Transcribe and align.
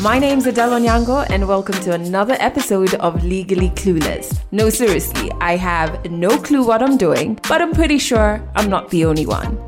My 0.00 0.20
name's 0.20 0.46
Adele 0.46 0.78
Onyango, 0.78 1.28
and 1.28 1.48
welcome 1.48 1.74
to 1.80 1.92
another 1.92 2.36
episode 2.38 2.94
of 2.94 3.24
Legally 3.24 3.70
Clueless. 3.70 4.38
No, 4.52 4.70
seriously, 4.70 5.28
I 5.40 5.56
have 5.56 6.08
no 6.08 6.38
clue 6.38 6.64
what 6.64 6.84
I'm 6.84 6.96
doing, 6.96 7.36
but 7.48 7.60
I'm 7.60 7.72
pretty 7.72 7.98
sure 7.98 8.40
I'm 8.54 8.70
not 8.70 8.90
the 8.90 9.04
only 9.04 9.26
one. 9.26 9.58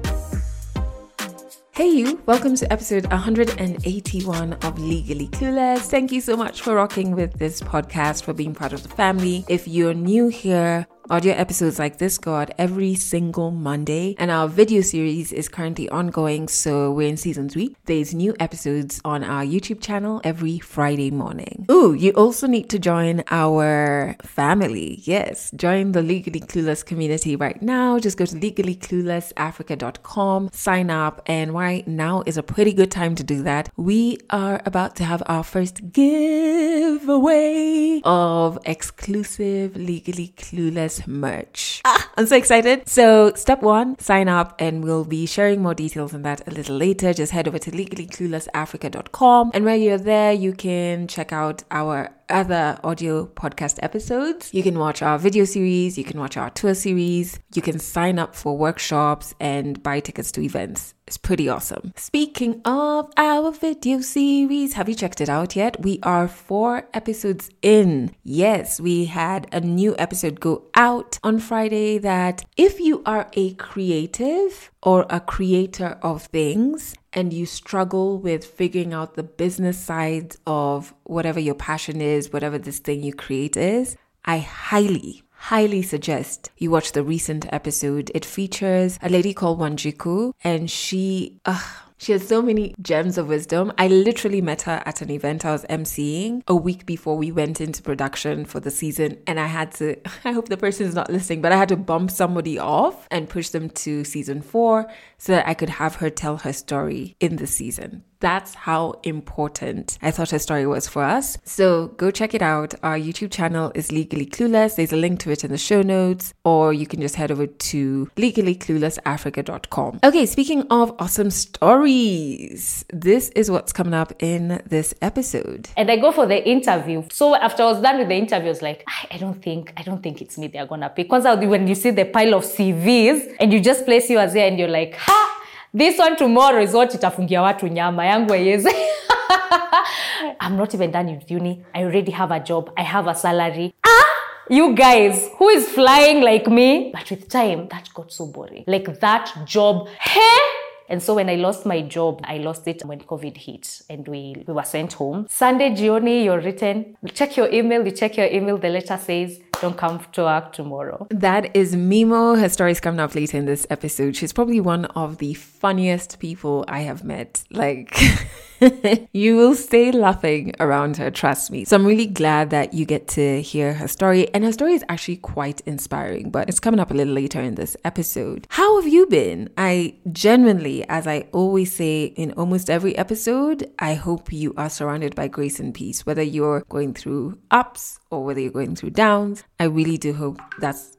Hey, 1.73 1.89
you, 1.89 2.23
welcome 2.27 2.55
to 2.55 2.73
episode 2.73 3.07
181 3.07 4.53
of 4.53 4.79
Legally 4.79 5.27
Clueless. 5.27 5.91
Thank 5.91 6.13
you 6.13 6.21
so 6.21 6.37
much 6.37 6.63
for 6.63 6.77
rocking 6.77 7.17
with 7.17 7.33
this 7.41 7.61
podcast, 7.61 8.23
for 8.23 8.33
being 8.33 8.55
part 8.55 8.73
of 8.73 8.85
the 8.85 8.89
family. 8.89 9.45
If 9.49 9.67
you're 9.67 9.95
new 9.95 10.29
here, 10.29 10.87
Audio 11.11 11.35
episodes 11.35 11.79
like 11.81 11.99
this 11.99 12.19
go 12.19 12.37
out 12.37 12.53
every 12.57 12.95
single 12.95 13.51
Monday, 13.51 14.15
and 14.17 14.31
our 14.31 14.47
video 14.47 14.81
series 14.81 15.33
is 15.33 15.49
currently 15.49 15.89
ongoing. 15.89 16.47
So 16.47 16.93
we're 16.93 17.09
in 17.09 17.17
season 17.17 17.49
three. 17.49 17.75
There's 17.87 18.15
new 18.15 18.37
episodes 18.39 19.01
on 19.05 19.25
our 19.25 19.43
YouTube 19.43 19.83
channel 19.83 20.21
every 20.23 20.61
Friday 20.61 21.11
morning. 21.11 21.67
Ooh, 21.69 21.95
you 21.95 22.13
also 22.13 22.47
need 22.47 22.71
to 22.71 22.79
join 22.79 23.25
our 23.29 24.15
family. 24.23 25.01
Yes, 25.03 25.51
join 25.57 25.91
the 25.91 26.03
Legally 26.03 26.39
Clueless 26.39 26.87
community 26.87 27.35
right 27.35 27.61
now. 27.61 27.99
Just 27.99 28.17
go 28.17 28.25
to 28.25 28.37
legallycluelessafrica.com, 28.37 30.51
sign 30.53 30.91
up, 30.91 31.23
and 31.27 31.53
right 31.53 31.89
now 31.89 32.23
is 32.25 32.37
a 32.37 32.43
pretty 32.45 32.73
good 32.73 32.93
time 32.93 33.17
to 33.17 33.25
do 33.25 33.43
that. 33.43 33.69
We 33.77 34.19
are 34.31 34.63
about 34.65 34.95
to 34.97 35.03
have 35.03 35.25
our 35.27 35.43
first 35.43 35.93
giveaway 35.93 38.01
of 38.05 38.61
exclusive 38.65 39.75
Legally 39.75 40.35
Clueless 40.37 41.00
merch. 41.07 41.81
Ah, 41.85 42.11
I'm 42.17 42.27
so 42.27 42.37
excited. 42.37 42.89
So, 42.89 43.33
step 43.35 43.63
one, 43.63 43.99
sign 43.99 44.29
up, 44.29 44.55
and 44.59 44.85
we'll 44.85 45.05
be 45.05 45.27
sharing 45.27 45.63
more 45.63 45.75
details 45.75 46.15
on 46.15 46.23
that 46.23 46.47
a 46.47 46.51
little 46.51 46.77
later. 46.77 47.13
Just 47.13 47.33
head 47.33 47.49
over 47.49 47.59
to 47.59 47.71
legallycluelessafrica.com. 47.71 49.51
And 49.55 49.65
while 49.65 49.77
you're 49.77 49.99
there, 49.99 50.33
you 50.33 50.53
can 50.53 51.09
check 51.09 51.33
out 51.33 51.65
our 51.71 52.11
other 52.31 52.79
audio 52.85 53.27
podcast 53.27 53.79
episodes. 53.83 54.55
You 54.55 54.63
can 54.63 54.79
watch 54.79 55.03
our 55.03 55.19
video 55.19 55.45
series, 55.45 55.99
you 55.99 56.05
can 56.05 56.19
watch 56.19 56.37
our 56.37 56.51
tour 56.51 56.75
series, 56.75 57.39
you 57.55 57.63
can 57.63 57.79
sign 57.79 58.19
up 58.19 58.35
for 58.35 58.57
workshops 58.57 59.35
and 59.41 59.83
buy 59.83 60.01
tickets 60.01 60.33
to 60.33 60.43
events. 60.43 60.95
It's 61.07 61.19
pretty 61.19 61.49
awesome. 61.49 61.93
Speaking 61.97 62.63
of 62.65 63.11
our 63.17 63.51
video 63.51 64.01
series, 64.01 64.75
have 64.75 64.89
you 64.89 64.95
checked 64.95 65.21
it 65.21 65.29
out 65.29 65.57
yet? 65.57 65.83
We 65.83 65.99
are 66.05 66.29
four 66.29 66.89
episodes 66.95 67.51
in. 67.63 68.15
Yes, 68.23 68.81
we 68.81 69.07
had 69.07 69.49
a 69.51 69.61
new 69.61 69.97
episode 69.99 70.39
go 70.39 70.67
out 70.77 71.19
on 71.25 71.41
Friday 71.41 71.99
that 71.99 72.45
if 72.57 72.79
you 72.79 73.03
are 73.05 73.29
a 73.33 73.55
creative 73.55 74.71
or 74.85 75.05
a 75.11 75.19
creator 75.19 75.99
of 76.01 76.23
things 76.27 76.95
and 77.13 77.33
you 77.33 77.47
struggle 77.47 78.19
with 78.19 78.45
figuring 78.45 78.93
out 78.93 79.15
the 79.15 79.23
business 79.23 79.79
side 79.79 80.37
of 80.47 80.95
whatever 81.05 81.41
your 81.41 81.55
passion 81.55 82.01
is, 82.01 82.33
whatever 82.33 82.59
this 82.59 82.79
thing 82.79 83.03
you 83.03 83.13
create 83.13 83.57
is, 83.57 83.97
I 84.25 84.39
highly, 84.39 85.23
highly 85.33 85.83
suggest 85.83 86.51
you 86.59 86.71
watch 86.71 86.93
the 86.93 87.03
recent 87.03 87.47
episode. 87.53 88.11
It 88.15 88.25
features 88.25 88.99
a 89.03 89.09
lady 89.09 89.35
called 89.35 89.59
Wanjiku, 89.59 90.33
and 90.45 90.71
she, 90.71 91.41
uh, 91.45 91.61
she 92.01 92.13
has 92.13 92.27
so 92.27 92.41
many 92.41 92.75
gems 92.81 93.19
of 93.19 93.29
wisdom. 93.29 93.73
I 93.77 93.87
literally 93.89 94.41
met 94.41 94.63
her 94.63 94.83
at 94.87 95.03
an 95.03 95.11
event 95.11 95.45
I 95.45 95.53
was 95.53 95.67
emceeing 95.69 96.43
a 96.49 96.57
week 96.57 96.87
before 96.87 97.19
we 97.19 97.31
went 97.31 97.61
into 97.61 97.83
production 97.83 98.47
for 98.47 98.59
the 98.59 98.71
season. 98.71 99.19
And 99.27 99.39
I 99.39 99.47
had 99.47 99.73
to, 99.73 99.97
I 100.25 100.33
hope 100.33 100.49
the 100.49 100.57
person 100.57 100.87
is 100.87 100.95
not 100.95 101.11
listening, 101.11 101.43
but 101.43 101.53
I 101.53 101.57
had 101.57 101.69
to 101.69 101.77
bump 101.77 102.11
somebody 102.11 102.59
off 102.59 103.07
and 103.11 103.29
push 103.29 103.51
them 103.51 103.69
to 103.69 104.03
season 104.05 104.41
four 104.41 104.91
so 105.19 105.33
that 105.33 105.47
I 105.47 105.53
could 105.53 105.69
have 105.69 105.97
her 105.97 106.09
tell 106.09 106.39
her 106.39 106.55
story 106.55 107.17
in 107.21 107.37
the 107.37 107.47
season. 107.47 108.05
That's 108.21 108.55
how 108.55 109.01
important 109.03 109.99
I 110.03 110.11
thought 110.11 110.31
her 110.31 110.39
story 110.39 110.67
was 110.67 110.87
for 110.87 111.03
us. 111.03 111.39
So 111.45 111.89
go 111.97 112.11
check 112.11 112.35
it 112.35 112.43
out. 112.43 112.75
Our 112.83 112.99
YouTube 112.99 113.31
channel 113.31 113.73
is 113.75 113.91
Legally 113.91 114.27
Clueless. 114.27 114.77
There's 114.77 114.93
a 114.93 114.97
link 114.97 115.21
to 115.21 115.31
it 115.31 115.43
in 115.43 115.51
the 115.51 115.59
show 115.59 115.81
notes, 115.81 116.35
or 116.45 116.75
you 116.75 116.87
can 116.87 117.01
just 117.01 117.17
head 117.17 117.31
over 117.31 117.47
to 117.47 118.11
legallycluelessafrica.com. 118.17 120.01
Okay, 120.05 120.27
speaking 120.27 120.67
of 120.71 120.95
awesome 120.99 121.31
stories, 121.31 122.85
this 122.93 123.31
is 123.31 123.51
what's 123.51 123.73
coming 123.73 123.95
up 123.95 124.13
in 124.23 124.63
this 124.67 124.93
episode. 125.01 125.71
And 125.79 125.91
I 125.91 125.97
go 125.97 126.13
for 126.13 126.27
the 126.27 126.47
interview. 126.47 127.05
So 127.11 127.35
after 127.35 127.63
I 127.63 127.67
was 127.67 127.81
done 127.81 127.99
with 127.99 128.09
the 128.09 128.17
interview, 128.17 128.49
I 128.49 128.51
was 128.51 128.63
like, 128.63 128.85
I, 129.11 129.17
don't 129.17 129.43
think, 129.43 129.73
I 129.79 129.83
don't 129.83 130.03
think 130.03 130.21
it's 130.21 130.37
me 130.37 130.49
they're 130.49 130.67
gonna 130.67 130.91
pick. 130.91 131.09
Because 131.09 131.25
when 131.25 131.67
you 131.67 131.75
see 131.75 131.91
the 131.91 132.05
pile 132.05 132.35
of 132.35 132.45
CVs 132.45 133.37
and 133.41 133.51
you 133.53 133.61
just 133.61 133.87
place 133.87 134.11
yours 134.11 134.35
there 134.35 134.47
and 134.47 134.59
you're 134.59 134.69
like, 134.69 134.95
ha! 134.97 135.40
This 135.73 135.99
one 135.99 136.17
tomorrow 136.17 136.63
is 136.63 136.75
what 136.75 136.95
itafungia 136.95 137.43
watu 137.43 137.69
nyama 137.69 138.07
yangu 138.07 138.33
haiwezi. 138.33 138.71
I'm 140.41 140.57
not 140.57 140.75
even 140.75 140.91
done 140.91 141.13
with 141.13 141.31
uni. 141.31 141.65
I 141.75 141.85
already 141.85 142.11
have 142.13 142.35
a 142.35 142.41
job. 142.41 142.71
I 142.77 142.85
have 142.85 143.11
a 143.11 143.15
salary. 143.15 143.75
Ah! 143.83 144.05
You 144.49 144.75
guys 144.75 145.31
who 145.39 145.49
is 145.51 145.69
flying 145.69 146.23
like 146.25 146.51
me? 146.51 146.91
But 146.93 147.11
with 147.11 147.29
time 147.29 147.69
that 147.69 147.89
got 147.95 148.13
so 148.13 148.27
boring. 148.27 148.65
Like 148.67 149.01
that 149.01 149.33
job. 149.47 149.89
Hey 150.01 150.50
and 150.91 151.01
so 151.01 151.15
when 151.15 151.31
I 151.31 151.37
lost 151.37 151.65
my 151.65 151.83
job, 151.83 152.21
I 152.25 152.39
lost 152.39 152.67
it 152.67 152.85
when 152.85 152.99
COVID 153.01 153.37
hit 153.37 153.81
and 153.89 154.07
we, 154.09 154.43
we 154.47 154.53
were 154.53 154.65
sent 154.65 154.95
home. 154.95 155.27
Sunday, 155.31 155.71
Gioni, 155.71 156.25
you're 156.25 156.41
written. 156.41 156.97
Check 157.15 157.37
your 157.37 157.49
email, 157.53 157.85
you 157.85 157.93
check 157.93 158.17
your 158.17 158.27
email, 158.27 158.59
the 158.59 158.69
letter 158.71 158.97
says, 158.97 159.39
don't 159.61 159.77
come 159.77 160.05
to 160.13 160.23
work 160.23 160.53
tomorrow. 160.53 161.07
That 161.11 161.55
is 161.55 161.77
Mimo. 161.77 162.39
Her 162.41 162.49
story's 162.49 162.81
coming 162.81 162.99
up 162.99 163.15
later 163.15 163.37
in 163.37 163.45
this 163.45 163.67
episode. 163.71 164.17
She's 164.17 164.33
probably 164.33 164.61
one 164.61 164.87
of 164.87 165.19
the 165.19 165.35
funniest 165.35 166.19
people 166.19 166.65
I 166.67 166.81
have 166.81 167.05
met. 167.05 167.45
Like, 167.51 167.97
you 169.13 169.37
will 169.37 169.55
stay 169.55 169.93
laughing 169.93 170.55
around 170.61 170.97
her, 170.97 171.11
trust 171.11 171.51
me. 171.51 171.65
So 171.65 171.77
I'm 171.77 171.87
really 171.87 172.07
glad 172.07 172.51
that 172.51 172.75
you 172.75 172.85
get 172.85 173.09
to 173.09 173.41
hear 173.43 173.75
her 173.75 173.89
story. 173.89 174.33
And 174.35 174.45
her 174.45 174.53
story 174.53 174.75
is 174.75 174.85
actually 174.89 175.17
quite 175.17 175.61
inspiring, 175.63 176.31
but 176.31 176.49
it's 176.49 176.61
coming 176.61 176.81
up 176.81 176.91
a 176.91 176.95
little 176.95 177.15
later 177.15 177.41
in 177.41 177.55
this 177.55 177.77
episode. 177.85 178.47
How 178.51 178.81
have 178.81 178.91
you 178.91 179.07
been? 179.07 179.51
I 179.57 179.97
genuinely, 180.13 180.87
as 180.89 181.07
I 181.07 181.29
always 181.33 181.75
say 181.75 182.05
in 182.05 182.33
almost 182.33 182.69
every 182.71 182.97
episode, 182.97 183.71
I 183.79 183.95
hope 183.95 184.33
you 184.33 184.55
are 184.57 184.71
surrounded 184.71 185.15
by 185.15 185.29
grace 185.29 185.61
and 185.61 185.75
peace, 185.75 186.05
whether 186.05 186.23
you're 186.23 186.65
going 186.69 186.95
through 186.95 187.39
ups 187.51 187.99
or 188.11 188.25
whether 188.25 188.41
you're 188.41 188.53
going 188.53 188.77
through 188.77 188.91
downs. 188.91 189.45
I 189.59 189.65
really 189.65 189.99
do 189.99 190.13
hope 190.13 190.41
that's 190.59 190.97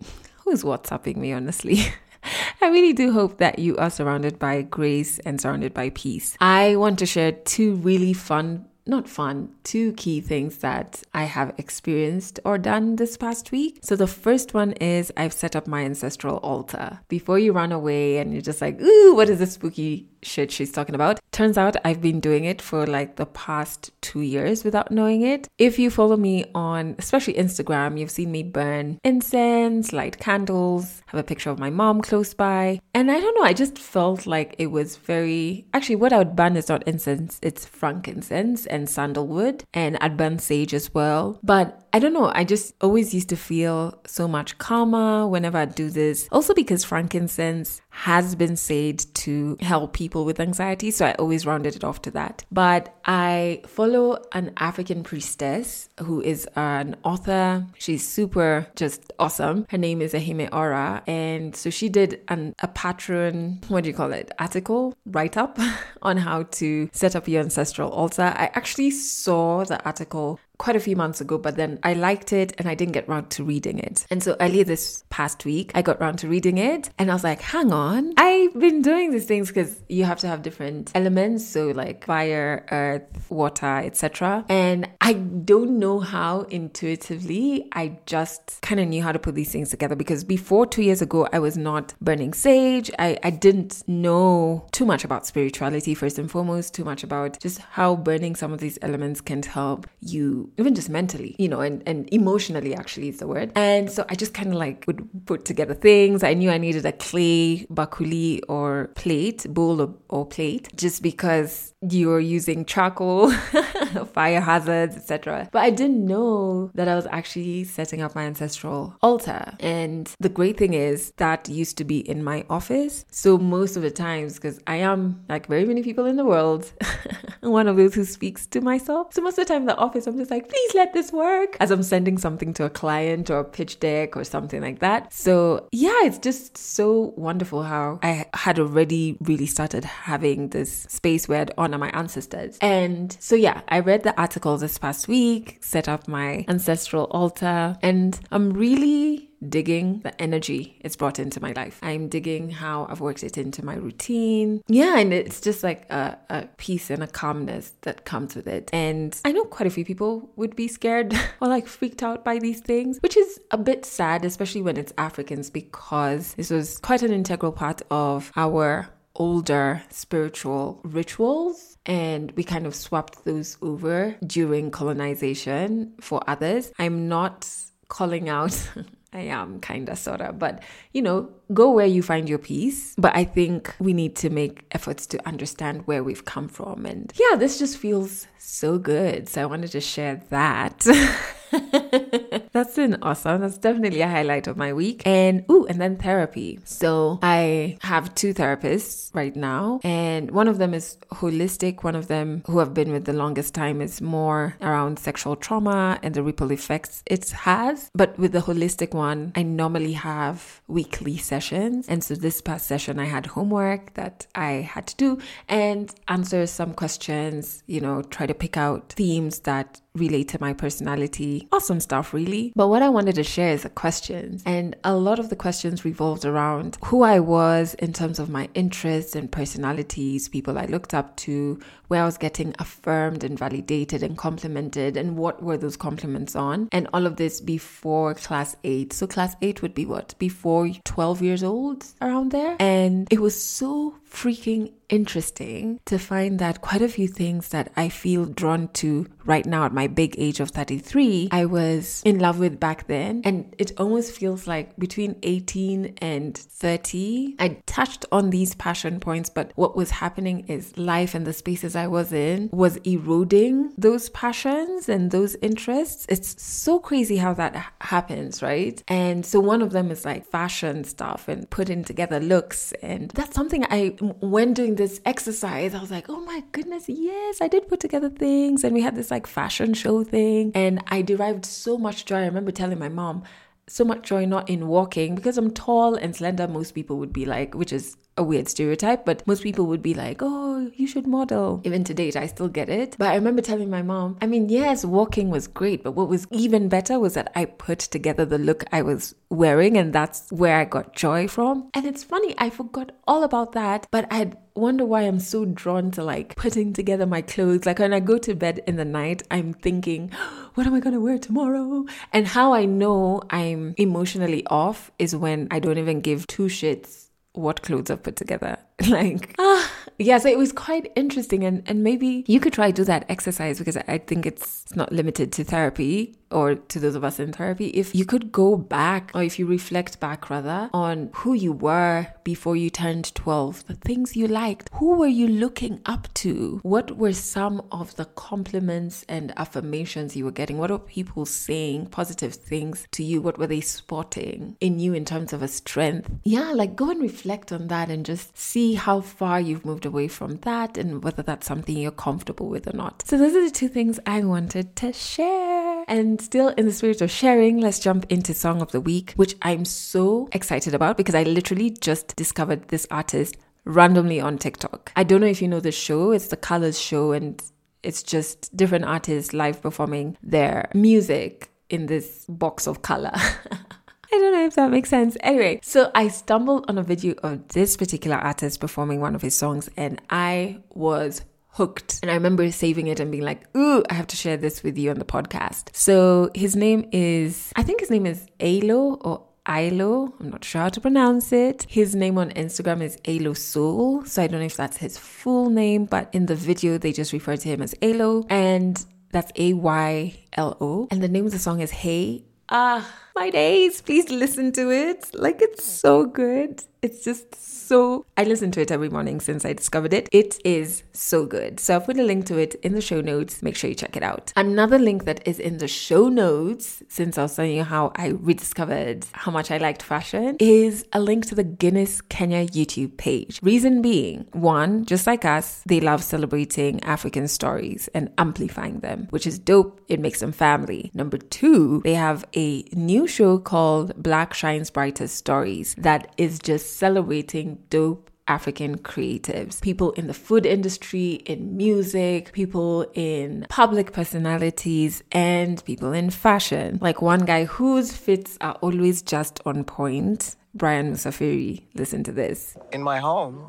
who's 0.44 0.64
WhatsApping 0.64 1.16
me, 1.16 1.32
honestly. 1.32 1.84
I 2.60 2.68
really 2.68 2.92
do 2.92 3.12
hope 3.12 3.38
that 3.38 3.58
you 3.58 3.76
are 3.76 3.90
surrounded 3.90 4.38
by 4.38 4.62
grace 4.62 5.18
and 5.20 5.40
surrounded 5.40 5.74
by 5.74 5.90
peace. 5.90 6.36
I 6.40 6.76
want 6.76 6.98
to 7.00 7.06
share 7.06 7.32
two 7.32 7.74
really 7.76 8.12
fun 8.12 8.66
not 8.86 9.08
fun, 9.08 9.52
two 9.64 9.92
key 9.94 10.20
things 10.20 10.58
that 10.58 11.02
I 11.12 11.24
have 11.24 11.54
experienced 11.58 12.38
or 12.44 12.56
done 12.56 12.96
this 12.96 13.16
past 13.16 13.50
week. 13.50 13.80
So 13.82 13.96
the 13.96 14.06
first 14.06 14.54
one 14.54 14.72
is 14.74 15.12
I've 15.16 15.32
set 15.32 15.56
up 15.56 15.66
my 15.66 15.84
ancestral 15.84 16.36
altar. 16.38 17.00
Before 17.08 17.38
you 17.38 17.52
run 17.52 17.72
away 17.72 18.18
and 18.18 18.32
you're 18.32 18.42
just 18.42 18.60
like, 18.60 18.80
ooh, 18.80 19.14
what 19.14 19.28
is 19.28 19.40
this 19.40 19.54
spooky 19.54 20.08
shit 20.26 20.50
she's 20.50 20.72
talking 20.72 20.94
about? 20.94 21.20
Turns 21.32 21.58
out 21.58 21.76
I've 21.84 22.00
been 22.00 22.20
doing 22.20 22.44
it 22.44 22.60
for 22.60 22.86
like 22.86 23.16
the 23.16 23.26
past 23.26 23.92
two 24.00 24.22
years 24.22 24.64
without 24.64 24.90
knowing 24.90 25.22
it. 25.22 25.48
If 25.58 25.78
you 25.78 25.90
follow 25.90 26.16
me 26.16 26.44
on, 26.54 26.96
especially 26.98 27.34
Instagram, 27.34 27.98
you've 27.98 28.10
seen 28.10 28.32
me 28.32 28.42
burn 28.42 28.98
incense, 29.04 29.92
light 29.92 30.18
candles, 30.18 31.02
have 31.06 31.20
a 31.20 31.24
picture 31.24 31.50
of 31.50 31.58
my 31.58 31.70
mom 31.70 32.00
close 32.00 32.34
by. 32.34 32.80
And 32.94 33.10
I 33.10 33.20
don't 33.20 33.34
know, 33.36 33.44
I 33.44 33.52
just 33.52 33.78
felt 33.78 34.26
like 34.26 34.54
it 34.58 34.68
was 34.68 34.96
very, 34.96 35.66
actually, 35.74 35.96
what 35.96 36.12
I 36.12 36.18
would 36.18 36.36
burn 36.36 36.56
is 36.56 36.68
not 36.68 36.86
incense, 36.88 37.38
it's 37.42 37.66
frankincense 37.66 38.66
and 38.66 38.88
sandalwood. 38.88 39.64
And 39.74 39.98
I'd 40.00 40.16
burn 40.16 40.38
sage 40.38 40.74
as 40.74 40.92
well. 40.94 41.38
But 41.42 41.86
I 41.92 41.98
don't 41.98 42.12
know, 42.12 42.30
I 42.34 42.44
just 42.44 42.74
always 42.80 43.14
used 43.14 43.28
to 43.30 43.36
feel 43.36 44.00
so 44.06 44.26
much 44.28 44.58
calmer 44.58 45.26
whenever 45.26 45.58
I 45.58 45.64
do 45.66 45.90
this. 45.90 46.28
Also, 46.32 46.54
because 46.54 46.84
frankincense 46.84 47.80
has 47.96 48.34
been 48.34 48.56
said 48.56 48.98
to 49.14 49.56
help 49.60 49.94
people 49.94 50.26
with 50.26 50.38
anxiety, 50.38 50.90
so 50.90 51.06
I 51.06 51.12
always 51.14 51.46
rounded 51.46 51.74
it 51.74 51.82
off 51.82 52.02
to 52.02 52.10
that. 52.10 52.44
But 52.52 52.94
I 53.06 53.62
follow 53.66 54.22
an 54.32 54.52
African 54.58 55.02
priestess 55.02 55.88
who 56.00 56.20
is 56.20 56.46
an 56.56 56.96
author. 57.04 57.66
She's 57.78 58.06
super 58.06 58.66
just 58.76 59.12
awesome. 59.18 59.66
Her 59.70 59.78
name 59.78 60.02
is 60.02 60.12
Ehime 60.12 60.50
Ora, 60.52 61.02
and 61.06 61.56
so 61.56 61.70
she 61.70 61.88
did 61.88 62.20
an 62.28 62.54
a 62.62 62.68
Patreon, 62.68 63.68
what 63.70 63.84
do 63.84 63.88
you 63.88 63.96
call 63.96 64.12
it, 64.12 64.30
article 64.38 64.94
write 65.06 65.38
up 65.38 65.58
on 66.02 66.18
how 66.18 66.42
to 66.42 66.90
set 66.92 67.16
up 67.16 67.26
your 67.26 67.40
ancestral 67.42 67.90
altar. 67.90 68.34
I 68.36 68.50
actually 68.54 68.90
saw 68.90 69.64
the 69.64 69.82
article 69.84 70.38
quite 70.58 70.76
a 70.76 70.80
few 70.80 70.96
months 70.96 71.20
ago, 71.20 71.38
but 71.38 71.56
then 71.56 71.78
I 71.82 71.94
liked 71.94 72.32
it 72.32 72.54
and 72.58 72.68
I 72.68 72.74
didn't 72.74 72.92
get 72.92 73.08
around 73.08 73.30
to 73.30 73.44
reading 73.44 73.78
it. 73.78 74.06
And 74.10 74.22
so 74.22 74.36
earlier 74.40 74.64
this 74.64 75.04
past 75.10 75.44
week, 75.44 75.72
I 75.74 75.82
got 75.82 75.98
around 75.98 76.18
to 76.20 76.28
reading 76.28 76.58
it 76.58 76.90
and 76.98 77.10
I 77.10 77.14
was 77.14 77.24
like, 77.24 77.40
hang 77.40 77.72
on, 77.72 78.14
I've 78.16 78.58
been 78.58 78.82
doing 78.82 79.10
these 79.10 79.26
things 79.26 79.48
because 79.48 79.80
you 79.88 80.04
have 80.04 80.18
to 80.20 80.28
have 80.28 80.42
different 80.42 80.90
elements. 80.94 81.46
So 81.46 81.68
like 81.68 82.04
fire, 82.04 82.66
earth, 82.70 83.30
water, 83.30 83.66
etc. 83.84 84.44
And 84.48 84.88
I 85.00 85.12
don't 85.14 85.78
know 85.78 86.00
how 86.00 86.42
intuitively 86.42 87.68
I 87.72 87.98
just 88.06 88.60
kind 88.62 88.80
of 88.80 88.88
knew 88.88 89.02
how 89.02 89.12
to 89.12 89.18
put 89.18 89.34
these 89.34 89.52
things 89.52 89.70
together 89.70 89.94
because 89.94 90.24
before 90.24 90.66
two 90.66 90.82
years 90.82 91.02
ago, 91.02 91.28
I 91.32 91.38
was 91.38 91.56
not 91.56 91.94
burning 92.00 92.32
sage. 92.32 92.90
I, 92.98 93.18
I 93.22 93.30
didn't 93.30 93.86
know 93.86 94.66
too 94.72 94.84
much 94.84 95.04
about 95.04 95.26
spirituality, 95.26 95.94
first 95.94 96.18
and 96.18 96.30
foremost, 96.30 96.74
too 96.74 96.84
much 96.84 97.02
about 97.02 97.38
just 97.40 97.58
how 97.58 97.96
burning 97.96 98.34
some 98.36 98.52
of 98.52 98.60
these 98.60 98.78
elements 98.82 99.20
can 99.20 99.42
help 99.42 99.86
you, 100.00 100.45
even 100.56 100.74
just 100.74 100.88
mentally, 100.88 101.34
you 101.38 101.48
know, 101.48 101.60
and, 101.60 101.82
and 101.86 102.08
emotionally, 102.12 102.74
actually, 102.74 103.08
is 103.08 103.18
the 103.18 103.26
word. 103.26 103.52
And 103.54 103.90
so 103.90 104.04
I 104.08 104.14
just 104.14 104.34
kind 104.34 104.48
of 104.48 104.54
like 104.54 104.84
would 104.86 105.08
put 105.26 105.44
together 105.44 105.74
things. 105.74 106.22
I 106.22 106.34
knew 106.34 106.50
I 106.50 106.58
needed 106.58 106.84
a 106.86 106.92
clay 106.92 107.66
bakuli 107.72 108.40
or 108.48 108.90
plate, 108.94 109.46
bowl 109.48 109.80
or, 109.80 109.94
or 110.08 110.26
plate, 110.26 110.68
just 110.76 111.02
because 111.02 111.72
you're 111.82 112.20
using 112.20 112.64
charcoal, 112.64 113.30
fire 114.12 114.40
hazards, 114.40 114.96
etc. 114.96 115.48
But 115.52 115.62
I 115.62 115.70
didn't 115.70 116.04
know 116.04 116.70
that 116.74 116.88
I 116.88 116.94
was 116.94 117.06
actually 117.06 117.64
setting 117.64 118.02
up 118.02 118.14
my 118.14 118.24
ancestral 118.24 118.96
altar. 119.02 119.54
And 119.60 120.12
the 120.18 120.28
great 120.28 120.56
thing 120.56 120.74
is 120.74 121.12
that 121.16 121.48
used 121.48 121.78
to 121.78 121.84
be 121.84 121.98
in 121.98 122.24
my 122.24 122.44
office. 122.50 123.04
So 123.10 123.38
most 123.38 123.76
of 123.76 123.82
the 123.82 123.90
times, 123.90 124.34
because 124.34 124.60
I 124.66 124.76
am 124.76 125.24
like 125.28 125.46
very 125.46 125.64
many 125.64 125.82
people 125.82 126.06
in 126.06 126.16
the 126.16 126.24
world, 126.24 126.72
one 127.40 127.68
of 127.68 127.76
those 127.76 127.94
who 127.94 128.04
speaks 128.04 128.46
to 128.48 128.60
myself. 128.60 129.12
So 129.12 129.22
most 129.22 129.38
of 129.38 129.46
the 129.46 129.52
time 129.52 129.66
the 129.66 129.76
office, 129.76 130.06
I'm 130.06 130.16
just 130.16 130.30
like, 130.30 130.35
please 130.40 130.74
let 130.74 130.92
this 130.92 131.12
work 131.12 131.56
as 131.60 131.70
I'm 131.70 131.82
sending 131.82 132.18
something 132.18 132.52
to 132.54 132.64
a 132.64 132.70
client 132.70 133.30
or 133.30 133.40
a 133.40 133.44
pitch 133.44 133.80
deck 133.80 134.16
or 134.16 134.24
something 134.24 134.60
like 134.60 134.80
that. 134.80 135.12
So 135.12 135.68
yeah, 135.72 136.04
it's 136.04 136.18
just 136.18 136.56
so 136.56 137.14
wonderful 137.16 137.62
how 137.62 138.00
I 138.02 138.26
had 138.34 138.58
already 138.58 139.16
really 139.20 139.46
started 139.46 139.84
having 139.84 140.48
this 140.48 140.86
space 140.88 141.28
where 141.28 141.42
I'd 141.42 141.52
honor 141.58 141.78
my 141.78 141.90
ancestors. 141.90 142.58
And 142.60 143.16
so 143.20 143.34
yeah, 143.34 143.62
I 143.68 143.80
read 143.80 144.02
the 144.02 144.18
article 144.20 144.56
this 144.58 144.78
past 144.78 145.08
week, 145.08 145.58
set 145.60 145.88
up 145.88 146.08
my 146.08 146.44
ancestral 146.48 147.04
altar, 147.04 147.76
and 147.82 148.18
I'm 148.30 148.52
really 148.52 149.25
digging 149.46 150.00
the 150.00 150.20
energy 150.20 150.78
it's 150.80 150.96
brought 150.96 151.18
into 151.18 151.40
my 151.40 151.52
life. 151.52 151.78
I'm 151.82 152.08
digging 152.08 152.50
how 152.50 152.86
I've 152.88 153.00
worked 153.00 153.22
it 153.22 153.38
into 153.38 153.64
my 153.64 153.74
routine. 153.74 154.62
Yeah, 154.68 154.98
and 154.98 155.12
it's 155.12 155.40
just 155.40 155.62
like 155.62 155.90
a, 155.90 156.18
a 156.30 156.46
peace 156.56 156.90
and 156.90 157.02
a 157.02 157.06
calmness 157.06 157.72
that 157.82 158.04
comes 158.04 158.34
with 158.34 158.46
it. 158.46 158.70
And 158.72 159.18
I 159.24 159.32
know 159.32 159.44
quite 159.44 159.66
a 159.66 159.70
few 159.70 159.84
people 159.84 160.30
would 160.36 160.56
be 160.56 160.68
scared 160.68 161.14
or 161.40 161.48
like 161.48 161.66
freaked 161.66 162.02
out 162.02 162.24
by 162.24 162.38
these 162.38 162.60
things, 162.60 162.98
which 163.00 163.16
is 163.16 163.40
a 163.50 163.58
bit 163.58 163.84
sad, 163.84 164.24
especially 164.24 164.62
when 164.62 164.76
it's 164.76 164.92
Africans, 164.98 165.50
because 165.50 166.34
this 166.34 166.50
was 166.50 166.78
quite 166.78 167.02
an 167.02 167.12
integral 167.12 167.52
part 167.52 167.82
of 167.90 168.32
our 168.36 168.88
older 169.18 169.82
spiritual 169.88 170.80
rituals 170.84 171.78
and 171.86 172.32
we 172.32 172.44
kind 172.44 172.66
of 172.66 172.74
swapped 172.74 173.24
those 173.24 173.56
over 173.62 174.14
during 174.26 174.70
colonization 174.70 175.94
for 176.00 176.20
others. 176.28 176.72
I'm 176.78 177.08
not 177.08 177.48
calling 177.88 178.28
out 178.28 178.68
I 179.16 179.20
am 179.20 179.60
kind 179.60 179.88
of 179.88 179.98
sort 179.98 180.20
of, 180.20 180.38
but 180.38 180.62
you 180.92 181.00
know, 181.00 181.30
go 181.54 181.70
where 181.70 181.86
you 181.86 182.02
find 182.02 182.28
your 182.28 182.38
peace. 182.38 182.94
But 182.98 183.16
I 183.16 183.24
think 183.24 183.74
we 183.78 183.94
need 183.94 184.14
to 184.16 184.28
make 184.28 184.66
efforts 184.72 185.06
to 185.08 185.26
understand 185.26 185.86
where 185.86 186.04
we've 186.04 186.24
come 186.26 186.48
from. 186.48 186.84
And 186.84 187.10
yeah, 187.16 187.36
this 187.36 187.58
just 187.58 187.78
feels 187.78 188.26
so 188.38 188.78
good. 188.78 189.28
So 189.28 189.42
I 189.42 189.46
wanted 189.46 189.70
to 189.72 189.80
share 189.80 190.22
that. 190.28 190.86
That's 192.56 192.74
been 192.74 192.96
awesome. 193.02 193.42
That's 193.42 193.58
definitely 193.58 194.00
a 194.00 194.08
highlight 194.08 194.46
of 194.46 194.56
my 194.56 194.72
week. 194.72 195.02
And 195.04 195.44
ooh, 195.50 195.66
and 195.66 195.78
then 195.78 195.98
therapy. 195.98 196.58
So 196.64 197.18
I 197.20 197.76
have 197.82 198.14
two 198.14 198.32
therapists 198.32 199.14
right 199.14 199.36
now, 199.36 199.80
and 199.84 200.30
one 200.30 200.48
of 200.48 200.56
them 200.56 200.72
is 200.72 200.96
holistic. 201.12 201.84
One 201.84 201.94
of 201.94 202.08
them, 202.08 202.42
who 202.46 202.60
I've 202.60 202.72
been 202.72 202.92
with 202.92 203.04
the 203.04 203.12
longest 203.12 203.52
time, 203.52 203.82
is 203.82 204.00
more 204.00 204.56
around 204.62 204.98
sexual 204.98 205.36
trauma 205.36 205.98
and 206.02 206.14
the 206.14 206.22
ripple 206.22 206.50
effects 206.50 207.02
it 207.04 207.28
has. 207.28 207.90
But 207.94 208.18
with 208.18 208.32
the 208.32 208.40
holistic 208.40 208.94
one, 208.94 209.32
I 209.36 209.42
normally 209.42 209.92
have 209.92 210.62
weekly 210.66 211.18
sessions. 211.18 211.86
And 211.88 212.02
so 212.02 212.14
this 212.14 212.40
past 212.40 212.66
session, 212.66 212.98
I 212.98 213.04
had 213.04 213.26
homework 213.26 213.92
that 213.94 214.26
I 214.34 214.52
had 214.72 214.86
to 214.86 214.96
do 214.96 215.18
and 215.46 215.94
answer 216.08 216.46
some 216.46 216.72
questions, 216.72 217.62
you 217.66 217.82
know, 217.82 218.00
try 218.00 218.24
to 218.24 218.32
pick 218.32 218.56
out 218.56 218.94
themes 218.94 219.40
that 219.40 219.82
relate 219.94 220.28
to 220.28 220.40
my 220.40 220.52
personality. 220.52 221.48
Awesome 221.52 221.80
stuff, 221.80 222.12
really. 222.12 222.45
But 222.54 222.68
what 222.68 222.82
I 222.82 222.88
wanted 222.88 223.14
to 223.16 223.24
share 223.24 223.52
is 223.52 223.62
the 223.62 223.70
questions. 223.70 224.42
And 224.46 224.76
a 224.84 224.94
lot 224.94 225.18
of 225.18 225.30
the 225.30 225.36
questions 225.36 225.84
revolved 225.84 226.24
around 226.24 226.78
who 226.84 227.02
I 227.02 227.20
was 227.20 227.74
in 227.74 227.92
terms 227.92 228.18
of 228.18 228.28
my 228.28 228.48
interests 228.54 229.16
and 229.16 229.30
personalities, 229.30 230.28
people 230.28 230.58
I 230.58 230.66
looked 230.66 230.94
up 230.94 231.16
to, 231.18 231.58
where 231.88 232.02
I 232.02 232.06
was 232.06 232.18
getting 232.18 232.54
affirmed 232.58 233.24
and 233.24 233.38
validated 233.38 234.02
and 234.02 234.16
complimented, 234.16 234.96
and 234.96 235.16
what 235.16 235.42
were 235.42 235.56
those 235.56 235.76
compliments 235.76 236.36
on. 236.36 236.68
And 236.72 236.88
all 236.92 237.06
of 237.06 237.16
this 237.16 237.40
before 237.40 238.14
class 238.14 238.56
eight. 238.64 238.92
So, 238.92 239.06
class 239.06 239.36
eight 239.42 239.62
would 239.62 239.74
be 239.74 239.86
what? 239.86 240.14
Before 240.18 240.68
12 240.68 241.22
years 241.22 241.42
old, 241.42 241.86
around 242.00 242.32
there. 242.32 242.56
And 242.58 243.08
it 243.10 243.20
was 243.20 243.40
so 243.40 243.96
freaking 244.10 244.72
interesting 244.88 245.80
to 245.84 245.98
find 245.98 246.38
that 246.38 246.60
quite 246.60 246.82
a 246.82 246.88
few 246.88 247.08
things 247.08 247.48
that 247.48 247.72
I 247.76 247.88
feel 247.88 248.24
drawn 248.24 248.68
to 248.74 249.06
right 249.24 249.44
now 249.44 249.64
at 249.64 249.72
my 249.74 249.86
big 249.86 250.14
age 250.18 250.40
of 250.40 250.50
33, 250.50 251.28
I 251.32 251.44
was 251.44 252.02
in 252.04 252.18
love 252.18 252.38
with 252.38 252.60
back 252.60 252.86
then. 252.86 253.22
And 253.24 253.54
it 253.58 253.72
almost 253.78 254.12
feels 254.12 254.46
like 254.46 254.76
between 254.78 255.16
18 255.22 255.96
and 256.00 256.36
30, 256.36 257.36
I 257.38 257.60
touched 257.66 258.06
on 258.12 258.30
these 258.30 258.54
passion 258.54 259.00
points, 259.00 259.28
but 259.28 259.52
what 259.56 259.76
was 259.76 259.90
happening 259.90 260.46
is 260.48 260.76
life 260.78 261.14
and 261.14 261.26
the 261.26 261.32
spaces 261.32 261.75
I 261.76 261.86
was 261.86 262.12
in 262.12 262.48
was 262.52 262.76
eroding 262.78 263.72
those 263.76 264.08
passions 264.10 264.88
and 264.88 265.10
those 265.10 265.36
interests. 265.36 266.06
It's 266.08 266.42
so 266.42 266.78
crazy 266.78 267.16
how 267.16 267.34
that 267.34 267.72
happens, 267.80 268.42
right? 268.42 268.82
And 268.88 269.24
so 269.24 269.40
one 269.40 269.62
of 269.62 269.70
them 269.72 269.90
is 269.90 270.04
like 270.04 270.26
fashion 270.26 270.84
stuff 270.84 271.28
and 271.28 271.48
putting 271.50 271.84
together 271.84 272.20
looks. 272.20 272.72
And 272.82 273.10
that's 273.10 273.34
something 273.34 273.64
I, 273.70 273.88
when 274.20 274.54
doing 274.54 274.76
this 274.76 275.00
exercise, 275.04 275.74
I 275.74 275.80
was 275.80 275.90
like, 275.90 276.08
oh 276.08 276.20
my 276.20 276.42
goodness, 276.52 276.88
yes, 276.88 277.40
I 277.40 277.48
did 277.48 277.68
put 277.68 277.80
together 277.80 278.10
things. 278.10 278.64
And 278.64 278.74
we 278.74 278.82
had 278.82 278.96
this 278.96 279.10
like 279.10 279.26
fashion 279.26 279.74
show 279.74 280.04
thing. 280.04 280.52
And 280.54 280.82
I 280.88 281.02
derived 281.02 281.44
so 281.44 281.78
much 281.78 282.04
joy. 282.04 282.18
I 282.18 282.26
remember 282.26 282.52
telling 282.52 282.78
my 282.78 282.88
mom, 282.88 283.22
so 283.68 283.84
much 283.84 284.02
joy 284.02 284.24
not 284.24 284.48
in 284.48 284.68
walking 284.68 285.14
because 285.14 285.36
I'm 285.38 285.50
tall 285.50 285.94
and 285.94 286.14
slender. 286.14 286.46
Most 286.46 286.72
people 286.72 286.96
would 286.98 287.12
be 287.12 287.24
like, 287.24 287.54
which 287.54 287.72
is 287.72 287.96
a 288.16 288.22
weird 288.22 288.48
stereotype, 288.48 289.04
but 289.04 289.26
most 289.26 289.42
people 289.42 289.66
would 289.66 289.82
be 289.82 289.92
like, 289.92 290.18
oh, 290.22 290.70
you 290.74 290.86
should 290.86 291.06
model. 291.06 291.60
Even 291.64 291.84
to 291.84 291.92
date, 291.92 292.16
I 292.16 292.26
still 292.26 292.48
get 292.48 292.68
it. 292.68 292.96
But 292.98 293.08
I 293.08 293.14
remember 293.16 293.42
telling 293.42 293.68
my 293.68 293.82
mom, 293.82 294.16
I 294.22 294.26
mean, 294.26 294.48
yes, 294.48 294.84
walking 294.84 295.30
was 295.30 295.46
great, 295.46 295.82
but 295.82 295.92
what 295.92 296.08
was 296.08 296.26
even 296.30 296.68
better 296.68 296.98
was 296.98 297.14
that 297.14 297.30
I 297.34 297.44
put 297.44 297.78
together 297.78 298.24
the 298.24 298.38
look 298.38 298.64
I 298.72 298.82
was 298.82 299.14
wearing, 299.28 299.76
and 299.76 299.92
that's 299.92 300.30
where 300.30 300.58
I 300.58 300.64
got 300.64 300.94
joy 300.94 301.28
from. 301.28 301.68
And 301.74 301.84
it's 301.84 302.04
funny, 302.04 302.34
I 302.38 302.50
forgot 302.50 302.92
all 303.06 303.22
about 303.22 303.52
that, 303.52 303.86
but 303.90 304.06
I'd 304.10 304.36
wonder 304.56 304.84
why 304.84 305.02
I'm 305.02 305.20
so 305.20 305.44
drawn 305.44 305.90
to 305.92 306.02
like 306.02 306.34
putting 306.36 306.72
together 306.72 307.06
my 307.06 307.22
clothes. 307.22 307.66
Like 307.66 307.78
when 307.78 307.92
I 307.92 308.00
go 308.00 308.18
to 308.18 308.34
bed 308.34 308.62
in 308.66 308.76
the 308.76 308.84
night, 308.84 309.22
I'm 309.30 309.52
thinking, 309.52 310.10
what 310.54 310.66
am 310.66 310.74
I 310.74 310.80
gonna 310.80 311.00
wear 311.00 311.18
tomorrow? 311.18 311.84
And 312.12 312.26
how 312.26 312.54
I 312.54 312.64
know 312.64 313.22
I'm 313.30 313.74
emotionally 313.76 314.46
off 314.46 314.90
is 314.98 315.14
when 315.14 315.48
I 315.50 315.58
don't 315.58 315.78
even 315.78 316.00
give 316.00 316.26
two 316.26 316.46
shits 316.46 317.08
what 317.32 317.62
clothes 317.62 317.90
I've 317.90 318.02
put 318.02 318.16
together. 318.16 318.58
like, 318.88 319.34
ah, 319.38 319.72
yeah, 319.98 320.18
so 320.18 320.28
it 320.28 320.36
was 320.36 320.52
quite 320.52 320.92
interesting. 320.96 321.44
And, 321.44 321.62
and 321.66 321.82
maybe 321.82 322.24
you 322.26 322.40
could 322.40 322.52
try 322.52 322.70
do 322.70 322.84
that 322.84 323.06
exercise 323.08 323.58
because 323.58 323.76
I 323.76 323.98
think 323.98 324.26
it's, 324.26 324.64
it's 324.64 324.76
not 324.76 324.92
limited 324.92 325.32
to 325.32 325.44
therapy 325.44 326.16
or 326.30 326.56
to 326.56 326.80
those 326.80 326.94
of 326.94 327.04
us 327.04 327.18
in 327.18 327.32
therapy. 327.32 327.68
If 327.68 327.94
you 327.94 328.04
could 328.04 328.32
go 328.32 328.56
back 328.56 329.12
or 329.14 329.22
if 329.22 329.38
you 329.38 329.46
reflect 329.46 330.00
back 330.00 330.28
rather 330.28 330.68
on 330.72 331.10
who 331.14 331.32
you 331.34 331.52
were 331.52 332.08
before 332.24 332.56
you 332.56 332.68
turned 332.68 333.14
12, 333.14 333.66
the 333.66 333.74
things 333.74 334.16
you 334.16 334.26
liked, 334.26 334.68
who 334.74 334.96
were 334.96 335.06
you 335.06 335.28
looking 335.28 335.80
up 335.86 336.12
to? 336.14 336.60
What 336.62 336.96
were 336.96 337.12
some 337.12 337.62
of 337.70 337.94
the 337.96 338.04
compliments 338.04 339.04
and 339.08 339.32
affirmations 339.38 340.16
you 340.16 340.24
were 340.24 340.32
getting? 340.32 340.58
What 340.58 340.70
were 340.70 340.78
people 340.78 341.24
saying 341.24 341.86
positive 341.86 342.34
things 342.34 342.86
to 342.92 343.04
you? 343.04 343.22
What 343.22 343.38
were 343.38 343.46
they 343.46 343.60
spotting 343.60 344.56
in 344.60 344.78
you 344.80 344.92
in 344.92 345.04
terms 345.04 345.32
of 345.32 345.42
a 345.42 345.48
strength? 345.48 346.10
Yeah, 346.24 346.52
like 346.52 346.76
go 346.76 346.90
and 346.90 347.00
reflect 347.00 347.52
on 347.52 347.68
that 347.68 347.88
and 347.88 348.04
just 348.04 348.36
see 348.36 348.65
see 348.66 348.74
how 348.74 349.00
far 349.00 349.40
you've 349.40 349.64
moved 349.64 349.86
away 349.86 350.08
from 350.08 350.36
that 350.38 350.76
and 350.76 351.02
whether 351.04 351.22
that's 351.22 351.46
something 351.46 351.76
you're 351.76 351.90
comfortable 351.90 352.48
with 352.48 352.66
or 352.66 352.76
not. 352.76 353.02
So, 353.06 353.16
those 353.16 353.34
are 353.34 353.44
the 353.44 353.50
two 353.50 353.68
things 353.68 354.00
I 354.06 354.24
wanted 354.24 354.74
to 354.76 354.92
share. 354.92 355.84
And 355.88 356.20
still 356.20 356.48
in 356.48 356.66
the 356.66 356.72
spirit 356.72 357.00
of 357.00 357.10
sharing, 357.10 357.60
let's 357.60 357.78
jump 357.78 358.06
into 358.08 358.34
Song 358.34 358.60
of 358.60 358.72
the 358.72 358.80
Week, 358.80 359.12
which 359.16 359.36
I'm 359.42 359.64
so 359.64 360.28
excited 360.32 360.74
about 360.74 360.96
because 360.96 361.14
I 361.14 361.22
literally 361.22 361.70
just 361.70 362.16
discovered 362.16 362.68
this 362.68 362.86
artist 362.90 363.36
randomly 363.64 364.20
on 364.20 364.38
TikTok. 364.38 364.92
I 364.96 365.04
don't 365.04 365.20
know 365.20 365.26
if 365.28 365.40
you 365.40 365.48
know 365.48 365.60
the 365.60 365.72
show, 365.72 366.10
it's 366.10 366.28
the 366.28 366.36
Colors 366.36 366.80
Show, 366.80 367.12
and 367.12 367.40
it's 367.82 368.02
just 368.02 368.56
different 368.56 368.84
artists 368.84 369.32
live 369.32 369.62
performing 369.62 370.16
their 370.22 370.68
music 370.74 371.50
in 371.68 371.86
this 371.86 372.24
box 372.28 372.66
of 372.66 372.82
color. 372.82 373.12
I 374.12 374.18
don't 374.18 374.32
know 374.32 374.46
if 374.46 374.54
that 374.54 374.70
makes 374.70 374.88
sense. 374.88 375.16
Anyway, 375.20 375.60
so 375.62 375.90
I 375.94 376.08
stumbled 376.08 376.66
on 376.68 376.78
a 376.78 376.82
video 376.82 377.14
of 377.22 377.48
this 377.48 377.76
particular 377.76 378.16
artist 378.16 378.60
performing 378.60 379.00
one 379.00 379.14
of 379.14 379.22
his 379.22 379.36
songs 379.36 379.68
and 379.76 380.00
I 380.10 380.60
was 380.74 381.22
hooked. 381.48 382.00
And 382.02 382.10
I 382.10 382.14
remember 382.14 382.50
saving 382.50 382.86
it 382.86 383.00
and 383.00 383.10
being 383.10 383.24
like, 383.24 383.44
ooh, 383.56 383.82
I 383.90 383.94
have 383.94 384.06
to 384.08 384.16
share 384.16 384.36
this 384.36 384.62
with 384.62 384.76
you 384.78 384.90
on 384.90 384.98
the 384.98 385.04
podcast. 385.04 385.74
So 385.74 386.30
his 386.34 386.54
name 386.54 386.88
is, 386.92 387.52
I 387.56 387.62
think 387.62 387.80
his 387.80 387.90
name 387.90 388.06
is 388.06 388.26
Alo 388.40 388.94
or 389.00 389.24
Ilo. 389.48 390.14
I'm 390.20 390.30
not 390.30 390.44
sure 390.44 390.62
how 390.62 390.68
to 390.68 390.80
pronounce 390.80 391.32
it. 391.32 391.66
His 391.68 391.94
name 391.94 392.18
on 392.18 392.30
Instagram 392.30 392.82
is 392.82 392.98
Alo 393.06 393.32
Soul. 393.32 394.04
So 394.04 394.22
I 394.22 394.26
don't 394.26 394.40
know 394.40 394.46
if 394.46 394.56
that's 394.56 394.76
his 394.76 394.98
full 394.98 395.50
name, 395.50 395.86
but 395.86 396.10
in 396.12 396.26
the 396.26 396.34
video, 396.34 396.78
they 396.78 396.92
just 396.92 397.12
refer 397.12 397.36
to 397.36 397.48
him 397.48 397.62
as 397.62 397.74
Alo. 397.80 398.24
And 398.28 398.84
that's 399.10 399.32
A 399.36 399.54
Y 399.54 400.24
L 400.34 400.56
O. 400.60 400.88
And 400.90 401.02
the 401.02 401.08
name 401.08 401.26
of 401.26 401.32
the 401.32 401.38
song 401.38 401.60
is 401.60 401.70
Hey. 401.70 402.24
Ah, 402.48 402.86
my 403.16 403.30
days. 403.30 403.80
Please 403.80 404.10
listen 404.10 404.52
to 404.52 404.70
it. 404.70 405.10
Like, 405.14 405.40
it's 405.40 405.64
so 405.64 406.04
good. 406.04 406.62
It's 406.82 407.02
just 407.02 407.34
so. 407.34 408.04
I 408.16 408.22
listen 408.22 408.52
to 408.52 408.60
it 408.60 408.70
every 408.70 408.90
morning 408.90 409.18
since 409.20 409.44
I 409.44 409.54
discovered 409.54 409.92
it. 409.92 410.08
It 410.12 410.38
is 410.44 410.84
so 410.92 411.26
good. 411.26 411.58
So 411.58 411.74
I'll 411.74 411.80
put 411.80 411.98
a 411.98 412.04
link 412.04 412.26
to 412.26 412.38
it 412.38 412.54
in 412.56 412.74
the 412.74 412.80
show 412.80 413.00
notes. 413.00 413.42
Make 413.42 413.56
sure 413.56 413.68
you 413.68 413.74
check 413.74 413.96
it 413.96 414.04
out. 414.04 414.32
Another 414.36 414.78
link 414.78 415.04
that 415.04 415.26
is 415.26 415.40
in 415.40 415.58
the 415.58 415.66
show 415.66 416.08
notes, 416.08 416.84
since 416.88 417.18
I 417.18 417.22
was 417.22 417.34
telling 417.34 417.56
you 417.56 417.64
how 417.64 417.90
I 417.96 418.08
rediscovered 418.08 419.06
how 419.12 419.32
much 419.32 419.50
I 419.50 419.56
liked 419.56 419.82
fashion, 419.82 420.36
is 420.38 420.84
a 420.92 421.00
link 421.00 421.26
to 421.26 421.34
the 421.34 421.42
Guinness 421.42 422.00
Kenya 422.02 422.46
YouTube 422.46 422.98
page. 422.98 423.40
Reason 423.42 423.82
being, 423.82 424.26
one, 424.32 424.84
just 424.84 425.06
like 425.06 425.24
us, 425.24 425.62
they 425.66 425.80
love 425.80 426.04
celebrating 426.04 426.84
African 426.84 427.26
stories 427.26 427.88
and 427.94 428.12
amplifying 428.16 428.80
them, 428.80 429.08
which 429.10 429.26
is 429.26 429.40
dope. 429.40 429.80
It 429.88 429.98
makes 429.98 430.20
them 430.20 430.30
family. 430.30 430.92
Number 430.94 431.16
two, 431.16 431.80
they 431.82 431.94
have 431.94 432.24
a 432.36 432.62
new 432.74 433.05
show 433.06 433.38
called 433.38 434.00
Black 434.02 434.34
Shines 434.34 434.70
Brightest 434.70 435.16
Stories 435.16 435.74
that 435.78 436.12
is 436.16 436.38
just 436.38 436.76
celebrating 436.76 437.58
dope 437.70 438.10
African 438.28 438.78
creatives, 438.78 439.60
people 439.60 439.92
in 439.92 440.06
the 440.08 440.14
food 440.14 440.46
industry, 440.46 441.12
in 441.26 441.56
music, 441.56 442.32
people 442.32 442.90
in 442.94 443.46
public 443.48 443.92
personalities, 443.92 445.02
and 445.12 445.64
people 445.64 445.92
in 445.92 446.10
fashion. 446.10 446.78
Like 446.80 447.00
one 447.00 447.24
guy 447.24 447.44
whose 447.44 447.92
fits 447.96 448.36
are 448.40 448.54
always 448.54 449.02
just 449.02 449.40
on 449.46 449.64
point, 449.64 450.36
Brian 450.54 450.92
Musafiri. 450.92 451.62
Listen 451.74 452.02
to 452.04 452.12
this. 452.12 452.56
In 452.72 452.82
my 452.82 452.98
home, 452.98 453.46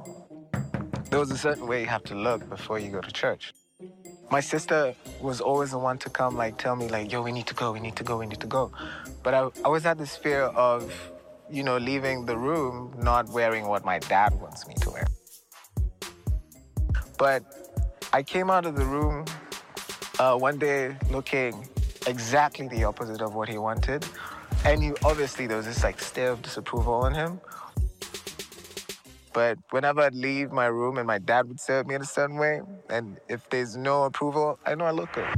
there 1.09 1.19
was 1.19 1.31
a 1.31 1.37
certain 1.37 1.67
way 1.67 1.81
you 1.81 1.87
have 1.87 2.03
to 2.05 2.15
look 2.15 2.47
before 2.49 2.79
you 2.79 2.91
go 2.91 3.01
to 3.01 3.11
church. 3.11 3.53
My 4.29 4.39
sister 4.41 4.93
was 5.21 5.39
always 5.41 5.71
the 5.71 5.79
one 5.79 5.97
to 5.99 6.09
come, 6.09 6.35
like, 6.35 6.57
tell 6.57 6.75
me, 6.75 6.87
like, 6.89 7.11
yo, 7.11 7.21
we 7.21 7.31
need 7.31 7.47
to 7.47 7.53
go, 7.53 7.71
we 7.71 7.79
need 7.79 7.95
to 7.95 8.03
go, 8.03 8.17
we 8.17 8.25
need 8.25 8.41
to 8.41 8.47
go. 8.47 8.71
But 9.23 9.33
I, 9.33 9.39
I 9.39 9.51
always 9.63 9.83
had 9.83 9.97
this 9.97 10.15
fear 10.15 10.43
of 10.43 10.91
you 11.49 11.63
know, 11.63 11.77
leaving 11.77 12.25
the 12.25 12.37
room 12.37 12.93
not 12.97 13.29
wearing 13.29 13.67
what 13.67 13.85
my 13.85 13.99
dad 13.99 14.39
wants 14.39 14.67
me 14.67 14.75
to 14.81 14.89
wear. 14.89 15.07
But 17.17 17.43
I 18.13 18.23
came 18.23 18.49
out 18.49 18.65
of 18.65 18.75
the 18.75 18.85
room 18.85 19.25
uh, 20.19 20.37
one 20.37 20.57
day 20.57 20.95
looking 21.09 21.67
exactly 22.05 22.67
the 22.67 22.83
opposite 22.83 23.21
of 23.21 23.33
what 23.35 23.49
he 23.49 23.57
wanted. 23.57 24.05
And 24.65 24.83
he, 24.83 24.91
obviously, 25.03 25.47
there 25.47 25.57
was 25.57 25.65
this 25.65 25.83
like 25.83 26.01
stare 26.01 26.31
of 26.31 26.41
disapproval 26.41 26.93
on 26.93 27.13
him. 27.13 27.39
But 29.37 29.59
whenever 29.69 30.01
I'd 30.01 30.15
leave 30.15 30.51
my 30.51 30.65
room 30.65 30.97
and 30.97 31.05
my 31.07 31.19
dad 31.19 31.47
would 31.47 31.59
stare 31.59 31.81
at 31.81 31.87
me 31.87 31.95
in 31.95 32.01
a 32.01 32.05
certain 32.05 32.37
way, 32.37 32.61
and 32.89 33.19
if 33.29 33.47
there's 33.51 33.77
no 33.77 34.03
approval, 34.05 34.57
I 34.65 34.73
know 34.75 34.85
I 34.85 34.91
look 34.91 35.11
good. 35.13 35.29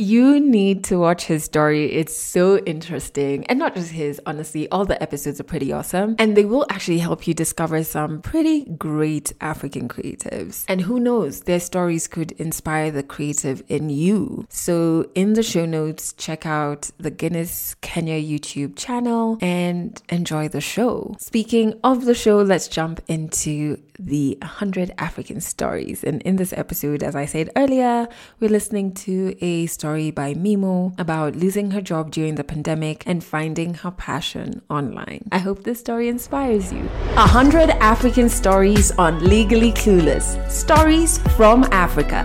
You 0.00 0.40
need 0.40 0.84
to 0.84 0.98
watch 0.98 1.26
his 1.26 1.44
story. 1.44 1.92
It's 1.92 2.16
so 2.16 2.56
interesting. 2.60 3.44
And 3.48 3.58
not 3.58 3.74
just 3.74 3.90
his, 3.90 4.18
honestly, 4.24 4.66
all 4.70 4.86
the 4.86 5.00
episodes 5.02 5.40
are 5.40 5.44
pretty 5.44 5.74
awesome. 5.74 6.16
And 6.18 6.34
they 6.34 6.46
will 6.46 6.64
actually 6.70 7.00
help 7.00 7.26
you 7.28 7.34
discover 7.34 7.84
some 7.84 8.22
pretty 8.22 8.64
great 8.64 9.34
African 9.42 9.90
creatives. 9.90 10.64
And 10.68 10.80
who 10.80 11.00
knows, 11.00 11.42
their 11.42 11.60
stories 11.60 12.08
could 12.08 12.32
inspire 12.32 12.90
the 12.90 13.02
creative 13.02 13.62
in 13.68 13.90
you. 13.90 14.46
So, 14.48 15.10
in 15.14 15.34
the 15.34 15.42
show 15.42 15.66
notes, 15.66 16.14
check 16.14 16.46
out 16.46 16.90
the 16.96 17.10
Guinness 17.10 17.74
Kenya 17.82 18.18
YouTube 18.18 18.76
channel 18.76 19.36
and 19.42 20.00
enjoy 20.08 20.48
the 20.48 20.62
show. 20.62 21.14
Speaking 21.18 21.78
of 21.84 22.06
the 22.06 22.14
show, 22.14 22.38
let's 22.38 22.68
jump 22.68 23.02
into 23.06 23.76
the 23.98 24.38
100 24.40 24.94
African 24.96 25.42
stories. 25.42 26.02
And 26.02 26.22
in 26.22 26.36
this 26.36 26.54
episode, 26.54 27.02
as 27.02 27.14
I 27.14 27.26
said 27.26 27.50
earlier, 27.54 28.08
we're 28.40 28.48
listening 28.48 28.94
to 28.94 29.36
a 29.42 29.66
story 29.66 29.89
by 29.90 30.34
Mimo 30.34 30.94
about 30.98 31.34
losing 31.34 31.72
her 31.72 31.80
job 31.80 32.12
during 32.12 32.36
the 32.36 32.44
pandemic 32.44 33.02
and 33.06 33.24
finding 33.24 33.74
her 33.74 33.90
passion 33.90 34.62
online. 34.70 35.28
I 35.32 35.38
hope 35.38 35.64
this 35.64 35.80
story 35.80 36.08
inspires 36.08 36.72
you. 36.72 36.84
100 37.14 37.70
African 37.80 38.28
stories 38.28 38.92
on 38.92 39.18
Legally 39.24 39.72
Clueless 39.72 40.38
Stories 40.48 41.18
from 41.36 41.64
Africa. 41.72 42.22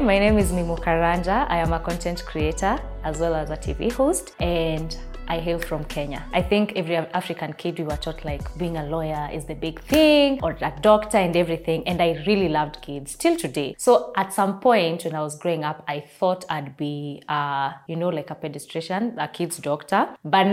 My 0.00 0.18
name 0.18 0.38
is 0.38 0.50
Mimo 0.52 0.78
Karanja. 0.78 1.46
I 1.50 1.58
am 1.58 1.74
a 1.74 1.80
content 1.80 2.24
creator 2.24 2.80
as 3.04 3.18
well 3.20 3.34
as 3.34 3.50
a 3.50 3.56
TV 3.58 3.92
host, 3.92 4.34
and 4.40 4.96
I 5.28 5.38
hail 5.38 5.58
from 5.58 5.84
Kenya. 5.84 6.24
I 6.32 6.42
think 6.42 6.72
every 6.76 6.96
African 6.96 7.52
kid 7.54 7.78
we 7.78 7.84
were 7.84 7.96
taught 7.96 8.24
like 8.24 8.56
being 8.58 8.76
a 8.76 8.84
lawyer 8.84 9.28
is 9.32 9.44
the 9.46 9.54
big 9.54 9.80
thing 9.80 10.40
or 10.42 10.56
a 10.60 10.72
doctor 10.80 11.18
and 11.18 11.36
everything. 11.36 11.86
And 11.86 12.00
I 12.00 12.22
really 12.26 12.48
loved 12.48 12.82
kids 12.82 13.14
till 13.14 13.36
today. 13.36 13.74
So 13.78 14.12
at 14.16 14.32
some 14.32 14.60
point 14.60 15.04
when 15.04 15.14
I 15.14 15.20
was 15.20 15.38
growing 15.38 15.64
up, 15.64 15.84
I 15.88 16.00
thought 16.00 16.44
I'd 16.48 16.76
be, 16.76 17.22
uh, 17.28 17.72
you 17.88 17.96
know, 17.96 18.08
like 18.08 18.30
a 18.30 18.34
pediatrician, 18.34 19.14
a 19.18 19.28
kid's 19.28 19.58
doctor. 19.58 20.08
But 20.24 20.46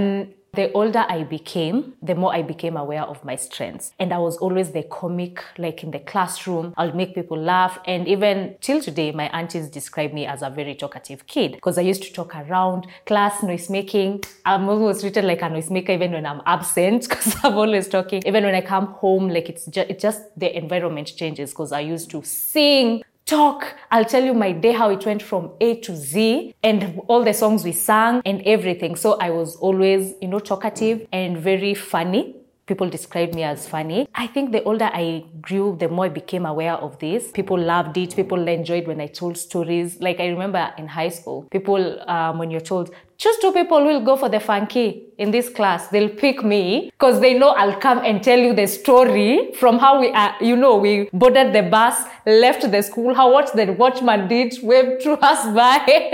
the 0.54 0.72
older 0.74 1.06
I 1.08 1.24
became, 1.24 1.94
the 2.02 2.14
more 2.14 2.34
I 2.34 2.42
became 2.42 2.76
aware 2.76 3.04
of 3.04 3.24
my 3.24 3.38
strengths. 3.38 3.94
And 4.00 4.14
I 4.14 4.18
was 4.18 4.38
always 4.38 4.72
the 4.72 4.84
comic, 4.84 5.42
like 5.58 5.84
in 5.84 5.92
the 5.92 6.00
classroom. 6.00 6.74
I'll 6.76 6.94
make 6.94 7.16
people 7.16 7.38
laugh. 7.38 7.80
And 7.86 8.08
even 8.08 8.56
till 8.60 8.82
today, 8.82 9.12
my 9.12 9.30
aunties 9.30 9.70
describe 9.70 10.12
me 10.12 10.26
as 10.26 10.42
a 10.42 10.50
very 10.50 10.76
talkative 10.76 11.26
kid 11.26 11.54
because 11.54 11.78
I 11.78 11.82
used 11.82 12.04
to 12.04 12.12
talk 12.12 12.36
around 12.36 12.88
class, 13.06 13.42
noise 13.44 13.70
making. 13.70 14.24
I'm 14.46 14.68
almost 14.68 15.02
treated 15.02 15.24
like 15.24 15.42
a 15.42 15.46
noisemaker 15.46 15.92
even 15.92 16.12
when 16.12 16.26
I'm 16.26 16.42
absent 16.46 17.02
because 17.10 17.36
I'm 17.44 17.54
always 17.54 17.88
talking. 17.88 18.22
Even 18.26 18.44
when 18.44 18.56
I 18.56 18.62
come 18.62 18.88
home, 18.88 19.30
like 19.30 19.48
it's 19.48 19.66
just, 19.68 19.90
it's 19.90 20.02
just 20.02 20.22
the 20.38 20.56
environment 20.56 21.14
changes 21.16 21.52
because 21.52 21.72
I 21.72 21.80
used 21.80 22.10
to 22.12 22.24
sing 22.24 23.04
talk. 23.32 23.76
I'll 23.90 24.04
tell 24.14 24.24
you 24.26 24.34
my 24.34 24.52
day, 24.52 24.74
how 24.74 24.90
it 24.90 25.06
went 25.06 25.22
from 25.22 25.52
A 25.62 25.76
to 25.86 25.96
Z 25.96 26.54
and 26.62 27.00
all 27.08 27.24
the 27.24 27.34
songs 27.34 27.64
we 27.64 27.72
sang 27.72 28.22
and 28.26 28.42
everything. 28.42 28.98
So 28.98 29.18
I 29.20 29.30
was 29.30 29.56
always, 29.56 30.14
you 30.22 30.28
know, 30.28 30.40
talkative 30.40 31.08
and 31.14 31.38
very 31.38 31.74
funny. 31.74 32.36
People 32.66 32.90
described 32.90 33.34
me 33.34 33.44
as 33.44 33.68
funny. 33.68 34.08
I 34.16 34.28
think 34.28 34.52
the 34.52 34.64
older 34.64 34.90
I 34.94 35.24
grew, 35.42 35.78
the 35.80 35.88
more 35.88 36.06
I 36.06 36.10
became 36.10 36.46
aware 36.46 36.74
of 36.74 37.00
this. 37.00 37.32
People 37.32 37.58
loved 37.58 37.98
it. 37.98 38.16
People 38.16 38.48
enjoyed 38.48 38.86
when 38.86 39.00
I 39.00 39.08
told 39.08 39.38
stories. 39.38 40.00
Like 40.02 40.20
I 40.20 40.28
remember 40.28 40.74
in 40.78 40.88
high 40.88 41.10
school, 41.10 41.48
people, 41.52 42.02
um, 42.10 42.38
when 42.38 42.52
you're 42.52 42.60
told, 42.60 42.94
choose 43.22 43.38
two 43.38 43.52
people 43.54 43.86
will 43.86 44.04
go 44.04 44.18
for 44.18 44.30
the 44.30 44.40
funky 44.40 45.04
in 45.20 45.30
this 45.30 45.48
class. 45.48 45.90
They'll 45.90 46.10
pick 46.10 46.44
me 46.44 46.90
because 46.90 47.22
they 47.22 47.38
know 47.38 47.50
I'll 47.50 47.80
come 47.80 48.00
and 48.00 48.24
tell 48.24 48.40
you 48.40 48.56
the 48.56 48.66
story 48.66 49.52
from 49.60 49.78
how 49.78 50.00
we 50.00 50.10
are, 50.10 50.36
you 50.42 50.56
know, 50.56 50.78
we 50.78 51.08
boarded 51.14 51.54
the 51.54 51.62
bus, 51.62 52.04
left 52.26 52.72
the 52.72 52.82
school, 52.82 53.14
how 53.14 53.32
what 53.32 53.54
the 53.54 53.74
watchman 53.74 54.28
did, 54.28 54.56
waved 54.64 55.04
through 55.04 55.20
us 55.22 55.46
by, 55.56 56.12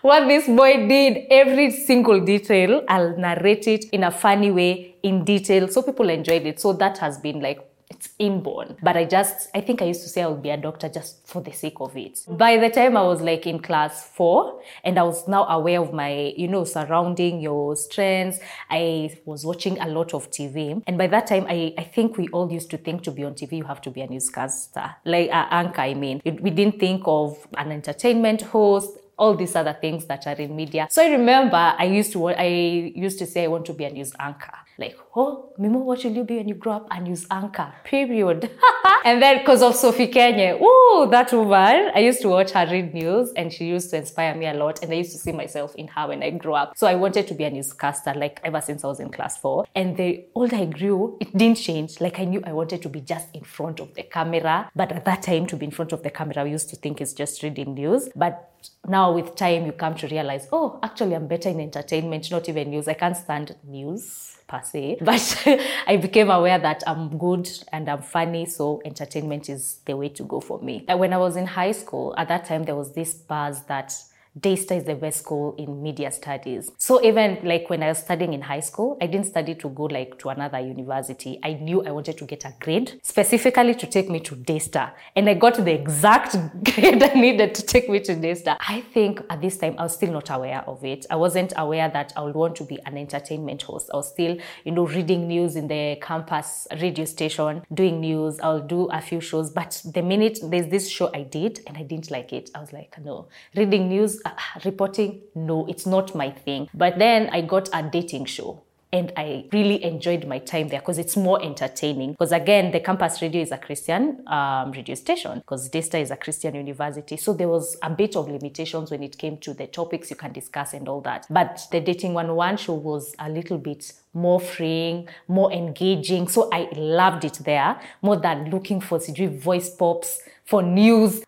what 0.00 0.26
this 0.26 0.46
boy 0.46 0.88
did, 0.88 1.26
every 1.30 1.70
single 1.70 2.24
detail. 2.24 2.82
I'll 2.88 3.14
narrate 3.18 3.68
it 3.68 3.84
in 3.92 4.04
a 4.04 4.10
funny 4.10 4.50
way 4.50 4.94
in 5.02 5.24
detail. 5.24 5.68
So 5.68 5.82
people 5.82 6.08
enjoyed 6.08 6.46
it. 6.46 6.60
So 6.60 6.72
that 6.72 6.96
has 6.96 7.18
been 7.18 7.40
like 7.40 7.60
it's 7.98 8.10
inborn. 8.18 8.76
But 8.82 8.96
I 8.96 9.04
just, 9.04 9.48
I 9.54 9.60
think 9.60 9.82
I 9.82 9.86
used 9.86 10.02
to 10.02 10.08
say 10.08 10.22
I 10.22 10.28
would 10.28 10.42
be 10.42 10.50
a 10.50 10.56
doctor 10.56 10.88
just 10.88 11.26
for 11.26 11.42
the 11.42 11.52
sake 11.52 11.80
of 11.80 11.96
it. 11.96 12.20
By 12.28 12.56
the 12.56 12.70
time 12.70 12.96
I 12.96 13.02
was 13.02 13.20
like 13.20 13.46
in 13.46 13.58
class 13.58 14.08
four, 14.14 14.60
and 14.84 14.98
I 14.98 15.02
was 15.02 15.26
now 15.26 15.44
aware 15.46 15.80
of 15.80 15.92
my, 15.92 16.32
you 16.36 16.46
know, 16.46 16.64
surrounding 16.64 17.40
your 17.40 17.74
strengths, 17.74 18.38
I 18.70 19.18
was 19.24 19.44
watching 19.44 19.80
a 19.80 19.88
lot 19.88 20.14
of 20.14 20.30
TV. 20.30 20.80
And 20.86 20.96
by 20.96 21.08
that 21.08 21.26
time, 21.26 21.46
I, 21.48 21.74
I 21.76 21.82
think 21.82 22.16
we 22.16 22.28
all 22.28 22.50
used 22.50 22.70
to 22.70 22.78
think 22.78 23.02
to 23.02 23.10
be 23.10 23.24
on 23.24 23.34
TV, 23.34 23.58
you 23.58 23.64
have 23.64 23.80
to 23.82 23.90
be 23.90 24.00
a 24.02 24.06
newscaster, 24.06 24.94
like 25.04 25.30
uh, 25.30 25.46
anchor, 25.50 25.80
I 25.80 25.94
mean. 25.94 26.22
We 26.24 26.50
didn't 26.50 26.78
think 26.78 27.02
of 27.06 27.48
an 27.56 27.72
entertainment 27.72 28.42
host, 28.42 28.97
all 29.18 29.34
these 29.34 29.56
other 29.56 29.76
things 29.80 30.06
that 30.06 30.26
are 30.26 30.34
in 30.34 30.54
media. 30.54 30.86
So 30.90 31.04
I 31.04 31.10
remember 31.10 31.56
I 31.56 31.84
used 31.84 32.12
to 32.12 32.28
I 32.28 32.92
used 32.94 33.18
to 33.18 33.26
say 33.26 33.44
I 33.44 33.48
want 33.48 33.66
to 33.66 33.72
be 33.72 33.84
a 33.84 33.90
news 33.90 34.12
anchor. 34.18 34.54
Like, 34.80 34.96
oh, 35.16 35.52
Mimo, 35.58 35.80
what 35.82 36.04
will 36.04 36.12
you 36.12 36.22
be 36.22 36.36
when 36.36 36.46
you 36.46 36.54
grow 36.54 36.74
up? 36.74 36.86
A 36.92 37.00
news 37.00 37.26
anchor. 37.32 37.72
Period. 37.82 38.48
and 39.04 39.20
then 39.20 39.38
because 39.38 39.60
of 39.60 39.74
Sophie 39.74 40.06
Kenya, 40.06 40.56
oh, 40.60 41.08
that 41.10 41.32
woman, 41.32 41.90
I 41.92 41.98
used 41.98 42.22
to 42.22 42.28
watch 42.28 42.52
her 42.52 42.64
read 42.64 42.94
news 42.94 43.32
and 43.34 43.52
she 43.52 43.66
used 43.66 43.90
to 43.90 43.96
inspire 43.96 44.36
me 44.36 44.46
a 44.46 44.54
lot. 44.54 44.80
And 44.80 44.92
I 44.92 44.94
used 44.94 45.10
to 45.12 45.18
see 45.18 45.32
myself 45.32 45.74
in 45.74 45.88
her 45.88 46.06
when 46.06 46.22
I 46.22 46.30
grew 46.30 46.54
up. 46.54 46.78
So 46.78 46.86
I 46.86 46.94
wanted 46.94 47.26
to 47.26 47.34
be 47.34 47.42
a 47.42 47.50
newscaster, 47.50 48.14
like 48.14 48.40
ever 48.44 48.60
since 48.60 48.84
I 48.84 48.86
was 48.86 49.00
in 49.00 49.10
class 49.10 49.36
four. 49.36 49.66
And 49.74 49.96
the 49.96 50.24
older 50.36 50.54
I 50.54 50.66
grew, 50.66 51.18
it 51.20 51.36
didn't 51.36 51.58
change. 51.58 52.00
Like 52.00 52.20
I 52.20 52.24
knew 52.24 52.40
I 52.46 52.52
wanted 52.52 52.80
to 52.82 52.88
be 52.88 53.00
just 53.00 53.34
in 53.34 53.42
front 53.42 53.80
of 53.80 53.92
the 53.94 54.04
camera. 54.04 54.70
But 54.76 54.92
at 54.92 55.04
that 55.06 55.22
time, 55.22 55.48
to 55.48 55.56
be 55.56 55.64
in 55.64 55.72
front 55.72 55.90
of 55.90 56.04
the 56.04 56.10
camera, 56.10 56.42
I 56.42 56.44
used 56.44 56.70
to 56.70 56.76
think 56.76 57.00
it's 57.00 57.14
just 57.14 57.42
reading 57.42 57.74
news. 57.74 58.10
But 58.14 58.48
now 58.86 59.12
with 59.12 59.34
time 59.34 59.66
you 59.66 59.72
come 59.72 59.94
to 59.94 60.06
realize 60.08 60.48
oh 60.52 60.78
actually 60.82 61.14
i'm 61.14 61.26
better 61.26 61.48
in 61.48 61.60
entertainment 61.60 62.30
not 62.30 62.48
even 62.48 62.70
news 62.70 62.88
i 62.88 62.94
can't 62.94 63.16
stand 63.16 63.54
news 63.64 64.38
per 64.48 64.62
se, 64.64 64.96
but 65.02 65.44
I 65.86 65.98
became 65.98 66.30
aware 66.30 66.58
that 66.58 66.82
I'm 66.86 67.16
good 67.16 67.48
and 67.70 67.88
I'm 67.88 68.02
funny, 68.02 68.46
so 68.46 68.80
entertainment 68.84 69.48
is 69.48 69.80
the 69.84 69.96
way 69.96 70.08
to 70.08 70.24
go 70.24 70.40
for 70.40 70.58
me. 70.60 70.84
When 70.88 71.12
I 71.12 71.18
was 71.18 71.36
in 71.36 71.46
high 71.46 71.72
school, 71.72 72.14
at 72.16 72.28
that 72.28 72.46
time 72.46 72.64
there 72.64 72.74
was 72.74 72.92
this 72.92 73.14
buzz 73.14 73.62
that 73.64 73.94
Daystar 74.38 74.76
is 74.76 74.84
the 74.84 74.94
best 74.94 75.20
school 75.20 75.54
in 75.56 75.82
media 75.82 76.10
studies. 76.10 76.70
So 76.78 77.02
even 77.02 77.38
like 77.42 77.70
when 77.70 77.82
I 77.82 77.88
was 77.88 77.98
studying 77.98 78.34
in 78.34 78.42
high 78.42 78.60
school, 78.60 78.98
I 79.00 79.06
didn't 79.06 79.26
study 79.26 79.54
to 79.56 79.68
go 79.68 79.84
like 79.84 80.18
to 80.18 80.28
another 80.28 80.60
university. 80.60 81.38
I 81.42 81.54
knew 81.54 81.82
I 81.84 81.90
wanted 81.90 82.18
to 82.18 82.24
get 82.24 82.44
a 82.44 82.54
grade 82.60 83.00
specifically 83.02 83.74
to 83.74 83.86
take 83.86 84.08
me 84.08 84.20
to 84.20 84.36
Daystar. 84.36 84.92
And 85.16 85.28
I 85.28 85.34
got 85.34 85.56
the 85.56 85.72
exact 85.72 86.36
grade 86.64 87.02
I 87.02 87.14
needed 87.14 87.54
to 87.54 87.62
take 87.62 87.88
me 87.88 88.00
to 88.00 88.14
Daystar. 88.14 88.56
I 88.60 88.80
think 88.80 89.22
at 89.30 89.40
this 89.40 89.56
time 89.56 89.74
I 89.78 89.84
was 89.84 89.94
still 89.94 90.12
not 90.12 90.30
aware 90.30 90.62
of 90.66 90.84
it. 90.84 91.06
I 91.10 91.16
wasn't 91.16 91.52
aware 91.56 91.88
that 91.88 92.12
I 92.16 92.22
would 92.22 92.34
want 92.34 92.56
to 92.56 92.64
be 92.64 92.78
an 92.84 92.96
entertainment 92.96 93.62
host. 93.62 93.90
I 93.92 93.96
was 93.96 94.08
still, 94.10 94.36
you 94.64 94.72
know, 94.72 94.86
reading 94.86 95.26
news 95.26 95.56
in 95.56 95.68
the 95.68 95.98
campus 96.02 96.68
radio 96.80 97.04
station, 97.04 97.62
doing 97.72 98.00
news. 98.00 98.38
I'll 98.40 98.60
do 98.60 98.86
a 98.86 99.00
few 99.00 99.20
shows. 99.20 99.50
But 99.50 99.80
the 99.84 100.02
minute 100.02 100.38
there's 100.42 100.68
this 100.68 100.88
show 100.88 101.10
I 101.14 101.22
did 101.22 101.60
and 101.66 101.76
I 101.76 101.82
didn't 101.82 102.10
like 102.10 102.32
it, 102.32 102.50
I 102.54 102.60
was 102.60 102.72
like, 102.72 102.94
no. 103.02 103.28
Reading 103.56 103.88
news, 103.88 104.20
reporting, 104.64 105.22
no, 105.34 105.66
it's 105.66 105.86
not 105.86 106.14
my 106.14 106.30
thing. 106.30 106.68
But 106.74 106.98
then 106.98 107.28
I 107.32 107.42
got 107.42 107.68
a 107.72 107.82
dating 107.82 108.26
show. 108.26 108.62
And 108.90 109.12
I 109.18 109.44
really 109.52 109.84
enjoyed 109.84 110.26
my 110.26 110.38
time 110.38 110.68
there 110.68 110.80
because 110.80 110.96
it's 110.96 111.14
more 111.14 111.42
entertaining. 111.44 112.12
Because 112.12 112.32
again, 112.32 112.70
the 112.70 112.80
campus 112.80 113.20
radio 113.20 113.42
is 113.42 113.52
a 113.52 113.58
Christian 113.58 114.26
um, 114.26 114.72
radio 114.72 114.94
station 114.94 115.40
because 115.40 115.68
Daystar 115.68 116.00
is 116.00 116.10
a 116.10 116.16
Christian 116.16 116.54
university. 116.54 117.18
So 117.18 117.34
there 117.34 117.48
was 117.48 117.76
a 117.82 117.90
bit 117.90 118.16
of 118.16 118.30
limitations 118.30 118.90
when 118.90 119.02
it 119.02 119.18
came 119.18 119.36
to 119.38 119.52
the 119.52 119.66
topics 119.66 120.08
you 120.08 120.16
can 120.16 120.32
discuss 120.32 120.72
and 120.72 120.88
all 120.88 121.02
that. 121.02 121.26
But 121.28 121.66
the 121.70 121.80
Dating 121.80 122.14
101 122.14 122.56
show 122.56 122.74
was 122.74 123.14
a 123.18 123.28
little 123.28 123.58
bit 123.58 123.92
more 124.14 124.40
freeing, 124.40 125.06
more 125.26 125.52
engaging. 125.52 126.26
So 126.26 126.48
I 126.50 126.70
loved 126.72 127.26
it 127.26 127.40
there 127.44 127.78
more 128.00 128.16
than 128.16 128.48
looking 128.48 128.80
for 128.80 128.98
CG 128.98 129.38
vox 129.38 129.68
pops 129.68 130.18
for 130.46 130.62
news 130.62 131.22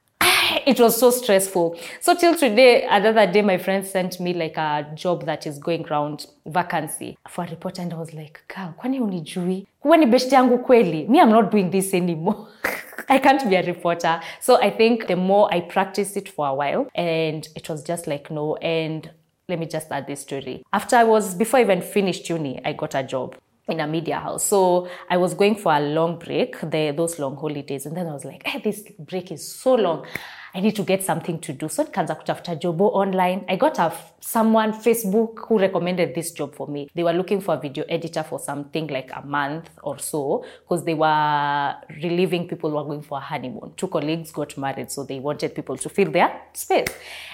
it 0.66 0.80
was 0.80 0.99
so 0.99 1.11
stressful. 1.11 1.78
So 2.00 2.14
till 2.14 2.35
today, 2.35 2.87
another 2.88 3.30
day, 3.30 3.42
my 3.42 3.59
friend 3.59 3.87
sent 3.87 4.21
me 4.21 4.33
like 4.33 4.57
a 4.57 4.90
job 4.95 5.26
that 5.26 5.47
is 5.47 5.59
going 5.59 5.87
around 5.87 6.26
vacancy 6.47 7.16
for 7.28 7.45
a 7.45 7.49
reporter, 7.49 7.83
and 7.83 7.92
I 7.92 7.97
was 7.97 8.12
like, 8.12 8.42
"Girl, 8.49 8.75
kwani 8.76 9.00
unijui? 9.00 9.66
Kwani 9.83 10.11
best 10.11 10.33
yangu 10.33 10.59
kweli? 10.59 11.09
Me, 11.09 11.21
I'm 11.21 11.30
not 11.30 11.50
doing 11.50 11.71
this 11.71 11.95
anymore." 11.95 12.49
I 13.09 13.19
can't 13.19 13.49
be 13.49 13.57
a 13.57 13.62
reporter. 13.62 14.21
So 14.40 14.61
I 14.61 14.71
think 14.71 15.07
the 15.07 15.16
more 15.16 15.52
I 15.52 15.61
practiced 15.61 16.16
it 16.16 16.28
for 16.28 16.47
a 16.47 16.54
while, 16.54 16.88
and 16.95 17.49
it 17.54 17.69
was 17.69 17.83
just 17.83 18.07
like 18.07 18.30
no. 18.30 18.57
And 18.57 19.11
let 19.49 19.59
me 19.59 19.66
just 19.66 19.90
add 19.90 20.07
this 20.07 20.21
story. 20.21 20.62
After 20.73 20.97
I 20.97 21.04
was 21.04 21.35
before 21.35 21.61
I 21.61 21.62
even 21.62 21.83
finished 21.83 22.28
uni, 22.28 22.61
I 22.64 22.73
got 22.73 22.95
a 22.95 23.02
job 23.02 23.37
in 23.69 23.80
a 23.80 23.87
media 23.87 24.19
house. 24.19 24.45
So 24.45 24.88
I 25.09 25.16
was 25.16 25.35
going 25.35 25.54
for 25.57 25.73
a 25.73 25.80
long 25.80 26.19
break, 26.19 26.61
the, 26.61 26.92
those 26.97 27.19
long 27.19 27.37
holidays, 27.37 27.87
and 27.87 27.97
then 27.97 28.09
I 28.09 28.12
was 28.12 28.25
like, 28.25 28.45
hey, 28.47 28.61
this 28.61 28.83
break 28.99 29.30
is 29.30 29.47
so 29.47 29.75
long. 29.75 30.07
I 30.52 30.61
need 30.61 30.75
to 30.76 30.83
get 30.83 31.02
something 31.02 31.38
to 31.38 31.52
do. 31.52 31.69
So 31.69 31.85
nikaanza 31.85 32.14
kutafuta 32.14 32.54
jobo 32.54 32.88
online. 32.95 33.45
I 33.49 33.57
got 33.57 33.78
someone 34.21 34.73
Facebook 34.73 35.38
who 35.49 35.59
recommended 35.59 36.14
this 36.14 36.33
job 36.33 36.54
for 36.54 36.69
me. 36.69 36.88
They 36.95 37.04
were 37.04 37.12
looking 37.12 37.40
for 37.40 37.54
a 37.54 37.61
video 37.61 37.85
editor 37.88 38.25
for 38.25 38.38
something 38.38 38.88
like 38.88 39.11
a 39.14 39.23
month 39.26 39.71
or 39.83 39.99
so 39.99 40.45
because 40.62 40.85
they 40.85 40.95
were 40.95 41.75
relieving 42.02 42.49
people 42.49 42.71
who 42.71 42.76
were 42.76 42.85
going 42.85 43.02
for 43.02 43.19
a 43.19 43.21
honeymoon. 43.21 43.73
Two 43.76 43.88
colleagues 43.88 44.33
got 44.33 44.57
married, 44.59 44.90
so 44.90 45.04
they 45.04 45.21
wanted 45.21 45.54
people 45.54 45.76
to 45.76 45.88
fill 45.88 46.11
their 46.11 46.33
space. 46.52 46.88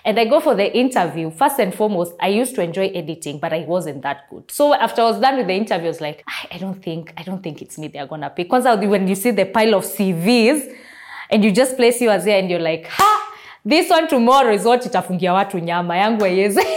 And 0.05 0.19
I 0.21 0.27
go 0.27 0.41
for 0.41 0.55
the 0.55 0.77
interview. 0.77 1.31
First 1.31 1.59
and 1.59 1.75
foremost, 1.75 2.15
I 2.21 2.29
used 2.29 2.55
to 2.57 2.63
enjoy 2.63 2.89
editing, 2.89 3.39
but 3.39 3.53
I 3.53 3.61
wasn't 3.61 4.03
that 4.03 4.29
good. 4.31 4.51
So 4.51 4.75
after 4.75 5.03
I 5.03 5.05
was 5.07 5.21
done 5.21 5.39
with 5.39 5.47
the 5.47 5.55
interview, 5.55 5.87
I 5.87 5.89
was 5.89 6.01
like, 6.01 6.23
I 6.53 6.59
don't 6.59 6.83
think, 6.83 7.13
I 7.17 7.23
don't 7.23 7.43
think 7.43 7.63
it's 7.63 7.79
me 7.79 7.89
they're 7.89 8.07
gonna 8.07 8.31
pick. 8.31 8.49
Because 8.49 8.65
when 8.65 9.09
you 9.09 9.15
see 9.15 9.31
the 9.31 9.47
pile 9.47 9.75
of 9.75 9.85
CVs, 9.85 10.77
and 11.31 11.45
you 11.45 11.53
just 11.53 11.77
place 11.77 12.01
yours 12.01 12.25
here 12.25 12.39
and 12.39 12.51
you're 12.51 12.61
like 12.61 12.87
ha 12.87 13.33
this 13.65 13.91
one 13.91 14.09
tomorrow 14.09 14.53
is 14.55 14.65
what 14.65 14.87
itafungia 14.87 15.33
watu 15.33 15.59
nyama 15.59 15.97
yangu 15.97 16.25
haiwezi 16.25 16.61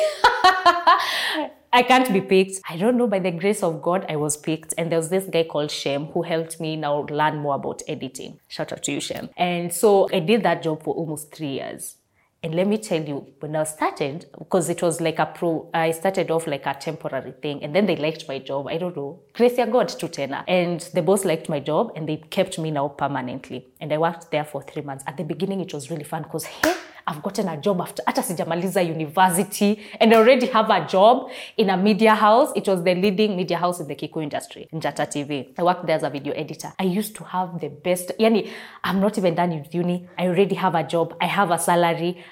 I 1.71 1.83
can't 1.83 2.11
be 2.11 2.19
picked. 2.19 2.61
I 2.67 2.77
don't 2.77 2.97
know, 2.97 3.05
by 3.05 3.19
the 3.19 3.29
grace 3.29 3.61
of 3.61 3.81
God, 3.83 4.03
I 4.09 4.15
was 4.15 4.35
picked. 4.37 4.73
And 4.77 4.91
there 4.91 4.97
was 4.97 5.09
this 5.09 5.25
guy 5.25 5.43
called 5.43 5.69
Shem 5.69 6.05
who 6.07 6.23
helped 6.23 6.59
me 6.59 6.75
now 6.75 7.05
learn 7.11 7.37
more 7.37 7.55
about 7.55 7.83
editing. 7.87 8.39
Shout 8.47 8.73
out 8.73 8.81
to 8.83 8.91
you, 8.91 8.99
Shem. 8.99 9.29
And 9.37 9.71
so 9.71 10.09
I 10.11 10.19
did 10.19 10.41
that 10.43 10.63
job 10.63 10.81
for 10.81 10.95
almost 10.95 11.31
three 11.31 11.53
years. 11.53 11.98
And 12.41 12.55
let 12.55 12.67
me 12.67 12.77
tell 12.77 13.03
you, 13.03 13.27
when 13.41 13.53
I 13.57 13.65
started, 13.65 14.25
because 14.37 14.69
it 14.69 14.81
was 14.81 15.01
like 15.01 15.19
a 15.19 15.25
pro, 15.25 15.69
I 15.73 15.91
started 15.91 16.31
off 16.31 16.47
like 16.47 16.65
a 16.65 16.73
temporary 16.73 17.33
thing, 17.33 17.61
and 17.63 17.75
then 17.75 17.85
they 17.85 17.97
liked 17.97 18.29
my 18.29 18.39
job. 18.39 18.67
I 18.67 18.77
don't 18.77 18.95
know, 18.95 19.19
Gracia 19.33 19.67
God 19.67 19.89
to 19.89 20.07
tena. 20.07 20.45
And 20.47 20.79
the 20.93 21.01
boss 21.01 21.25
liked 21.25 21.49
my 21.49 21.59
job, 21.59 21.91
and 21.97 22.07
they 22.07 22.15
kept 22.15 22.57
me 22.57 22.71
now 22.71 22.87
permanently. 22.87 23.67
And 23.81 23.91
I 23.91 23.97
worked 23.97 24.31
there 24.31 24.45
for 24.45 24.63
three 24.63 24.83
months. 24.83 25.03
At 25.05 25.17
the 25.17 25.25
beginning, 25.25 25.59
it 25.59 25.73
was 25.73 25.91
really 25.91 26.05
fun 26.05 26.23
because 26.23 26.45
hey, 26.45 26.73
I've 27.09 27.23
gotten 27.23 27.47
a 27.47 27.57
job 27.57 27.81
after 27.81 28.03
hata 28.05 28.83
university 28.83 29.79
and 29.99 30.13
I 30.13 30.17
already 30.17 30.45
have 30.45 30.69
a 30.69 30.85
job 30.85 31.31
in 31.57 31.71
a 31.71 31.75
media 31.75 32.13
house. 32.13 32.51
It 32.55 32.67
was 32.67 32.83
the 32.83 32.93
leading 32.93 33.35
media 33.35 33.57
house 33.57 33.79
in 33.79 33.87
the 33.87 33.95
Kiku 33.95 34.21
industry, 34.21 34.67
Njata 34.71 35.07
TV. 35.07 35.49
I 35.57 35.63
worked 35.63 35.87
there 35.87 35.95
as 35.95 36.03
a 36.03 36.09
video 36.11 36.33
editor. 36.33 36.71
I 36.77 36.83
used 36.83 37.15
to 37.15 37.23
have 37.23 37.59
the 37.59 37.69
best, 37.69 38.11
yani, 38.19 38.51
I'm 38.83 38.99
not 38.99 39.17
even 39.17 39.33
done 39.33 39.57
with 39.59 39.73
uni. 39.73 40.07
I 40.19 40.27
already 40.27 40.53
have 40.53 40.75
a 40.75 40.83
job. 40.83 41.15
I 41.19 41.25
have 41.25 41.49
a 41.49 41.57
salary. 41.57 42.23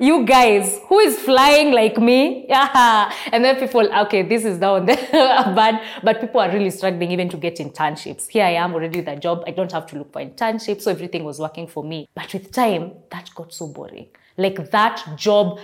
You 0.00 0.24
guys, 0.24 0.80
who 0.88 1.00
is 1.00 1.18
flying 1.18 1.72
like 1.72 1.98
me? 1.98 2.46
Yeah. 2.48 3.12
And 3.32 3.44
then 3.44 3.56
people, 3.58 3.92
okay, 4.02 4.22
this 4.22 4.44
is 4.44 4.58
down 4.58 4.86
there 4.86 4.96
bad, 5.12 5.82
but 6.04 6.20
people 6.20 6.40
are 6.40 6.50
really 6.50 6.70
struggling 6.70 7.10
even 7.10 7.28
to 7.30 7.36
get 7.36 7.56
internships. 7.56 8.28
Here 8.28 8.44
I 8.44 8.52
am 8.52 8.74
already 8.74 9.00
with 9.00 9.08
a 9.08 9.16
job. 9.16 9.42
I 9.46 9.50
don't 9.50 9.72
have 9.72 9.86
to 9.88 9.98
look 9.98 10.12
for 10.12 10.20
internships. 10.20 10.82
So 10.82 10.90
everything 10.90 11.24
was 11.24 11.40
working 11.40 11.66
for 11.66 11.82
me. 11.82 12.08
But 12.14 12.32
with 12.32 12.52
time, 12.52 12.92
that 13.10 13.30
got 13.34 13.52
so 13.52 13.66
boring. 13.66 14.06
Like 14.36 14.70
that 14.70 15.04
job, 15.16 15.58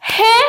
hey, 0.00 0.40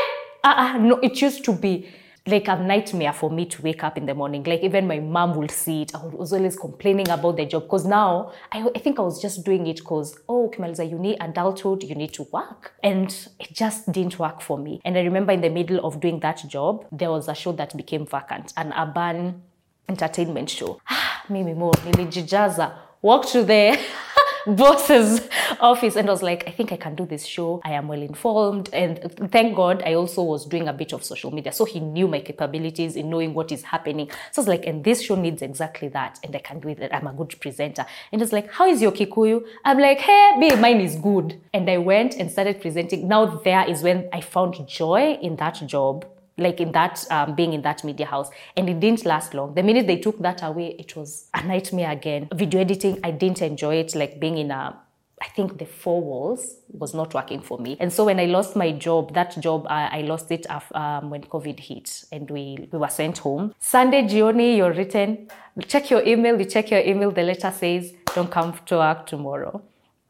uh, 0.43 0.53
uh, 0.57 0.77
no, 0.77 0.97
it 0.99 1.21
used 1.21 1.43
to 1.45 1.53
be 1.53 1.89
like 2.27 2.47
a 2.47 2.55
nightmare 2.55 3.13
for 3.13 3.31
me 3.31 3.45
to 3.45 3.61
wake 3.61 3.83
up 3.83 3.97
in 3.97 4.05
the 4.05 4.13
morning. 4.13 4.43
Like 4.43 4.61
even 4.61 4.87
my 4.87 4.99
mom 4.99 5.35
would 5.35 5.51
see 5.51 5.83
it. 5.83 5.95
I 5.95 6.05
was 6.05 6.33
always 6.33 6.55
complaining 6.55 7.09
about 7.09 7.37
the 7.37 7.45
job 7.45 7.63
because 7.63 7.85
now 7.85 8.31
I, 8.51 8.67
I 8.75 8.79
think 8.79 8.99
I 8.99 9.01
was 9.01 9.21
just 9.21 9.43
doing 9.43 9.65
it 9.67 9.77
because 9.77 10.17
oh, 10.29 10.51
Kimaliza, 10.53 10.89
you 10.89 10.99
need 10.99 11.17
adulthood, 11.19 11.83
you 11.83 11.95
need 11.95 12.13
to 12.13 12.23
work, 12.31 12.73
and 12.83 13.05
it 13.39 13.53
just 13.53 13.91
didn't 13.91 14.19
work 14.19 14.41
for 14.41 14.57
me. 14.57 14.81
And 14.85 14.97
I 14.97 15.01
remember 15.01 15.31
in 15.31 15.41
the 15.41 15.49
middle 15.49 15.83
of 15.85 15.99
doing 15.99 16.19
that 16.19 16.43
job, 16.47 16.85
there 16.91 17.09
was 17.09 17.27
a 17.27 17.35
show 17.35 17.51
that 17.53 17.75
became 17.75 18.05
vacant, 18.05 18.53
an 18.55 18.73
urban 18.77 19.41
entertainment 19.89 20.49
show. 20.49 20.79
Ah, 20.89 21.23
mimi 21.29 21.53
mo 21.53 21.71
nilijijaza, 21.71 22.71
walked 23.01 23.29
to 23.31 23.43
the 23.43 23.79
boss's 24.45 25.27
office 25.59 25.95
and 25.95 26.07
I 26.07 26.11
was 26.11 26.23
like, 26.23 26.47
I 26.47 26.51
think 26.51 26.71
I 26.71 26.77
can 26.77 26.95
do 26.95 27.05
this 27.05 27.25
show. 27.25 27.61
I 27.63 27.73
am 27.73 27.87
well 27.87 28.01
informed. 28.01 28.69
And 28.73 28.99
thank 29.31 29.55
God 29.55 29.83
I 29.85 29.93
also 29.93 30.23
was 30.23 30.45
doing 30.45 30.67
a 30.67 30.73
bit 30.73 30.93
of 30.93 31.03
social 31.03 31.31
media. 31.31 31.51
So 31.51 31.65
he 31.65 31.79
knew 31.79 32.07
my 32.07 32.19
capabilities 32.19 32.95
in 32.95 33.09
knowing 33.09 33.33
what 33.33 33.51
is 33.51 33.63
happening. 33.63 34.09
So 34.31 34.41
I 34.41 34.43
was 34.43 34.47
like, 34.47 34.65
and 34.65 34.83
this 34.83 35.01
show 35.01 35.15
needs 35.15 35.41
exactly 35.41 35.87
that. 35.89 36.19
And 36.23 36.35
I 36.35 36.39
can 36.39 36.59
do 36.59 36.69
it. 36.69 36.89
I'm 36.91 37.07
a 37.07 37.13
good 37.13 37.39
presenter. 37.39 37.85
And 38.11 38.21
it's 38.21 38.31
like, 38.31 38.51
how 38.51 38.67
is 38.67 38.81
your 38.81 38.91
Kikuyu? 38.91 39.45
I'm 39.65 39.79
like, 39.79 39.99
hey, 39.99 40.37
babe, 40.39 40.59
mine 40.59 40.81
is 40.81 40.95
good. 40.95 41.39
And 41.53 41.69
I 41.69 41.77
went 41.77 42.15
and 42.15 42.31
started 42.31 42.61
presenting. 42.61 43.07
Now 43.07 43.25
there 43.25 43.69
is 43.69 43.83
when 43.83 44.09
I 44.13 44.21
found 44.21 44.67
joy 44.67 45.17
in 45.21 45.35
that 45.37 45.61
job 45.65 46.05
like 46.41 46.59
in 46.59 46.71
that 46.73 47.05
um, 47.11 47.35
being 47.35 47.53
in 47.53 47.61
that 47.61 47.83
media 47.83 48.05
house. 48.05 48.29
And 48.57 48.69
it 48.69 48.79
didn't 48.79 49.05
last 49.05 49.33
long. 49.33 49.53
The 49.53 49.63
minute 49.63 49.87
they 49.87 49.97
took 49.97 50.19
that 50.19 50.43
away 50.43 50.75
it 50.77 50.95
was 50.95 51.27
a 51.33 51.43
nightmare 51.43 51.91
again. 51.91 52.27
Video 52.33 52.61
editing 52.61 52.99
i 53.03 53.11
didn't 53.11 53.41
enjoy 53.41 53.75
it. 53.75 53.95
Like 53.95 54.19
being 54.19 54.37
in 54.37 54.51
a 54.51 54.77
I 55.21 55.27
think 55.27 55.59
the 55.59 55.67
four 55.67 56.01
walls 56.01 56.55
was 56.69 56.95
not 56.95 57.13
working 57.13 57.41
for 57.41 57.59
me. 57.59 57.77
And 57.79 57.93
so 57.93 58.05
when 58.05 58.19
I 58.19 58.25
lost 58.25 58.55
my 58.55 58.71
job, 58.71 59.13
that 59.13 59.39
job, 59.39 59.67
I, 59.69 59.99
I 59.99 60.01
lost 60.01 60.31
it 60.31 60.47
um, 60.49 61.11
when 61.11 61.21
COVID 61.21 61.59
hit 61.59 62.05
and 62.11 62.29
we, 62.31 62.67
we 62.71 62.79
were 62.79 62.89
sent 62.89 63.19
home. 63.19 63.53
Sunday, 63.59 64.01
Gioni, 64.01 64.57
you're 64.57 64.73
written, 64.73 65.29
check 65.67 65.91
your 65.91 66.03
email, 66.07 66.39
you 66.39 66.45
check 66.45 66.71
your 66.71 66.79
email, 66.79 67.11
the 67.11 67.21
letter 67.21 67.51
says, 67.51 67.93
don't 68.15 68.31
come 68.31 68.57
to 68.65 68.77
work 68.77 69.05
tomorrow. 69.05 69.61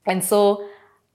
And 0.06 0.24
so 0.24 0.66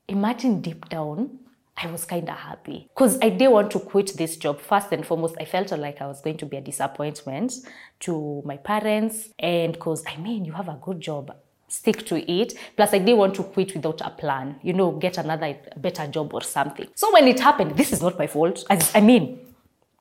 imagine 0.09 0.61
deep 0.61 0.91
down, 0.91 1.39
I 1.79 1.91
was 1.91 2.07
kind 2.07 2.29
of 2.29 2.37
happy 2.37 2.89
because 2.95 3.19
I 3.21 3.29
didn't 3.29 3.53
want 3.53 3.71
to 3.73 3.81
quit 3.81 4.17
this 4.17 4.39
job. 4.39 4.61
First 4.61 4.93
and 4.93 5.05
foremost, 5.05 5.37
I 5.39 5.45
felt 5.45 5.71
like 5.73 6.01
I 6.01 6.07
was 6.07 6.23
going 6.23 6.39
to 6.39 6.47
be 6.47 6.57
a 6.57 6.61
disappointment 6.63 7.53
to 8.01 8.43
my 8.47 8.57
parents. 8.57 9.29
And 9.39 9.75
because, 9.75 10.03
I 10.07 10.17
mean, 10.17 10.47
you 10.47 10.53
have 10.53 10.69
a 10.69 10.79
good 10.81 11.03
job, 11.03 11.37
stick 11.69 12.07
to 12.07 12.33
it. 12.33 12.55
Plus, 12.77 12.95
I 12.95 12.99
didn't 12.99 13.19
want 13.19 13.35
to 13.35 13.43
quit 13.43 13.75
without 13.75 14.01
a 14.01 14.09
plan, 14.09 14.59
you 14.63 14.73
know, 14.73 14.93
get 14.93 15.19
another 15.19 15.55
better 15.77 16.07
job 16.07 16.33
or 16.33 16.41
something. 16.43 16.89
So 16.95 17.13
when 17.13 17.29
it 17.29 17.41
happened, 17.41 17.77
this 17.77 17.93
is 17.93 18.01
not 18.01 18.19
my 18.19 18.27
fault. 18.27 18.65
As, 18.71 18.91
I 18.95 19.03
mean, 19.03 19.39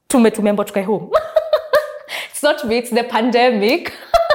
to 0.07 0.19
me, 0.19 0.29
to 0.29 0.41
tume 0.41 0.55
tumembo 0.55 0.65
tukae 0.65 0.85
home. 0.85 1.11
it's 2.29 2.41
not 2.41 2.65
me, 2.65 2.77
it's 2.77 2.89
the 2.89 3.03
pandemic. 3.03 3.91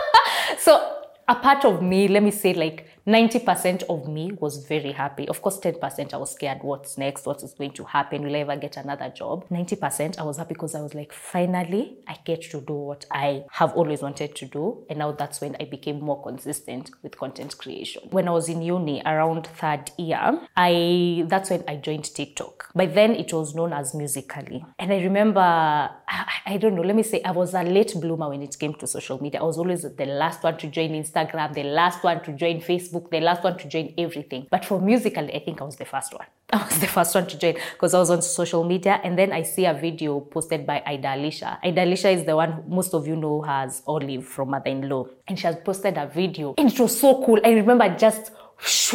so 0.58 1.04
a 1.26 1.34
part 1.36 1.64
of 1.64 1.80
me, 1.80 2.06
let 2.06 2.22
me 2.22 2.32
say, 2.32 2.52
like, 2.52 2.89
90% 3.06 3.84
of 3.84 4.08
me 4.08 4.32
was 4.32 4.64
very 4.66 4.92
happy. 4.92 5.28
Of 5.28 5.42
course, 5.42 5.58
10% 5.58 6.14
I 6.14 6.16
was 6.16 6.32
scared 6.32 6.58
what's 6.62 6.98
next, 6.98 7.26
what 7.26 7.42
is 7.42 7.54
going 7.54 7.72
to 7.72 7.84
happen, 7.84 8.22
will 8.22 8.36
I 8.36 8.40
ever 8.40 8.56
get 8.56 8.76
another 8.76 9.10
job? 9.10 9.48
90% 9.50 10.18
I 10.18 10.22
was 10.22 10.36
happy 10.36 10.54
because 10.54 10.74
I 10.74 10.80
was 10.80 10.94
like, 10.94 11.12
finally, 11.12 11.98
I 12.06 12.16
get 12.24 12.42
to 12.50 12.60
do 12.60 12.74
what 12.74 13.06
I 13.10 13.44
have 13.52 13.72
always 13.74 14.02
wanted 14.02 14.34
to 14.36 14.46
do. 14.46 14.84
And 14.88 14.98
now 14.98 15.12
that's 15.12 15.40
when 15.40 15.56
I 15.60 15.64
became 15.64 16.00
more 16.00 16.22
consistent 16.22 16.90
with 17.02 17.16
content 17.16 17.56
creation. 17.58 18.02
When 18.10 18.28
I 18.28 18.32
was 18.32 18.48
in 18.48 18.62
uni 18.62 19.02
around 19.04 19.46
third 19.46 19.90
year, 19.98 20.40
I 20.56 21.24
that's 21.28 21.50
when 21.50 21.64
I 21.66 21.76
joined 21.76 22.04
TikTok. 22.04 22.70
By 22.74 22.86
then 22.86 23.14
it 23.14 23.32
was 23.32 23.54
known 23.54 23.72
as 23.72 23.94
Musical.ly. 23.94 24.64
And 24.78 24.92
I 24.92 25.00
remember, 25.02 25.40
I, 25.40 26.26
I 26.46 26.56
don't 26.56 26.74
know, 26.74 26.82
let 26.82 26.96
me 26.96 27.02
say 27.02 27.22
I 27.22 27.30
was 27.30 27.54
a 27.54 27.62
late 27.62 27.94
bloomer 28.00 28.28
when 28.28 28.42
it 28.42 28.58
came 28.58 28.74
to 28.74 28.86
social 28.86 29.20
media. 29.22 29.40
I 29.40 29.44
was 29.44 29.58
always 29.58 29.82
the 29.82 30.06
last 30.06 30.42
one 30.42 30.56
to 30.58 30.66
join 30.68 30.90
Instagram, 30.90 31.54
the 31.54 31.64
last 31.64 32.02
one 32.04 32.22
to 32.24 32.32
join 32.32 32.60
Facebook, 32.90 33.10
the 33.10 33.20
last 33.20 33.42
one 33.42 33.56
to 33.58 33.68
join 33.68 33.94
everything. 33.98 34.46
But 34.50 34.64
for 34.64 34.80
Musical.ly, 34.80 35.30
I 35.34 35.38
think 35.40 35.60
I 35.60 35.64
was 35.64 35.76
the 35.76 35.84
first 35.84 36.12
one. 36.12 36.26
I 36.52 36.64
was 36.64 36.78
the 36.78 36.86
first 36.86 37.14
one 37.14 37.26
to 37.26 37.38
join 37.38 37.54
because 37.72 37.94
I 37.94 37.98
was 37.98 38.10
on 38.10 38.22
social 38.22 38.64
media. 38.64 39.00
And 39.02 39.18
then 39.18 39.32
I 39.32 39.42
see 39.42 39.66
a 39.66 39.74
video 39.74 40.20
posted 40.20 40.66
by 40.66 40.82
Ida 40.86 41.14
Alicia. 41.14 41.58
Ida 41.62 41.84
Alicia 41.84 42.10
is 42.10 42.24
the 42.24 42.36
one 42.36 42.64
most 42.68 42.94
of 42.94 43.06
you 43.06 43.16
know 43.16 43.42
has 43.42 43.82
Olive 43.86 44.26
from 44.26 44.50
Mother 44.50 44.70
in 44.70 44.88
Law. 44.88 45.06
And 45.28 45.38
she 45.38 45.46
has 45.46 45.56
posted 45.56 45.96
a 45.96 46.06
video. 46.06 46.54
And 46.58 46.72
it 46.72 46.78
was 46.78 46.98
so 46.98 47.24
cool. 47.24 47.40
I 47.44 47.50
remember 47.50 47.88
just 47.96 48.32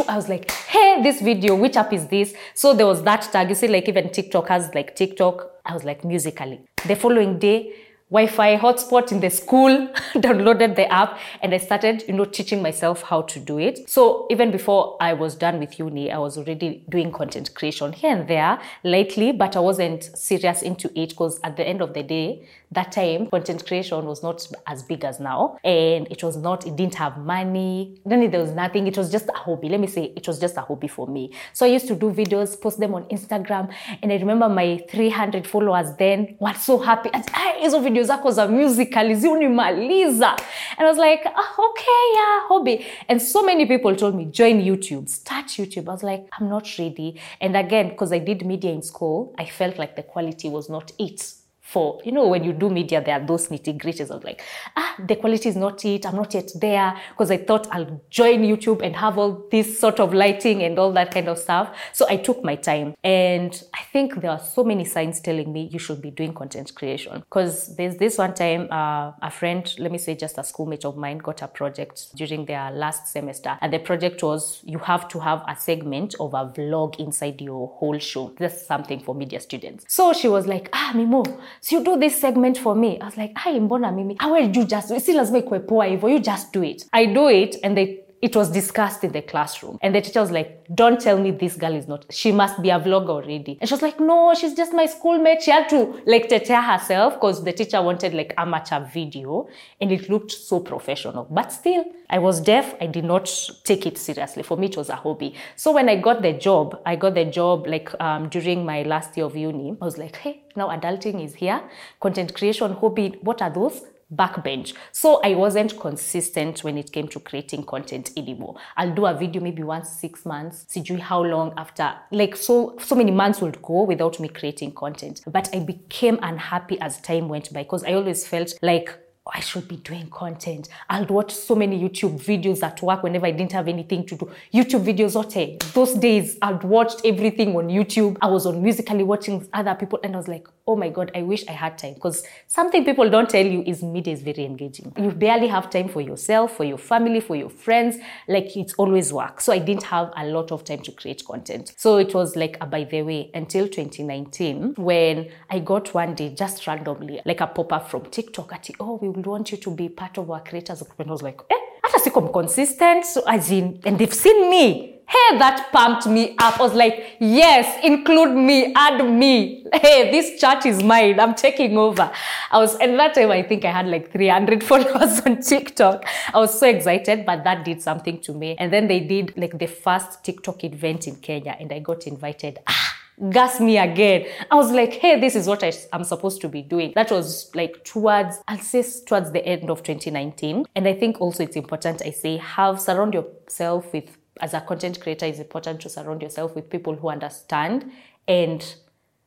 I 0.08 0.16
was 0.16 0.30
like, 0.30 0.52
hey, 0.52 1.02
this 1.02 1.22
video, 1.22 1.56
which 1.56 1.76
app 1.76 1.92
is 1.92 2.06
this? 2.08 2.36
So 2.54 2.76
there 2.76 2.86
was 2.86 3.02
that 3.02 3.24
tag. 3.32 3.50
You 3.50 3.56
see, 3.56 3.68
like 3.68 3.90
even 3.90 4.12
TikTok 4.12 4.50
has 4.50 4.70
like 4.76 4.96
TikTok. 4.96 5.50
I 5.66 5.74
was 5.74 5.84
like, 5.84 6.06
Musical.ly. 6.06 6.60
The 6.86 6.96
following 6.96 7.40
day, 7.40 7.74
Wi-Fi 8.16 8.56
hotspot 8.56 9.12
in 9.12 9.20
the 9.20 9.30
school, 9.30 9.90
downloaded 10.14 10.78
the 10.78 10.90
app, 10.90 11.20
and 11.42 11.54
I 11.54 11.58
started, 11.58 12.06
you 12.08 12.14
know, 12.14 12.24
teaching 12.24 12.62
myself 12.62 13.02
how 13.02 13.24
to 13.24 13.40
do 13.42 13.58
it. 13.60 13.90
So 13.90 14.26
even 14.30 14.52
before 14.52 14.96
I 15.02 15.12
was 15.12 15.36
done 15.36 15.60
with 15.60 15.78
uni, 15.78 16.10
I 16.10 16.18
was 16.20 16.38
already 16.38 16.86
doing 16.88 17.12
content 17.12 17.54
creation 17.54 17.92
here 17.92 18.16
and 18.16 18.26
there, 18.26 18.58
lightly, 18.86 19.34
but 19.34 19.58
I 19.58 19.60
wasn't 19.60 20.06
serious 20.18 20.62
into 20.62 20.88
it 20.98 21.10
because 21.10 21.42
at 21.44 21.58
the 21.58 21.68
end 21.68 21.82
of 21.82 21.94
the 21.94 22.04
day, 22.04 22.48
that 22.72 22.92
time 22.92 23.28
content 23.28 23.66
creation 23.66 24.06
was 24.06 24.24
not 24.24 24.48
as 24.68 24.84
big 24.84 25.04
as 25.04 25.20
now, 25.20 25.58
and 25.64 26.08
it 26.12 26.24
was 26.24 26.38
not. 26.38 26.66
It 26.66 26.76
didn't 26.76 26.96
have 26.96 27.18
money. 27.18 28.00
Then 28.06 28.30
there 28.30 28.42
was 28.42 28.52
nothing. 28.52 28.88
It 28.88 28.98
was 28.98 29.12
just 29.12 29.30
a 29.30 29.38
hobby. 29.38 29.70
Let 29.70 29.80
me 29.80 29.88
say, 29.88 30.14
it 30.16 30.28
was 30.28 30.40
just 30.40 30.58
a 30.58 30.62
hobby 30.62 30.88
for 30.88 31.08
me. 31.08 31.32
So 31.54 31.66
I 31.66 31.70
used 31.70 31.88
to 31.88 31.96
do 31.96 32.12
videos, 32.12 32.60
post 32.60 32.80
them 32.80 32.94
on 32.94 33.06
Instagram, 33.06 33.74
and 34.02 34.12
I 34.12 34.18
remember 34.18 34.50
my 34.50 34.84
300 34.90 35.48
followers 35.48 35.96
then 35.98 36.38
were 36.40 36.54
so 36.54 36.78
happy. 36.78 37.10
And 37.14 37.24
hizo 37.66 37.80
video 37.80 38.04
zako 38.04 38.32
za 38.32 38.48
musical 38.48 39.16
ziunimaliza 39.16 40.36
and 40.78 40.88
i 40.88 40.90
was 40.90 40.98
like 40.98 41.26
ah, 41.26 41.54
okay 41.58 42.14
yeah 42.16 42.48
hobby 42.48 42.86
and 43.08 43.22
so 43.22 43.44
many 43.44 43.66
people 43.66 43.96
told 43.96 44.16
me 44.16 44.26
join 44.26 44.62
youtube 44.62 45.08
start 45.08 45.46
youtube 45.46 45.88
i 45.88 45.92
was 45.92 46.04
like 46.04 46.24
i'm 46.40 46.50
not 46.50 46.68
ready 46.78 47.20
and 47.42 47.58
again 47.58 47.90
because 47.90 48.16
i 48.16 48.20
did 48.20 48.46
media 48.46 48.72
in 48.72 48.82
school 48.82 49.34
i 49.38 49.46
felt 49.46 49.78
like 49.78 49.96
the 49.96 50.04
quality 50.04 50.50
was 50.50 50.70
not 50.70 50.92
it 51.00 51.34
for 51.66 52.00
you 52.06 52.12
know 52.12 52.28
when 52.28 52.44
you 52.44 52.54
do 52.54 52.70
media 52.70 53.02
there 53.04 53.20
are 53.20 53.26
those 53.26 53.48
nitty 53.48 53.78
gritties 53.82 54.12
of 54.12 54.24
like 54.24 54.42
ah 54.78 54.96
the 55.08 55.16
quality 55.16 55.50
is 55.50 55.56
not 55.56 55.84
it 55.84 56.06
i'm 56.06 56.16
not 56.16 56.34
yet 56.34 56.50
there 56.62 56.96
because 57.10 57.32
i 57.32 57.38
thought 57.38 57.68
i'll 57.72 58.02
join 58.10 58.42
youtube 58.42 58.82
and 58.86 58.96
have 58.96 59.18
all 59.18 59.46
this 59.52 59.80
sort 59.80 60.00
of 60.00 60.14
lighting 60.14 60.64
and 60.64 60.78
all 60.78 60.92
that 60.92 61.12
kind 61.12 61.28
of 61.28 61.38
stuff. 61.38 61.76
So 61.94 62.06
i 62.10 62.18
took 62.18 62.44
my 62.44 62.56
time. 62.56 62.96
And 63.04 63.52
i 63.74 63.82
think 63.94 64.22
there 64.22 64.32
are 64.32 64.40
so 64.40 64.64
many 64.64 64.86
signs 64.86 65.20
telling 65.20 65.52
me 65.52 65.70
you 65.72 65.80
should 65.80 66.02
be 66.02 66.12
doing 66.12 66.34
content 66.34 66.74
creation. 66.76 67.20
Because 67.20 67.76
there's 67.76 67.98
this 67.98 68.18
one 68.18 68.34
time 68.34 68.68
uh, 68.72 69.12
a 69.22 69.32
friend 69.32 69.74
let 69.80 69.92
me 69.92 69.98
say 69.98 70.16
just 70.16 70.38
a 70.38 70.44
schoolmate 70.44 70.86
of 70.86 70.98
mine 70.98 71.18
got 71.18 71.42
a 71.42 71.48
project 71.48 72.16
during 72.16 72.46
their 72.46 72.72
last 72.72 73.08
semester. 73.08 73.58
And 73.62 73.74
the 73.74 73.80
project 73.80 74.22
was 74.24 74.62
you 74.64 74.80
have 74.80 75.08
to 75.10 75.20
have 75.20 75.44
a 75.48 75.56
segment 75.56 76.16
of 76.20 76.34
a 76.34 76.46
vlog 76.46 77.00
inside 77.00 77.42
your 77.42 77.68
whole 77.68 78.00
show. 78.00 78.34
That's 78.38 78.66
something 78.66 79.00
for 79.00 79.16
media 79.16 79.40
students. 79.40 79.86
So 79.88 80.14
she 80.14 80.28
was 80.28 80.48
like 80.48 80.70
ah 80.74 80.92
mimo 80.94 81.26
so 81.66 81.78
you 81.78 81.84
do 81.84 81.98
this 81.98 82.22
segment 82.22 82.60
for 82.60 82.76
me. 82.76 83.00
I 83.02 83.06
was 83.06 83.18
like 83.18 83.32
hi 83.36 83.60
mbona 83.60 83.92
mimi? 83.92 84.18
Will 84.24 84.56
you 84.56 84.66
just 84.66 85.00
si 85.00 85.14
lazima 85.14 85.38
ikuwe 85.38 85.60
poa 85.60 85.86
hivyo 85.86 86.10
you 86.10 86.20
just 86.20 86.54
do 86.54 86.64
it. 86.64 86.86
I 86.92 87.08
do 87.08 87.30
it 87.30 87.58
and 87.64 87.76
they 87.76 88.05
it 88.22 88.36
was 88.36 88.50
discussed 88.50 89.04
in 89.04 89.12
the 89.12 89.22
classroom. 89.22 89.78
And 89.82 89.94
the 89.94 90.02
teacher 90.02 90.22
was 90.22 90.32
like 90.32 90.66
don't 90.74 91.00
tell 91.00 91.20
me 91.20 91.32
this 91.32 91.56
girl 91.56 91.76
is 91.76 91.88
not 91.88 92.06
she 92.10 92.32
must 92.32 92.62
be 92.62 92.70
a 92.70 92.80
vlogger 92.80 93.10
already. 93.10 93.58
And 93.60 93.70
she 93.70 93.74
was 93.74 93.82
like 93.82 94.00
no 94.00 94.34
she's 94.34 94.54
just 94.54 94.74
my 94.74 94.86
schoolmate. 94.86 95.44
She 95.44 95.52
had 95.52 95.70
to 95.70 96.02
like 96.06 96.30
tetea 96.30 96.64
herself 96.64 97.16
because 97.16 97.44
the 97.44 97.54
teacher 97.54 97.82
wanted 97.82 98.14
like 98.14 98.34
amateur 98.38 98.86
video 98.86 99.48
and 99.82 99.92
it 99.92 100.10
looked 100.10 100.32
so 100.32 100.60
professional. 100.60 101.28
But 101.30 101.52
still 101.52 101.86
i 102.10 102.18
was 102.20 102.40
deaf. 102.40 102.76
I 102.82 102.88
did 102.88 103.06
not 103.06 103.32
take 103.64 103.86
it 103.86 103.98
seriously. 103.98 104.44
For 104.44 104.58
me 104.58 104.68
it 104.68 104.78
was 104.78 104.90
a 104.90 104.96
hobby. 104.96 105.36
So 105.56 105.72
when 105.72 105.90
i 105.90 105.96
got 105.96 106.22
the 106.22 106.34
job 106.34 106.82
i 106.86 106.96
got 106.96 107.16
the 107.16 107.26
job 107.26 107.68
like 107.68 107.90
um, 108.00 108.30
during 108.30 108.66
my 108.66 108.84
last 108.84 109.16
year 109.18 109.26
of 109.26 109.36
uni 109.36 109.76
i 109.82 109.86
was 109.86 109.98
like 109.98 110.16
hey 110.16 110.44
now 110.56 110.70
adulting 110.70 111.24
is 111.24 111.36
here. 111.36 111.62
Content 112.00 112.34
creation 112.34 112.72
hobby 112.74 113.20
what 113.22 113.42
are 113.42 113.50
those 113.50 113.82
backbench. 114.14 114.74
So 114.92 115.22
I 115.24 115.36
wasn't 115.36 115.80
consistent 115.80 116.64
when 116.64 116.78
it 116.78 116.92
came 116.92 117.08
to 117.10 117.20
creating 117.20 117.64
content 117.64 118.12
anymore. 118.16 118.56
I'll 118.78 118.94
do 118.94 119.06
a 119.06 119.14
video 119.14 119.42
maybe 119.42 119.64
once 119.64 119.90
six 119.90 120.26
months. 120.26 120.66
Sijui 120.70 121.00
how 121.00 121.24
long 121.24 121.54
after, 121.58 121.94
like 122.12 122.36
so 122.36 122.78
so 122.80 122.96
many 122.96 123.12
months 123.12 123.42
would 123.42 123.62
go 123.62 123.84
without 123.84 124.20
me 124.20 124.28
creating 124.28 124.74
content. 124.74 125.22
But 125.28 125.50
I 125.54 125.60
became 125.60 126.20
unhappy 126.22 126.80
as 126.80 127.02
time 127.02 127.30
went 127.30 127.52
by 127.54 127.64
because 127.64 127.84
I 127.84 127.94
always 127.94 128.28
felt 128.28 128.54
like 128.62 128.98
I 129.34 129.40
should 129.40 129.68
be 129.68 129.78
doing 129.78 130.10
content. 130.10 130.70
I'd 130.90 131.10
watch 131.10 131.34
so 131.34 131.56
many 131.56 131.82
YouTube 131.82 132.24
videos 132.24 132.62
at 132.62 132.82
work 132.82 133.02
whenever 133.02 133.26
I 133.26 133.32
didn't 133.32 133.54
have 133.54 133.68
anything 133.68 134.06
to 134.06 134.16
do. 134.16 134.32
YouTube 134.54 134.86
videos, 134.86 135.16
okay. 135.26 135.58
Those 135.74 135.96
days 135.96 136.38
I'd 136.42 136.64
watched 136.64 137.02
everything 137.04 137.56
on 137.56 137.68
YouTube. 137.68 138.18
I 138.22 138.28
was 138.28 138.46
on 138.46 138.62
Musical.ly 138.62 139.04
watching 139.04 139.48
other 139.52 139.74
people 139.74 140.00
and 140.04 140.14
I 140.14 140.18
was 140.18 140.28
like, 140.28 140.48
oh 140.68 140.76
my 140.76 140.90
God, 140.90 141.12
I 141.16 141.24
wish 141.24 141.48
I 141.48 141.54
had 141.54 141.78
time. 141.78 141.96
Because 141.96 142.24
something 142.48 142.86
people 142.86 143.10
don't 143.10 143.30
tell 143.30 143.46
you 143.46 143.64
is 143.64 143.82
media 143.82 144.14
is 144.14 144.22
very 144.22 144.46
engaging. 144.46 144.94
You 144.98 145.12
barely 145.12 145.48
have 145.48 145.70
time 145.70 145.90
for 145.90 146.02
yourself, 146.02 146.56
for 146.56 146.64
your 146.64 146.78
family, 146.78 147.20
for 147.20 147.36
your 147.36 147.50
friends. 147.50 147.98
Like 148.28 148.56
it's 148.56 148.74
always 148.76 149.12
work. 149.12 149.42
So 149.42 149.54
I 149.54 149.60
didn't 149.60 149.84
have 149.84 150.12
a 150.16 150.26
lot 150.26 150.52
of 150.52 150.64
time 150.64 150.82
to 150.84 150.92
create 150.92 151.26
content. 151.26 151.74
So 151.78 151.98
it 151.98 152.14
was 152.14 152.36
like 152.36 152.60
by 152.70 152.84
the 152.84 153.02
way 153.02 153.32
until 153.34 153.68
2019 153.68 154.76
when 154.76 155.30
I 155.50 155.60
got 155.60 155.94
one 155.94 156.16
day 156.16 156.34
just 156.34 156.66
randomly 156.68 157.22
like 157.26 157.42
a 157.42 157.48
pop-up 157.48 157.90
from 157.90 158.06
TikTok 158.06 158.54
at 158.54 158.70
oh 158.80 158.96
we 158.96 159.10
would 159.16 159.26
want 159.26 159.52
you 159.52 159.58
to 159.58 159.72
be 159.72 159.90
part 159.90 160.18
of 160.18 160.30
our 160.30 160.42
creators 160.42 160.82
group. 160.82 161.00
And 161.00 161.10
I 161.10 161.12
was 161.12 161.22
like, 161.22 161.40
eh, 161.50 161.56
hata 161.84 162.00
siko 162.00 162.32
consistent. 162.32 163.06
So 163.06 163.24
as 163.28 163.52
in, 163.52 163.80
and 163.86 163.98
they've 163.98 164.14
seen 164.14 164.50
me. 164.50 164.92
Hey, 165.08 165.38
that 165.38 165.70
pumped 165.72 166.08
me 166.08 166.36
up. 166.40 166.60
I 166.60 166.64
was 166.64 166.74
like, 166.74 167.18
yes, 167.20 167.80
include 167.84 168.36
me, 168.36 168.74
add 168.74 169.08
me. 169.08 169.64
Hey, 169.72 170.10
this 170.10 170.42
church 170.42 170.66
is 170.66 170.82
mine. 170.82 171.20
I'm 171.20 171.36
taking 171.36 171.78
over. 171.78 172.12
I 172.50 172.58
was, 172.58 172.76
and 172.78 172.98
that 172.98 173.14
time 173.14 173.30
I 173.30 173.44
think 173.44 173.66
I 173.66 173.72
had 173.72 173.86
like 173.86 174.12
300 174.12 174.64
followers 174.70 175.22
on 175.22 175.42
TikTok. 175.42 176.06
I 176.34 176.40
was 176.40 176.60
so 176.60 176.68
excited, 176.68 177.24
but 177.24 177.44
that 177.44 177.64
did 177.64 177.84
something 177.84 178.20
to 178.22 178.34
me. 178.34 178.56
And 178.58 178.74
then 178.74 178.88
they 178.88 179.00
did 179.00 179.38
like 179.38 179.60
the 179.60 179.68
first 179.68 180.24
TikTok 180.24 180.64
event 180.64 181.08
in 181.08 181.18
Kenya 181.18 181.56
and 181.60 181.72
I 181.72 181.80
got 181.80 182.08
invited. 182.08 182.58
Ah, 182.66 182.95
gas 183.30 183.60
me 183.60 183.78
again. 183.78 184.26
I 184.52 184.56
was 184.56 184.72
like, 184.72 184.94
hey, 184.94 185.20
this 185.20 185.36
is 185.36 185.48
what 185.48 185.64
I, 185.64 185.72
am 185.94 186.04
supposed 186.04 186.42
to 186.42 186.50
be 186.50 186.62
doing. 186.62 186.94
That 186.96 187.12
was 187.12 187.52
like 187.56 187.84
towards, 187.84 188.40
I'll 188.48 188.58
say 188.60 188.84
towards 189.06 189.32
the 189.32 189.46
end 189.46 189.70
of 189.70 189.84
2019. 189.84 190.66
And 190.76 190.88
I 190.88 190.94
think 190.94 191.22
also 191.22 191.44
it's 191.44 191.56
important, 191.56 192.02
I 192.06 192.12
say, 192.12 192.38
have 192.38 192.80
surround 192.82 193.14
yourself 193.14 193.92
with, 193.94 194.18
as 194.42 194.54
a 194.54 194.62
content 194.62 195.00
creator, 195.00 195.26
it's 195.26 195.40
important 195.40 195.82
to 195.82 195.90
surround 195.90 196.22
yourself 196.22 196.56
with 196.56 196.70
people 196.70 196.96
who 196.96 197.10
understand 197.10 197.92
and 198.28 198.76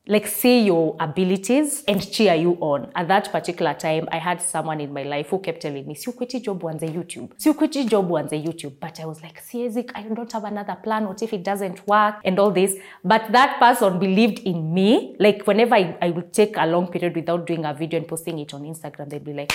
like 0.09 0.27
see 0.27 0.65
your 0.65 0.97
abilities 0.99 1.85
and 1.87 2.11
cheer 2.11 2.35
you 2.35 2.57
on. 2.61 2.91
At 2.95 3.09
that 3.09 3.31
particular 3.31 3.75
time, 3.75 4.09
I 4.11 4.17
had 4.17 4.41
someone 4.41 4.81
in 4.81 4.91
my 4.91 5.03
life 5.03 5.29
who 5.29 5.39
kept 5.39 5.61
telling 5.61 5.87
me, 5.87 5.95
si 5.95 6.11
ukwiti 6.11 6.43
job 6.43 6.65
a 6.65 6.69
YouTube. 6.69 7.33
Si 7.37 7.53
ukwiti 7.53 7.87
job 7.87 8.11
a 8.11 8.23
YouTube. 8.23 8.73
But 8.81 8.99
I 9.01 9.05
was 9.05 9.23
like, 9.23 9.39
siezi, 9.43 9.91
I 9.95 10.03
don't 10.03 10.33
have 10.33 10.45
another 10.45 10.77
plan. 10.83 11.07
What 11.07 11.23
if 11.23 11.35
it 11.35 11.45
doesn't 11.45 11.87
work? 11.87 12.17
And 12.25 12.39
all 12.39 12.51
this. 12.51 12.75
But 13.05 13.31
that 13.33 13.59
person 13.59 13.99
believed 13.99 14.39
in 14.41 14.73
me. 14.73 15.15
Like 15.21 15.47
whenever 15.47 15.75
I, 15.75 15.95
I 16.01 16.09
would 16.09 16.33
take 16.33 16.57
a 16.57 16.67
long 16.67 16.89
period 16.89 17.15
without 17.15 17.47
doing 17.47 17.67
a 17.67 17.75
video 17.75 17.99
and 17.99 18.09
posting 18.09 18.39
it 18.39 18.55
on 18.55 18.63
Instagram, 18.63 19.11
they'd 19.11 19.23
be 19.23 19.35
like, 19.35 19.53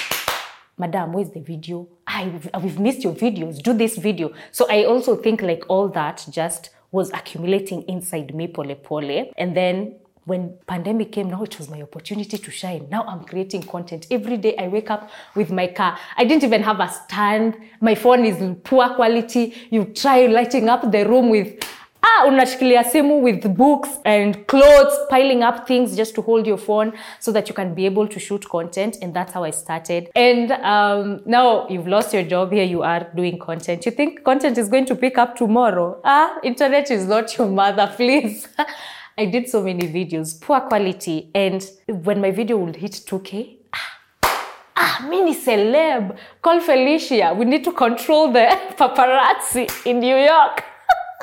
Madam, 0.77 1.13
where's 1.13 1.31
the 1.31 1.41
video? 1.41 1.87
I, 2.05 2.31
we've 2.61 2.79
missed 2.79 3.03
your 3.03 3.13
videos. 3.13 3.61
Do 3.61 3.73
this 3.73 3.97
video. 3.97 4.31
So 4.51 4.67
I 4.69 4.85
also 4.85 5.15
think 5.15 5.41
like 5.41 5.63
all 5.67 5.87
that 5.89 6.25
just 6.29 6.69
was 6.91 7.09
accumulating 7.11 7.81
inside 7.83 8.35
me 8.35 8.47
pole 8.47 8.75
pole. 8.75 9.31
And 9.35 9.57
then 9.57 9.95
when 10.25 10.57
pandemic 10.67 11.11
came 11.11 11.29
now 11.29 11.43
it 11.43 11.57
was 11.59 11.69
my 11.69 11.81
opportunity 11.81 12.37
to 12.37 12.51
shine. 12.51 12.87
Now 12.89 13.03
i'm 13.03 13.23
creating 13.23 13.63
content. 13.63 14.07
Every 14.11 14.37
day 14.37 14.55
i 14.57 14.67
wake 14.67 14.89
up 14.89 15.09
with 15.35 15.51
my 15.51 15.67
car. 15.67 15.97
I 16.17 16.25
didn't 16.25 16.43
even 16.43 16.63
have 16.63 16.79
a 16.79 16.89
stand. 16.89 17.57
My 17.81 17.95
phone 17.95 18.25
is 18.25 18.57
poor 18.63 18.89
quality. 18.95 19.53
You 19.69 19.85
try 19.85 20.25
lighting 20.27 20.69
up 20.69 20.91
the 20.91 21.05
room 21.07 21.29
with 21.29 21.63
ah 22.03 22.25
unashikilia 22.27 22.83
simu 22.83 23.21
with 23.23 23.47
books 23.57 23.89
and 24.03 24.45
clothes 24.47 24.95
piling 25.09 25.41
up 25.41 25.65
things 25.67 25.95
just 25.95 26.13
to 26.15 26.21
hold 26.21 26.45
your 26.45 26.57
phone 26.57 26.91
so 27.19 27.31
that 27.31 27.47
you 27.49 27.55
can 27.55 27.73
be 27.73 27.85
able 27.85 28.07
to 28.07 28.19
shoot 28.19 28.47
content. 28.49 28.97
And 29.01 29.13
that's 29.13 29.33
how 29.33 29.43
i 29.43 29.51
started. 29.51 30.09
And 30.15 30.51
um, 30.51 31.21
now 31.25 31.67
you've 31.69 31.87
lost 31.87 32.13
your 32.13 32.23
job. 32.23 32.51
Here 32.51 32.65
you 32.65 32.83
are 32.83 33.07
doing 33.15 33.39
content. 33.39 33.85
You 33.85 33.91
think 33.91 34.23
content 34.23 34.57
is 34.57 34.67
going 34.69 34.85
to 34.85 34.95
pick 34.95 35.17
up 35.17 35.35
tomorrow? 35.35 36.01
Ah 36.03 36.39
internet 36.43 36.91
is 36.91 37.05
not 37.05 37.37
your 37.37 37.47
mother 37.47 37.91
please 37.97 38.47
i 39.17 39.25
did 39.25 39.47
so 39.47 39.61
many 39.61 39.87
videos 39.87 40.39
poor 40.41 40.61
quality 40.61 41.29
and 41.33 41.69
when 41.87 42.19
my 42.21 42.31
video 42.31 42.57
would 42.57 42.75
hit 42.75 42.91
2k 42.91 43.57
ah, 44.75 45.05
me 45.09 45.21
ni 45.21 45.33
celeb. 45.33 46.17
Call 46.41 46.59
Felicia. 46.59 47.33
We 47.33 47.45
need 47.45 47.63
to 47.63 47.71
control 47.71 48.31
the 48.31 48.45
paparazzi 48.77 49.67
in 49.85 49.99
New 49.99 50.17
York. 50.17 50.63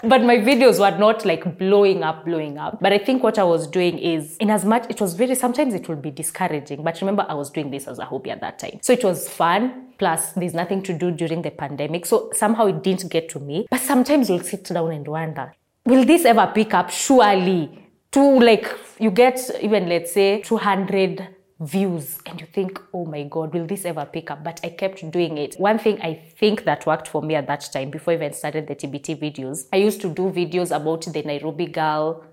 but 0.05 0.23
my 0.23 0.39
videos 0.39 0.79
were 0.81 0.97
not 0.97 1.25
like 1.25 1.59
blowing 1.59 2.03
up, 2.03 2.25
blowing 2.25 2.59
up. 2.59 2.79
But 2.81 2.93
I 2.93 2.99
think 2.99 3.23
what 3.23 3.39
I 3.39 3.45
was 3.45 3.67
doing 3.67 3.99
is, 3.99 4.37
in 4.39 4.51
as 4.51 4.65
much, 4.65 4.87
it 4.89 5.01
was 5.01 5.15
very, 5.15 5.35
sometimes 5.35 5.75
it 5.75 5.89
would 5.89 6.01
be 6.01 6.11
discouraging. 6.11 6.83
But 6.83 7.01
remember, 7.01 7.27
I 7.29 7.35
was 7.35 7.51
doing 7.51 7.71
this 7.71 7.87
as 7.87 7.99
a 7.99 8.05
hobby 8.05 8.31
at 8.31 8.41
that 8.41 8.59
time. 8.59 8.79
So 8.83 8.93
it 8.93 9.05
was 9.05 9.29
fun. 9.29 9.89
Plus, 9.99 10.33
there's 10.33 10.55
nothing 10.55 10.83
to 10.85 10.95
do 10.95 11.11
during 11.11 11.43
the 11.43 11.51
pandemic. 11.51 12.07
So 12.07 12.31
somehow 12.33 12.67
it 12.67 12.83
didn't 12.83 13.11
get 13.11 13.29
to 13.31 13.41
me. 13.41 13.67
But 13.71 13.81
sometimes 13.81 14.31
you'll 14.31 14.41
sit 14.41 14.65
down 14.65 14.91
and 14.93 15.07
wonder, 15.07 15.53
will 15.85 16.05
this 16.05 16.25
ever 16.25 16.51
pick 16.55 16.75
up? 16.75 16.91
Surely. 16.91 17.77
To 18.13 18.41
like, 18.41 18.67
you 18.99 19.11
get 19.11 19.39
even, 19.61 19.89
let's 19.89 20.13
say, 20.13 20.41
200 20.43 21.29
views 21.61 22.19
and 22.25 22.41
you 22.41 22.47
think 22.47 22.81
oh 22.95 23.05
my 23.05 23.23
god 23.25 23.53
will 23.53 23.67
this 23.67 23.85
ever 23.85 24.07
pick 24.07 24.31
up 24.31 24.43
but 24.43 24.59
i 24.65 24.71
kept 24.71 25.09
doing 25.11 25.37
it 25.37 25.55
one 25.59 25.79
thing 25.79 26.01
i 26.01 26.15
think 26.39 26.65
that 26.65 26.87
worked 26.87 27.07
for 27.07 27.21
me 27.21 27.35
at 27.35 27.47
that 27.47 27.61
time 27.71 27.91
before 27.91 28.13
i 28.13 28.17
even 28.17 28.33
started 28.33 28.67
the 28.67 28.75
tbt 28.75 29.15
videos 29.21 29.67
i 29.71 29.77
used 29.77 30.01
to 30.01 30.09
do 30.09 30.31
videos 30.31 30.75
about 30.75 31.03
the 31.13 31.23
nairobi 31.23 31.67
girl 31.67 32.25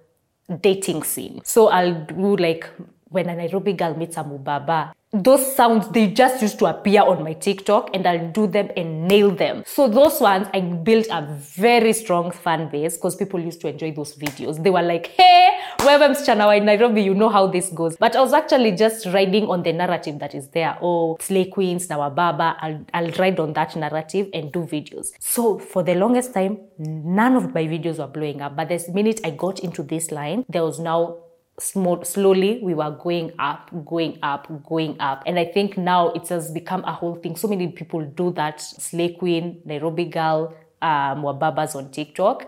dating 0.61 1.03
scene 1.03 1.41
so 1.43 1.67
i'll 1.67 2.05
do 2.05 2.37
like 2.37 2.69
when 3.09 3.27
a 3.27 3.35
nairobi 3.35 3.73
girl 3.73 3.93
meets 3.95 4.15
a 4.15 4.23
mubaba 4.23 4.93
those 5.13 5.55
sounds 5.55 5.87
they 5.89 6.07
just 6.07 6.41
used 6.41 6.59
to 6.59 6.65
appear 6.65 7.01
on 7.01 7.23
my 7.23 7.31
tiktok 7.31 7.89
and 7.93 8.05
i'll 8.05 8.29
do 8.31 8.45
them 8.45 8.69
and 8.75 9.07
nail 9.07 9.31
them. 9.31 9.63
So 9.65 9.87
those 9.87 10.19
ones 10.19 10.47
i 10.53 10.59
built 10.59 11.07
a 11.09 11.21
very 11.21 11.93
strong 11.93 12.31
fan 12.31 12.69
base 12.69 12.97
because 12.97 13.15
people 13.15 13.39
used 13.39 13.61
to 13.61 13.69
enjoy 13.69 13.93
those 13.93 14.17
videos. 14.17 14.61
They 14.61 14.69
were 14.69 14.81
like 14.81 15.07
hey 15.07 15.47
wewe 15.79 16.09
msichana 16.09 16.47
wa 16.47 16.59
nairobi 16.59 17.05
you 17.05 17.13
know 17.13 17.29
how 17.29 17.47
this 17.47 17.73
goes. 17.73 17.95
But 17.97 18.15
i 18.17 18.21
was 18.21 18.33
actually 18.33 18.71
just 18.73 19.05
riding 19.05 19.47
on 19.49 19.63
the 19.63 19.71
narrative 19.71 20.19
that 20.19 20.35
is 20.35 20.49
there. 20.49 20.77
Oh 20.81 21.17
slay 21.21 21.45
queens 21.45 21.89
na 21.89 21.97
wababa 21.97 22.57
I'll, 22.59 22.85
I'll 22.93 23.11
ride 23.11 23.39
on 23.39 23.53
that 23.53 23.75
narrative 23.77 24.27
and 24.33 24.51
do 24.51 24.65
videos. 24.65 25.11
So 25.19 25.57
for 25.57 25.83
the 25.83 25.95
longest 25.95 26.33
time 26.33 26.57
none 26.79 27.37
of 27.37 27.53
my 27.53 27.65
videos 27.65 27.99
were 27.99 28.07
blowing 28.07 28.41
up. 28.41 28.57
But 28.57 28.67
the 28.67 28.83
minute 28.93 29.21
i 29.23 29.29
got 29.29 29.59
into 29.59 29.83
this 29.83 30.11
line 30.11 30.43
there 30.49 30.63
was 30.63 30.79
now 30.79 31.26
small, 31.59 32.03
slowly 32.03 32.59
we 32.61 32.73
were 32.73 32.91
going 32.91 33.31
up, 33.39 33.71
going 33.85 34.17
up, 34.21 34.47
going 34.63 34.95
up. 34.99 35.23
And 35.25 35.39
I 35.39 35.45
think 35.45 35.77
now 35.77 36.09
it 36.09 36.27
has 36.29 36.51
become 36.51 36.83
a 36.85 36.91
whole 36.91 37.15
thing. 37.15 37.35
So 37.35 37.47
many 37.47 37.67
people 37.69 38.01
do 38.01 38.31
that. 38.33 38.61
Slay 38.61 39.13
Queen, 39.13 39.61
Nairobi 39.65 40.05
Girl, 40.05 40.53
um, 40.81 41.23
Wababas 41.23 41.75
on 41.75 41.91
TikTok. 41.91 42.45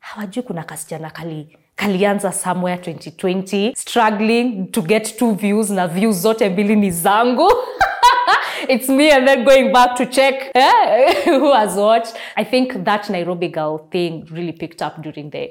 Hawajui 0.00 0.42
kuna 0.42 0.62
kasichana 0.64 1.10
kali 1.10 1.56
kalianza 1.76 2.32
somewhere 2.32 2.76
2020 2.76 3.74
struggling 3.76 4.72
to 4.72 4.82
get 4.82 5.18
two 5.18 5.34
views 5.34 5.70
na 5.70 5.86
views 5.86 6.16
zote 6.16 6.48
mbili 6.48 6.76
ni 6.76 6.90
zangu 6.90 7.52
it's 8.68 8.88
me 8.88 9.12
and 9.12 9.26
then 9.28 9.44
going 9.44 9.72
back 9.72 9.94
to 9.96 10.06
check 10.06 10.50
eh, 10.54 11.24
who 11.38 11.52
has 11.52 11.76
watched 11.76 12.14
i 12.36 12.44
think 12.44 12.84
that 12.84 13.10
nairobi 13.10 13.48
girl 13.48 13.78
thing 13.90 14.24
really 14.30 14.52
picked 14.52 14.86
up 14.86 15.02
during 15.02 15.30
the 15.30 15.50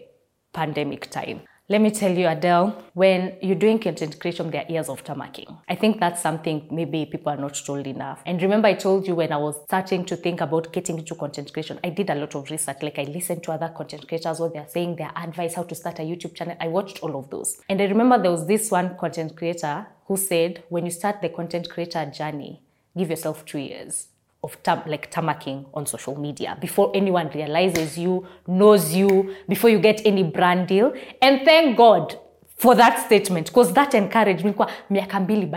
pandemic 0.52 1.10
time 1.10 1.40
let 1.68 1.82
me 1.82 1.90
tell 1.90 2.16
you, 2.16 2.28
Adele, 2.28 2.76
when 2.94 3.38
you're 3.42 3.56
doing 3.56 3.80
content 3.80 4.20
creation, 4.20 4.52
there 4.52 4.64
are 4.64 4.72
years 4.72 4.88
of 4.88 5.04
tamacking. 5.04 5.58
I 5.68 5.74
think 5.74 6.00
that's 6.00 6.22
something 6.22 6.68
maybe 6.70 7.08
people 7.08 7.32
are 7.32 7.38
not 7.38 7.60
told 7.66 7.88
enough. 7.88 8.22
And 8.28 8.40
remember, 8.40 8.68
I 8.68 8.76
told 8.76 9.08
you 9.08 9.16
when 9.16 9.32
I 9.32 9.38
was 9.38 9.56
starting 9.66 10.06
to 10.06 10.16
think 10.16 10.42
about 10.42 10.72
getting 10.72 11.00
into 11.00 11.16
content 11.16 11.52
creation, 11.52 11.80
I 11.84 11.90
did 11.90 12.12
a 12.12 12.16
lot 12.16 12.36
of 12.36 12.52
research. 12.52 12.84
Like 12.84 13.00
I 13.00 13.06
listened 13.06 13.42
to 13.44 13.52
other 13.52 13.70
content 13.70 14.08
creators, 14.08 14.40
what 14.40 14.54
they're 14.54 14.68
saying, 14.70 14.98
their 14.98 15.12
advice, 15.16 15.56
how 15.56 15.64
to 15.64 15.74
start 15.74 15.98
a 15.98 16.04
YouTube 16.04 16.36
channel. 16.36 16.56
I 16.60 16.68
watched 16.68 17.02
all 17.02 17.18
of 17.18 17.32
those. 17.32 17.60
And 17.68 17.82
I 17.82 17.86
remember 17.86 18.22
there 18.22 18.32
was 18.32 18.46
this 18.46 18.70
one 18.70 18.96
content 18.98 19.36
creator 19.36 19.88
who 20.06 20.18
said, 20.18 20.64
when 20.70 20.86
you 20.86 20.92
start 20.92 21.24
the 21.24 21.30
content 21.30 21.68
creator 21.68 22.06
journey, 22.06 22.62
give 22.96 23.10
yourself 23.10 23.44
two 23.44 23.58
years 23.58 24.10
of 24.46 24.62
tam- 24.64 24.84
like 24.86 25.10
tamacking 25.12 25.66
on 25.74 25.86
social 25.88 26.16
media 26.16 26.56
before 26.62 26.92
anyone 26.94 27.30
realizes 27.34 27.98
you, 27.98 28.26
knows 28.48 28.94
you, 28.94 29.36
before 29.50 29.72
you 29.72 29.80
get 29.80 30.06
any 30.06 30.24
brand 30.24 30.68
deal. 30.68 30.94
And 31.22 31.42
thank 31.44 31.76
God 31.76 32.16
for 32.56 32.76
that 32.76 33.06
statement 33.08 33.48
because 33.48 33.74
that 33.74 33.94
encouraged 33.96 34.46
me 34.46 34.54
kwa 34.54 34.70
miaka 34.90 35.20
mbili. 35.20 35.50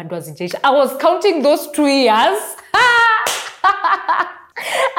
I 0.64 0.70
was 0.70 0.96
counting 0.96 1.42
those 1.42 1.70
two 1.72 1.86
years. 1.86 2.56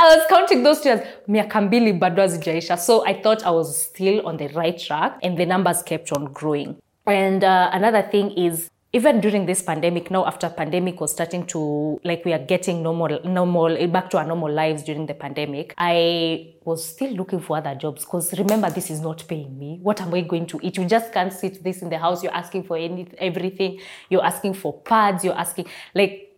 I 0.02 0.15
was 0.15 0.25
counting 0.30 0.63
those 0.63 0.82
two 0.82 0.89
years. 0.89 1.02
Miaka 1.28 1.62
mbili. 1.62 2.78
So 2.78 3.06
I 3.06 3.13
thought 3.21 3.43
I 3.43 3.49
was 3.49 3.75
still 3.75 4.25
on 4.28 4.38
the 4.38 4.47
right 4.49 4.78
track 4.78 5.17
and 5.23 5.36
the 5.38 5.45
numbers 5.45 5.82
kept 5.84 6.12
on 6.12 6.25
growing. 6.32 6.78
And 7.08 7.43
uh, 7.43 7.71
another 7.73 8.04
thing 8.04 8.32
is 8.38 8.69
even 8.91 9.21
during 9.21 9.45
this 9.45 9.62
pandemic 9.62 10.10
now 10.10 10.25
after 10.25 10.49
pandemic 10.49 10.99
was 10.99 11.12
starting 11.12 11.45
to 11.45 11.99
like 12.04 12.25
we 12.25 12.34
are 12.34 12.39
getting 12.45 12.82
normal 12.82 13.19
normal 13.23 13.78
eh, 13.78 13.86
back 13.86 14.10
to 14.10 14.17
our 14.17 14.25
normal 14.25 14.52
lives 14.52 14.84
during 14.84 15.06
the 15.06 15.13
pandemic 15.13 15.73
i 15.78 16.54
was 16.69 16.88
still 16.88 17.12
looking 17.12 17.39
for 17.39 17.58
other 17.58 17.75
jobs 17.75 18.06
because 18.06 18.38
remember 18.38 18.69
this 18.69 18.89
is 18.89 19.02
not 19.02 19.28
paying 19.28 19.58
me. 19.58 19.80
What 19.82 19.99
am 20.02 20.13
i 20.13 20.21
going 20.21 20.45
to 20.47 20.60
eat? 20.62 20.78
You 20.78 20.86
just 20.86 21.12
can't 21.12 21.34
sit 21.34 21.63
this 21.63 21.82
in 21.82 21.89
the 21.89 21.97
house. 21.97 22.23
You're 22.23 22.34
asking 22.34 22.63
for 22.63 22.78
any 22.78 23.08
everything. 23.17 23.80
You're 24.10 24.23
asking 24.23 24.54
for 24.54 24.80
pads. 24.82 25.25
You're 25.25 25.38
asking 25.38 25.65
like 25.93 26.28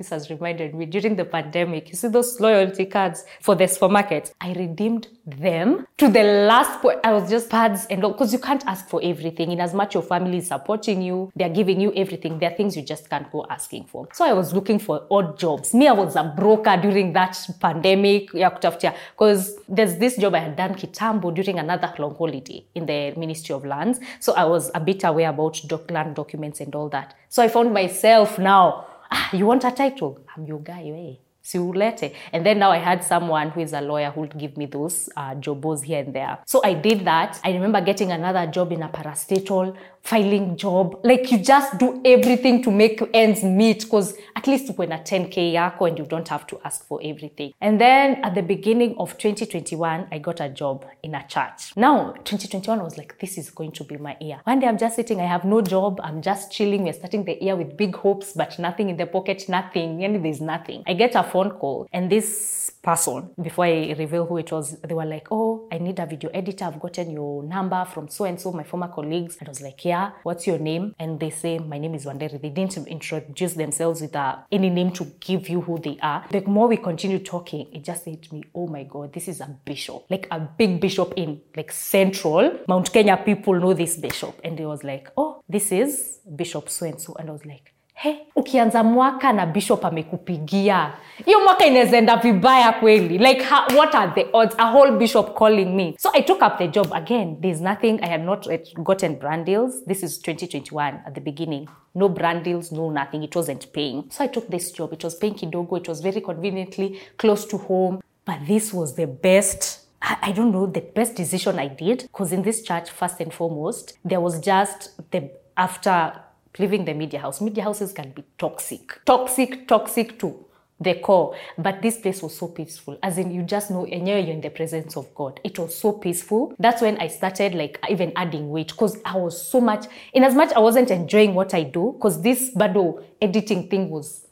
this 0.00 0.08
has 0.08 0.30
reminded 0.30 0.74
me 0.74 0.86
during 0.86 1.14
the 1.14 1.26
pandemic. 1.26 1.90
You 1.90 1.94
see 1.94 2.08
those 2.08 2.40
loyalty 2.40 2.86
cards 2.86 3.26
for 3.42 3.54
the 3.54 3.68
supermarket? 3.68 4.32
I 4.40 4.54
redeemed 4.54 5.08
them 5.26 5.86
to 5.98 6.08
the 6.08 6.22
last 6.22 6.80
point. 6.80 7.00
I 7.04 7.12
was 7.12 7.28
just 7.28 7.50
pads 7.50 7.86
and 7.90 8.00
because 8.00 8.32
you 8.32 8.38
can't 8.38 8.66
ask 8.66 8.88
for 8.88 9.00
everything. 9.04 9.52
In 9.52 9.60
as 9.60 9.74
much 9.74 9.92
your 9.92 10.02
family 10.02 10.38
is 10.38 10.48
supporting 10.48 11.02
you 11.02 11.30
they're 11.36 11.50
giving 11.50 11.80
you 11.82 11.92
everything 11.94 12.38
there 12.38 12.50
are 12.50 12.54
things 12.56 12.76
you 12.76 12.82
just 12.82 13.10
can't 13.10 13.30
go 13.30 13.44
asking 13.50 13.84
for. 13.84 14.08
So 14.14 14.24
i 14.24 14.32
was 14.32 14.54
looking 14.54 14.78
for 14.78 15.06
odd 15.10 15.38
jobs. 15.38 15.74
Me 15.74 15.86
i 15.86 15.92
was 15.92 16.16
a 16.16 16.24
broker 16.34 16.78
during 16.80 17.12
that 17.12 17.36
pandemic 17.60 18.32
because 18.32 19.56
there's 19.68 19.96
this 19.96 20.16
job 20.16 20.34
i 20.34 20.38
had 20.38 20.56
done 20.56 20.74
kitambo 20.74 21.34
during 21.34 21.58
another 21.58 21.92
long 21.98 22.14
holiday 22.14 22.64
in 22.74 22.86
the 22.86 23.12
ministry 23.18 23.54
of 23.54 23.66
lands. 23.66 24.00
So 24.18 24.32
i 24.32 24.44
was 24.44 24.70
a 24.74 24.80
bit 24.80 25.04
aware 25.04 25.28
about 25.28 25.60
doc- 25.66 25.90
land 25.90 26.16
documents 26.16 26.60
and 26.60 26.74
all 26.74 26.88
that. 26.88 27.14
So 27.28 27.42
i 27.42 27.48
found 27.48 27.74
myself 27.74 28.38
now 28.38 28.86
ah, 29.10 29.28
you 29.32 29.46
want 29.46 29.64
a 29.64 29.70
title? 29.70 30.18
I'm 30.36 30.44
your 30.46 30.60
guy, 30.60 30.82
eh? 30.94 31.16
siulete 31.42 32.14
and 32.32 32.44
then 32.44 32.58
now 32.58 32.70
i 32.70 32.76
had 32.76 33.02
someone 33.02 33.50
who 33.50 33.60
is 33.60 33.72
a 33.72 33.80
lawyer 33.80 34.10
who 34.10 34.20
would 34.20 34.38
give 34.38 34.56
me 34.56 34.66
those 34.66 35.08
uh, 35.16 35.34
jobos 35.34 35.82
here 35.82 36.00
and 36.00 36.14
there 36.14 36.38
so 36.46 36.60
i 36.64 36.74
did 36.74 37.04
that 37.04 37.40
i 37.44 37.50
remember 37.50 37.80
getting 37.80 38.12
another 38.12 38.46
job 38.46 38.72
in 38.72 38.82
a 38.82 38.88
parastatal 38.88 39.74
filing 40.02 40.56
job 40.56 40.98
like 41.04 41.30
you 41.30 41.38
just 41.38 41.78
do 41.78 42.00
everything 42.04 42.62
to 42.62 42.70
make 42.70 43.00
ends 43.14 43.44
meet 43.44 43.84
because 43.84 44.16
at 44.34 44.46
least 44.46 44.76
when 44.76 44.92
a 44.92 44.98
10k 44.98 45.52
yako 45.52 45.88
and 45.88 45.98
you 45.98 46.04
don't 46.06 46.28
have 46.28 46.46
to 46.46 46.58
ask 46.64 46.86
for 46.86 47.00
everything. 47.04 47.52
And 47.60 47.80
then 47.80 48.24
at 48.24 48.34
the 48.34 48.42
beginning 48.42 48.96
of 48.98 49.16
2021 49.18 50.08
i 50.10 50.18
got 50.18 50.40
a 50.40 50.48
job 50.48 50.86
in 51.02 51.14
a 51.14 51.24
church. 51.28 51.76
Now 51.76 52.12
2021 52.24 52.80
I 52.80 52.82
was 52.82 52.96
like 52.96 53.18
this 53.20 53.38
is 53.38 53.50
going 53.50 53.72
to 53.72 53.84
be 53.84 53.98
my 53.98 54.16
year. 54.20 54.40
One 54.44 54.60
day 54.60 54.66
i'm 54.66 54.78
just 54.78 54.96
sitting 54.96 55.20
i 55.20 55.26
have 55.26 55.44
no 55.44 55.60
job 55.60 56.00
i'm 56.02 56.22
just 56.22 56.50
chilling 56.50 56.84
we're 56.84 56.92
starting 56.92 57.24
the 57.24 57.36
year 57.40 57.54
with 57.54 57.76
big 57.76 57.94
hopes 57.94 58.32
but 58.32 58.58
nothing 58.58 58.88
in 58.88 58.96
the 58.96 59.06
pocket 59.06 59.48
nothing 59.48 60.02
and 60.02 60.24
there's 60.24 60.40
nothing. 60.40 60.82
I 60.86 60.94
get 60.94 61.14
a 61.14 61.22
phone 61.22 61.50
call 61.50 61.86
and 61.92 62.10
this 62.10 62.72
person 62.82 63.30
before 63.40 63.66
i 63.66 63.94
reveal 63.98 64.24
who 64.26 64.38
it 64.38 64.50
was 64.50 64.80
they 64.80 64.94
were 64.94 65.04
like 65.04 65.28
oh 65.30 65.68
i 65.70 65.78
need 65.78 65.98
a 65.98 66.06
video 66.06 66.30
editor 66.30 66.64
i've 66.64 66.80
gotten 66.80 67.10
your 67.10 67.42
number 67.42 67.84
from 67.84 68.08
so 68.08 68.24
and 68.24 68.40
so 68.40 68.50
my 68.52 68.64
former 68.64 68.88
colleagues. 68.88 69.36
And 69.38 69.48
i 69.48 69.50
was 69.50 69.60
like 69.60 69.84
yeah 69.84 69.89
what's 70.22 70.46
your 70.46 70.58
name? 70.58 70.94
And 70.98 71.18
they 71.18 71.30
say 71.30 71.58
my 71.58 71.78
name 71.78 71.94
is 71.94 72.04
wanderi 72.04 72.40
they 72.40 72.50
didn't 72.50 72.76
introduce 72.86 73.54
themselves 73.54 74.00
with 74.00 74.14
a, 74.14 74.44
any 74.50 74.70
name 74.70 74.90
to 74.92 75.04
give 75.20 75.48
you 75.48 75.60
who 75.60 75.78
they 75.78 75.98
are. 76.02 76.24
The 76.30 76.42
more 76.42 76.68
we 76.68 76.76
continue 76.76 77.18
talking 77.18 77.66
it 77.72 77.84
just 77.84 78.04
said 78.04 78.22
to 78.22 78.34
me 78.34 78.44
oh 78.54 78.66
my 78.66 78.84
god 78.84 79.12
this 79.12 79.28
is 79.28 79.40
a 79.40 79.48
bishop. 79.64 80.04
Like 80.10 80.26
a 80.30 80.40
big 80.40 80.80
bishop 80.80 81.14
in 81.16 81.40
like 81.56 81.72
central 81.72 82.58
mount 82.68 82.92
kenya 82.92 83.16
people 83.16 83.54
know 83.54 83.74
this 83.74 83.96
bishop. 83.96 84.40
And 84.44 84.58
they 84.58 84.66
was 84.66 84.84
like 84.84 85.10
oh 85.16 85.42
this 85.48 85.72
is 85.72 86.20
bishop 86.34 86.68
so 86.68 86.86
and 86.86 87.00
so. 87.00 87.14
And 87.18 87.28
i 87.28 87.32
was 87.32 87.44
like 87.44 87.69
he 88.02 88.26
ukianza 88.36 88.84
mwaka 88.84 89.32
na 89.32 89.46
bishop 89.46 89.84
amekupigia. 89.84 90.92
Hiyo 91.24 91.40
mwaka 91.40 91.66
inawezaenda 91.66 92.16
vibaya 92.16 92.72
kweli. 92.72 93.18
Like 93.18 93.42
ha, 93.42 93.66
what 93.76 93.94
are 93.94 94.12
the 94.14 94.26
odds? 94.32 94.54
A 94.58 94.70
whole 94.70 94.92
bishop 94.92 95.38
calling 95.38 95.64
me. 95.76 95.94
So 95.98 96.10
i 96.14 96.22
took 96.22 96.42
up 96.42 96.58
the 96.58 96.68
job 96.68 96.92
again. 96.92 97.40
There's 97.40 97.60
nothing. 97.60 98.00
I 98.02 98.08
had 98.08 98.24
not 98.24 98.48
gotten 98.82 99.18
brand 99.18 99.46
this 99.86 100.02
is 100.02 100.18
2021 100.18 101.00
at 101.06 101.14
the 101.14 101.20
beginning. 101.20 101.68
No 101.94 102.08
brand 102.08 102.44
deals 102.44 102.72
no 102.72 102.90
nothing. 102.90 103.22
It 103.22 103.36
wasn't 103.36 103.72
paying. 103.72 104.04
So 104.10 104.24
i 104.24 104.28
took 104.28 104.48
this 104.48 104.72
job. 104.72 104.92
It 104.92 105.04
was 105.04 105.14
paying 105.16 105.34
kidogo. 105.34 105.76
It 105.76 105.88
was 105.88 106.00
very 106.00 106.20
conveniently 106.20 107.00
close 107.18 107.44
to 107.48 107.58
home. 107.58 108.00
But 108.24 108.46
this 108.46 108.72
was 108.72 108.94
the 108.94 109.06
best. 109.06 109.80
I 110.02 110.32
don't 110.32 110.52
know 110.52 110.66
the 110.66 110.80
best 110.80 111.16
decision 111.16 111.58
I 111.58 111.68
did. 111.68 112.02
Because 112.02 112.32
in 112.32 112.42
this 112.42 112.62
church, 112.62 112.90
first 112.90 113.20
and 113.20 113.32
foremost, 113.32 113.98
there 114.04 114.20
was 114.20 114.40
just 114.40 114.90
the 115.10 115.30
after 115.56 116.12
leaving 116.58 116.84
the 116.84 116.94
media 116.94 117.20
house. 117.20 117.40
Media 117.40 117.64
houses 117.64 117.92
can 117.92 118.10
be 118.10 118.24
toxic, 118.38 119.04
toxic, 119.04 119.66
toxic 119.68 120.18
to 120.18 120.46
the 120.80 120.94
core. 120.94 121.36
But 121.58 121.82
this 121.82 121.98
place 121.98 122.22
was 122.22 122.36
so 122.36 122.48
peaceful. 122.48 122.98
As 123.02 123.18
in, 123.18 123.30
you 123.30 123.42
just 123.42 123.70
know, 123.70 123.84
and 123.84 124.08
you're 124.08 124.18
in 124.18 124.40
the 124.40 124.50
presence 124.50 124.96
of 124.96 125.14
God. 125.14 125.40
It 125.44 125.58
was 125.58 125.76
so 125.76 125.92
peaceful. 125.92 126.54
That's 126.58 126.80
when 126.80 126.98
I 126.98 127.08
started 127.08 127.54
like 127.54 127.78
even 127.88 128.12
adding 128.16 128.50
weight 128.50 128.68
because 128.68 128.98
I 129.04 129.16
was 129.16 129.46
so 129.46 129.60
much, 129.60 129.86
in 130.14 130.24
as 130.24 130.34
much 130.34 130.52
I 130.52 130.60
wasn't 130.60 130.90
enjoying 130.90 131.34
what 131.34 131.54
I 131.54 131.64
do, 131.64 131.92
because 131.96 132.22
this 132.22 132.54
bado 132.54 133.04
editing 133.20 133.68
thing 133.68 133.90
was, 133.90 134.26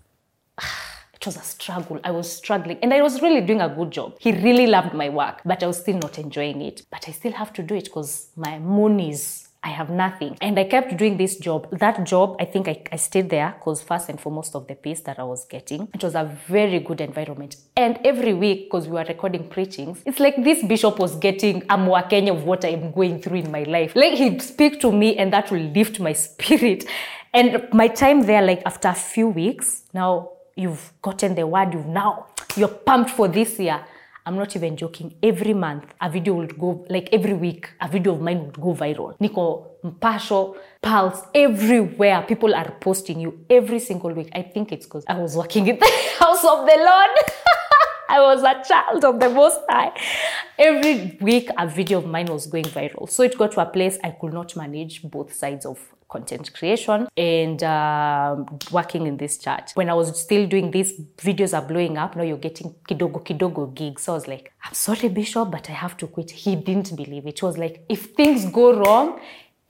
it 1.14 1.26
was 1.26 1.37
a 1.37 1.42
struggle. 1.42 2.00
I 2.02 2.12
was 2.12 2.33
struggling 2.33 2.78
and 2.83 2.94
I 2.94 3.02
was 3.02 3.20
really 3.20 3.42
doing 3.42 3.61
a 3.61 3.68
good 3.68 3.90
job. 3.90 4.16
He 4.18 4.33
really 4.33 4.66
loved 4.66 4.94
my 4.94 5.11
work, 5.11 5.42
but 5.44 5.62
I 5.62 5.66
was 5.66 5.78
still 5.78 5.98
not 5.98 6.18
enjoying 6.18 6.62
it. 6.62 6.87
But 6.90 7.09
I 7.09 7.12
still 7.12 7.33
have 7.33 7.52
to 7.54 7.62
do 7.62 7.74
it 7.74 7.85
because 7.85 8.31
my 8.37 8.59
moon 8.59 9.00
is 9.00 9.47
I 9.62 9.71
have 9.71 9.90
nothing. 9.90 10.37
And 10.40 10.59
I 10.59 10.64
kept 10.64 10.97
doing 10.97 11.16
this 11.16 11.37
job. 11.37 11.68
That 11.73 12.05
job, 12.05 12.37
I 12.38 12.44
think 12.44 12.68
I, 12.68 12.83
I 12.92 12.97
stayed 12.97 13.29
there 13.29 13.55
because 13.59 13.83
first 13.83 14.09
and 14.09 14.21
foremost 14.21 14.55
of 14.55 14.68
the 14.68 14.77
pace 14.77 15.01
that 15.01 15.18
I 15.18 15.25
was 15.25 15.44
getting, 15.47 15.88
it 15.92 16.03
was 16.03 16.14
a 16.14 16.25
very 16.47 16.79
good 16.79 17.01
environment. 17.01 17.57
And 17.77 17.99
every 18.05 18.35
week, 18.35 18.66
because 18.71 18.87
we 18.87 18.92
were 18.92 19.05
recording 19.05 19.49
preachings, 19.49 20.01
it's 20.07 20.21
like 20.21 20.42
this 20.44 20.64
bishop 20.64 20.99
was 20.99 21.16
getting 21.16 21.62
a 21.64 21.77
mwakenya 21.77 22.37
of 22.37 22.44
what 22.44 22.64
I'm 22.64 22.92
going 22.92 23.21
through 23.21 23.38
in 23.38 23.51
my 23.51 23.64
life. 23.64 23.92
Like 23.97 24.14
he'd 24.14 24.40
speak 24.42 24.81
to 24.81 24.92
me 24.92 25.16
and 25.16 25.33
that 25.33 25.51
will 25.51 25.61
lift 25.61 25.99
my 25.99 26.12
spirit. 26.12 26.85
And 27.35 27.68
my 27.73 27.88
time 27.88 28.23
there, 28.23 28.42
like 28.42 28.62
after 28.64 28.88
a 28.88 28.94
few 28.94 29.29
weeks, 29.29 29.83
now 29.92 30.31
you've 30.55 30.92
gotten 31.03 31.35
the 31.35 31.47
word, 31.47 31.75
you've 31.75 31.87
now, 31.87 32.27
you're 32.57 32.68
pumped 32.68 33.11
for 33.11 33.27
this 33.27 33.59
year. 33.59 33.85
I'm 34.29 34.37
not 34.37 34.55
even 34.57 34.77
joking. 34.77 35.14
Every 35.23 35.55
month, 35.55 35.95
a 36.03 36.11
video 36.11 36.35
would 36.35 36.59
go, 36.59 36.85
like 36.91 37.09
every 37.14 37.33
week, 37.33 37.71
a 37.81 37.88
video 37.88 38.12
of 38.12 38.21
mine 38.21 38.45
would 38.45 38.61
go 38.61 38.75
viral. 38.75 39.19
Nico, 39.19 39.71
Mpasho, 39.83 40.55
Pulse, 40.83 41.23
everywhere. 41.35 42.23
People 42.29 42.55
are 42.55 42.73
posting 42.79 43.21
you 43.21 43.47
every 43.49 43.79
single 43.79 44.12
week. 44.12 44.29
I 44.35 44.43
think 44.43 44.71
it's 44.71 44.85
because 44.85 45.07
I 45.09 45.14
was 45.14 45.35
working 45.35 45.67
in 45.67 45.79
the 45.79 45.87
house 46.19 46.45
of 46.45 46.67
the 46.67 46.77
Lord. 46.77 47.11
I 48.11 48.21
was 48.21 48.43
a 48.43 48.62
child 48.69 49.03
of 49.07 49.19
the 49.19 49.31
Most 49.31 49.61
High. 49.67 49.93
Every 50.59 51.17
week, 51.23 51.49
a 51.57 51.67
video 51.67 51.97
of 51.97 52.07
mine 52.07 52.27
was 52.27 52.47
going 52.47 52.64
viral. 52.64 53.09
So 53.09 53.23
it 53.23 53.38
got 53.38 53.53
to 53.53 53.62
a 53.62 53.67
place 53.67 53.99
I 54.05 54.11
could 54.11 54.35
not 54.35 54.55
manage 54.57 55.05
both 55.05 55.33
sides 55.33 55.64
of 55.64 55.79
content 56.09 56.53
creation 56.55 57.07
and 57.16 57.62
um, 57.62 58.47
working 58.73 59.07
in 59.07 59.16
this 59.16 59.38
church. 59.38 59.73
When 59.75 59.90
I 59.90 59.94
was 59.94 60.21
still 60.21 60.47
doing 60.47 60.71
these 60.71 60.92
videos 61.16 61.57
are 61.57 61.66
blowing 61.66 61.99
up, 61.99 62.16
now 62.16 62.23
you're 62.23 62.38
getting 62.38 62.75
kidogo 62.88 63.23
kidogo 63.25 63.75
gigs. 63.75 64.03
So 64.03 64.12
I 64.12 64.14
was 64.16 64.29
like, 64.29 64.53
I'm 64.64 64.75
sorry, 64.75 65.09
Bishop, 65.09 65.51
but 65.51 65.68
I 65.68 65.73
have 65.73 65.97
to 65.99 66.07
quit. 66.07 66.31
He 66.31 66.57
didn't 66.57 66.97
believe 66.97 67.27
it. 67.27 67.38
It 67.38 67.42
was 67.42 67.59
like, 67.59 67.85
if 67.88 68.14
things 68.16 68.47
go 68.47 68.75
wrong, 68.79 69.21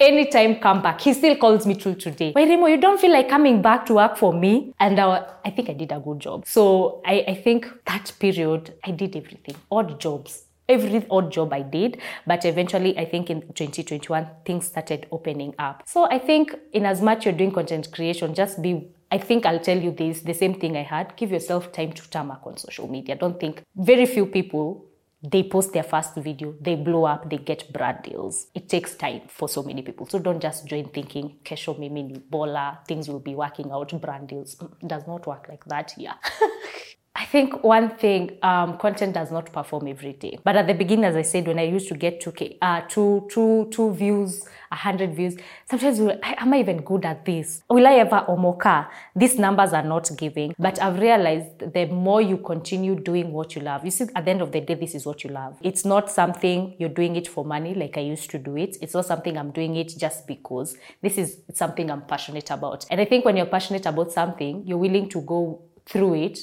anytime 0.00 0.56
come 0.60 0.80
back. 0.80 1.00
He 1.00 1.12
still 1.12 1.36
calls 1.36 1.66
me 1.66 1.74
till 1.74 1.94
today. 1.94 2.32
Why, 2.32 2.44
Remo, 2.44 2.66
you 2.66 2.76
don't 2.76 3.00
feel 3.00 3.12
like 3.12 3.28
coming 3.28 3.60
back 3.60 3.86
to 3.86 3.94
work 3.94 4.16
for 4.16 4.32
me? 4.32 4.72
And 4.78 4.98
I, 4.98 5.26
I 5.44 5.50
think 5.50 5.68
I 5.68 5.72
did 5.72 5.92
a 5.92 5.98
good 5.98 6.20
job. 6.20 6.46
So 6.46 7.02
I, 7.04 7.24
I 7.26 7.34
think 7.34 7.66
that 7.86 8.12
period, 8.20 8.74
I 8.84 8.92
did 8.92 9.16
everything, 9.16 9.56
odd 9.70 10.00
jobs 10.00 10.44
every 10.68 11.06
odd 11.10 11.32
job 11.32 11.52
I 11.52 11.62
did, 11.62 11.98
but 12.26 12.44
eventually 12.44 12.96
I 12.98 13.04
think 13.04 13.30
in 13.30 13.40
2021 13.40 14.28
things 14.44 14.66
started 14.66 15.06
opening 15.10 15.54
up. 15.58 15.82
So 15.86 16.04
I 16.04 16.18
think 16.18 16.54
in 16.72 16.84
as 16.86 17.00
much 17.00 17.24
you're 17.24 17.34
doing 17.34 17.52
content 17.52 17.90
creation, 17.92 18.34
just 18.34 18.60
be 18.62 18.88
I 19.10 19.16
think 19.16 19.46
I'll 19.46 19.58
tell 19.58 19.78
you 19.78 19.90
this, 19.90 20.20
the 20.20 20.34
same 20.34 20.60
thing 20.60 20.76
I 20.76 20.82
had. 20.82 21.16
Give 21.16 21.32
yourself 21.32 21.72
time 21.72 21.92
to 21.94 22.10
tarmac 22.10 22.40
on 22.44 22.58
social 22.58 22.88
media. 22.88 23.16
Don't 23.16 23.40
think 23.40 23.62
very 23.74 24.04
few 24.04 24.26
people 24.26 24.84
they 25.22 25.42
post 25.42 25.72
their 25.72 25.82
first 25.82 26.14
video, 26.14 26.54
they 26.60 26.76
blow 26.76 27.04
up, 27.04 27.28
they 27.28 27.38
get 27.38 27.72
brand 27.72 28.02
deals. 28.04 28.46
It 28.54 28.68
takes 28.68 28.94
time 28.94 29.22
for 29.26 29.48
so 29.48 29.62
many 29.62 29.82
people. 29.82 30.06
So 30.06 30.18
don't 30.20 30.40
just 30.40 30.66
join 30.66 30.88
thinking, 30.90 31.38
kesho 31.44 31.76
mimi 31.76 32.22
bola, 32.30 32.78
things 32.86 33.08
will 33.08 33.18
be 33.18 33.34
working 33.34 33.72
out, 33.72 34.00
brand 34.00 34.28
deals. 34.28 34.56
It 34.80 34.86
does 34.86 35.06
not 35.08 35.26
work 35.26 35.48
like 35.48 35.64
that 35.64 35.92
here. 35.92 36.14
I 37.18 37.24
think 37.24 37.64
one 37.64 37.96
thing, 37.96 38.38
um, 38.42 38.78
content 38.78 39.14
does 39.14 39.32
not 39.32 39.52
perform 39.52 39.88
every 39.88 40.12
day. 40.12 40.38
But 40.44 40.54
at 40.54 40.68
the 40.68 40.72
beginning, 40.72 41.04
as 41.04 41.16
I 41.16 41.22
said, 41.22 41.48
when 41.48 41.58
I 41.58 41.64
used 41.64 41.88
to 41.88 41.94
get 41.94 42.20
2K, 42.22 42.58
uh, 42.62 42.82
two, 42.82 43.26
two, 43.28 43.68
two 43.72 43.92
views, 43.92 44.44
100 44.68 45.16
views, 45.16 45.36
sometimes 45.68 45.98
will, 45.98 46.16
am 46.22 46.54
I 46.54 46.60
even 46.60 46.82
good 46.82 47.04
at 47.04 47.24
this? 47.24 47.64
Will 47.68 47.88
I 47.88 47.94
ever 47.94 48.24
omoka? 48.28 48.86
These 49.16 49.36
numbers 49.36 49.72
are 49.72 49.82
not 49.82 50.08
giving. 50.16 50.54
But 50.60 50.80
I've 50.80 51.00
realized 51.00 51.58
the 51.58 51.86
more 51.86 52.22
you 52.22 52.36
continue 52.36 52.94
doing 52.94 53.32
what 53.32 53.56
you 53.56 53.62
love, 53.62 53.84
you 53.84 53.90
see, 53.90 54.06
at 54.14 54.24
the 54.24 54.30
end 54.30 54.40
of 54.40 54.52
the 54.52 54.60
day, 54.60 54.74
this 54.74 54.94
is 54.94 55.04
what 55.04 55.24
you 55.24 55.30
love. 55.30 55.56
It's 55.60 55.84
not 55.84 56.12
something 56.12 56.76
you're 56.78 56.88
doing 56.88 57.16
it 57.16 57.26
for 57.26 57.44
money 57.44 57.74
like 57.74 57.96
I 57.96 58.02
used 58.02 58.30
to 58.30 58.38
do 58.38 58.56
it. 58.56 58.76
It's 58.80 58.94
not 58.94 59.06
something 59.06 59.36
I'm 59.36 59.50
doing 59.50 59.74
it 59.74 59.92
just 59.98 60.28
because. 60.28 60.76
This 61.02 61.18
is 61.18 61.38
something 61.52 61.90
I'm 61.90 62.02
passionate 62.02 62.52
about. 62.52 62.86
And 62.92 63.00
I 63.00 63.04
think 63.06 63.24
when 63.24 63.36
you're 63.36 63.46
passionate 63.46 63.86
about 63.86 64.12
something, 64.12 64.62
you're 64.64 64.78
willing 64.78 65.08
to 65.08 65.20
go 65.22 65.62
through 65.84 66.14
it 66.14 66.38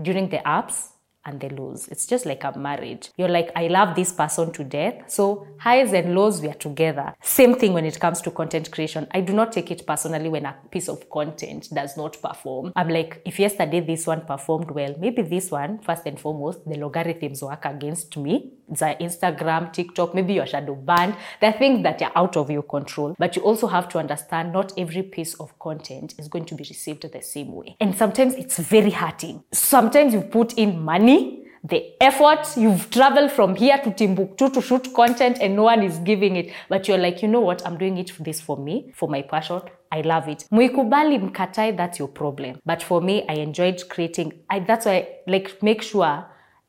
during 0.00 0.28
the 0.28 0.46
ups 0.48 0.90
and 1.26 1.40
the 1.40 1.48
lows. 1.48 1.88
It's 1.88 2.06
just 2.06 2.24
like 2.24 2.44
a 2.44 2.56
marriage. 2.56 3.10
You're 3.16 3.28
like, 3.28 3.50
I 3.56 3.66
love 3.66 3.96
this 3.96 4.12
person 4.12 4.52
to 4.52 4.64
death. 4.64 5.10
So 5.10 5.46
highs 5.58 5.92
and 5.92 6.14
lows, 6.14 6.40
we 6.40 6.48
are 6.48 6.54
together. 6.54 7.14
Same 7.20 7.56
thing 7.56 7.72
when 7.72 7.84
it 7.84 7.98
comes 7.98 8.20
to 8.22 8.30
content 8.30 8.70
creation. 8.70 9.06
I 9.10 9.20
do 9.20 9.32
not 9.32 9.52
take 9.52 9.70
it 9.70 9.86
personally 9.86 10.28
when 10.28 10.46
a 10.46 10.56
piece 10.70 10.88
of 10.88 11.10
content 11.10 11.68
does 11.74 11.96
not 11.96 12.16
perform. 12.22 12.72
I'm 12.76 12.88
like, 12.88 13.22
if 13.24 13.38
yesterday 13.38 13.80
this 13.80 14.06
one 14.06 14.20
performed 14.22 14.70
well, 14.70 14.94
maybe 14.98 15.22
this 15.22 15.50
one, 15.50 15.80
first 15.80 16.06
and 16.06 16.18
foremost, 16.18 16.64
the 16.64 16.76
logarithms 16.76 17.42
work 17.42 17.64
against 17.64 18.16
me. 18.16 18.52
Instagram, 18.70 19.72
TikTok, 19.72 20.14
maybe 20.14 20.34
you're 20.34 20.46
shadow 20.46 20.74
banned. 20.74 21.16
There 21.40 21.50
are 21.50 21.58
things 21.58 21.82
that 21.82 22.02
are 22.02 22.12
out 22.14 22.36
of 22.36 22.50
your 22.50 22.62
control. 22.62 23.14
But 23.18 23.36
you 23.36 23.42
also 23.42 23.66
have 23.66 23.88
to 23.90 23.98
understand 23.98 24.52
not 24.52 24.72
every 24.78 25.02
piece 25.02 25.34
of 25.34 25.58
content 25.58 26.14
is 26.18 26.28
going 26.28 26.46
to 26.46 26.54
be 26.54 26.64
received 26.68 27.10
the 27.10 27.22
same 27.22 27.52
way. 27.52 27.76
And 27.80 27.96
sometimes 27.96 28.34
it's 28.34 28.58
very 28.58 28.90
hurting. 28.90 29.42
Sometimes 29.52 30.14
you 30.14 30.22
put 30.22 30.54
in 30.54 30.80
money 30.82 31.42
the 31.68 31.94
effort 32.00 32.56
you've 32.56 32.90
traveled 32.90 33.32
from 33.32 33.56
here 33.56 33.76
to 33.78 33.90
Timbuktu 33.90 34.50
to 34.50 34.60
shoot 34.62 34.92
content 34.94 35.38
and 35.40 35.56
no 35.56 35.64
one 35.64 35.82
is 35.82 35.98
giving 35.98 36.36
it 36.36 36.52
but 36.68 36.86
you're 36.86 36.98
like 36.98 37.22
you 37.22 37.28
know 37.28 37.40
what 37.40 37.66
I'm 37.66 37.76
doing 37.76 37.98
it 37.98 38.10
for 38.10 38.22
this 38.22 38.40
for 38.40 38.56
me 38.56 38.92
for 38.94 39.08
my 39.08 39.22
passion 39.22 39.62
I 39.90 40.02
love 40.02 40.28
it 40.28 40.46
muikubali 40.50 41.18
mkatai 41.18 41.76
that's 41.76 41.98
your 41.98 42.08
problem 42.08 42.56
but 42.64 42.82
for 42.84 43.02
me 43.02 43.24
I 43.28 43.34
enjoyed 43.34 43.82
creating 43.88 44.32
I, 44.48 44.60
that's 44.60 44.86
why 44.86 45.08
like 45.26 45.60
make 45.62 45.82
sure 45.82 46.24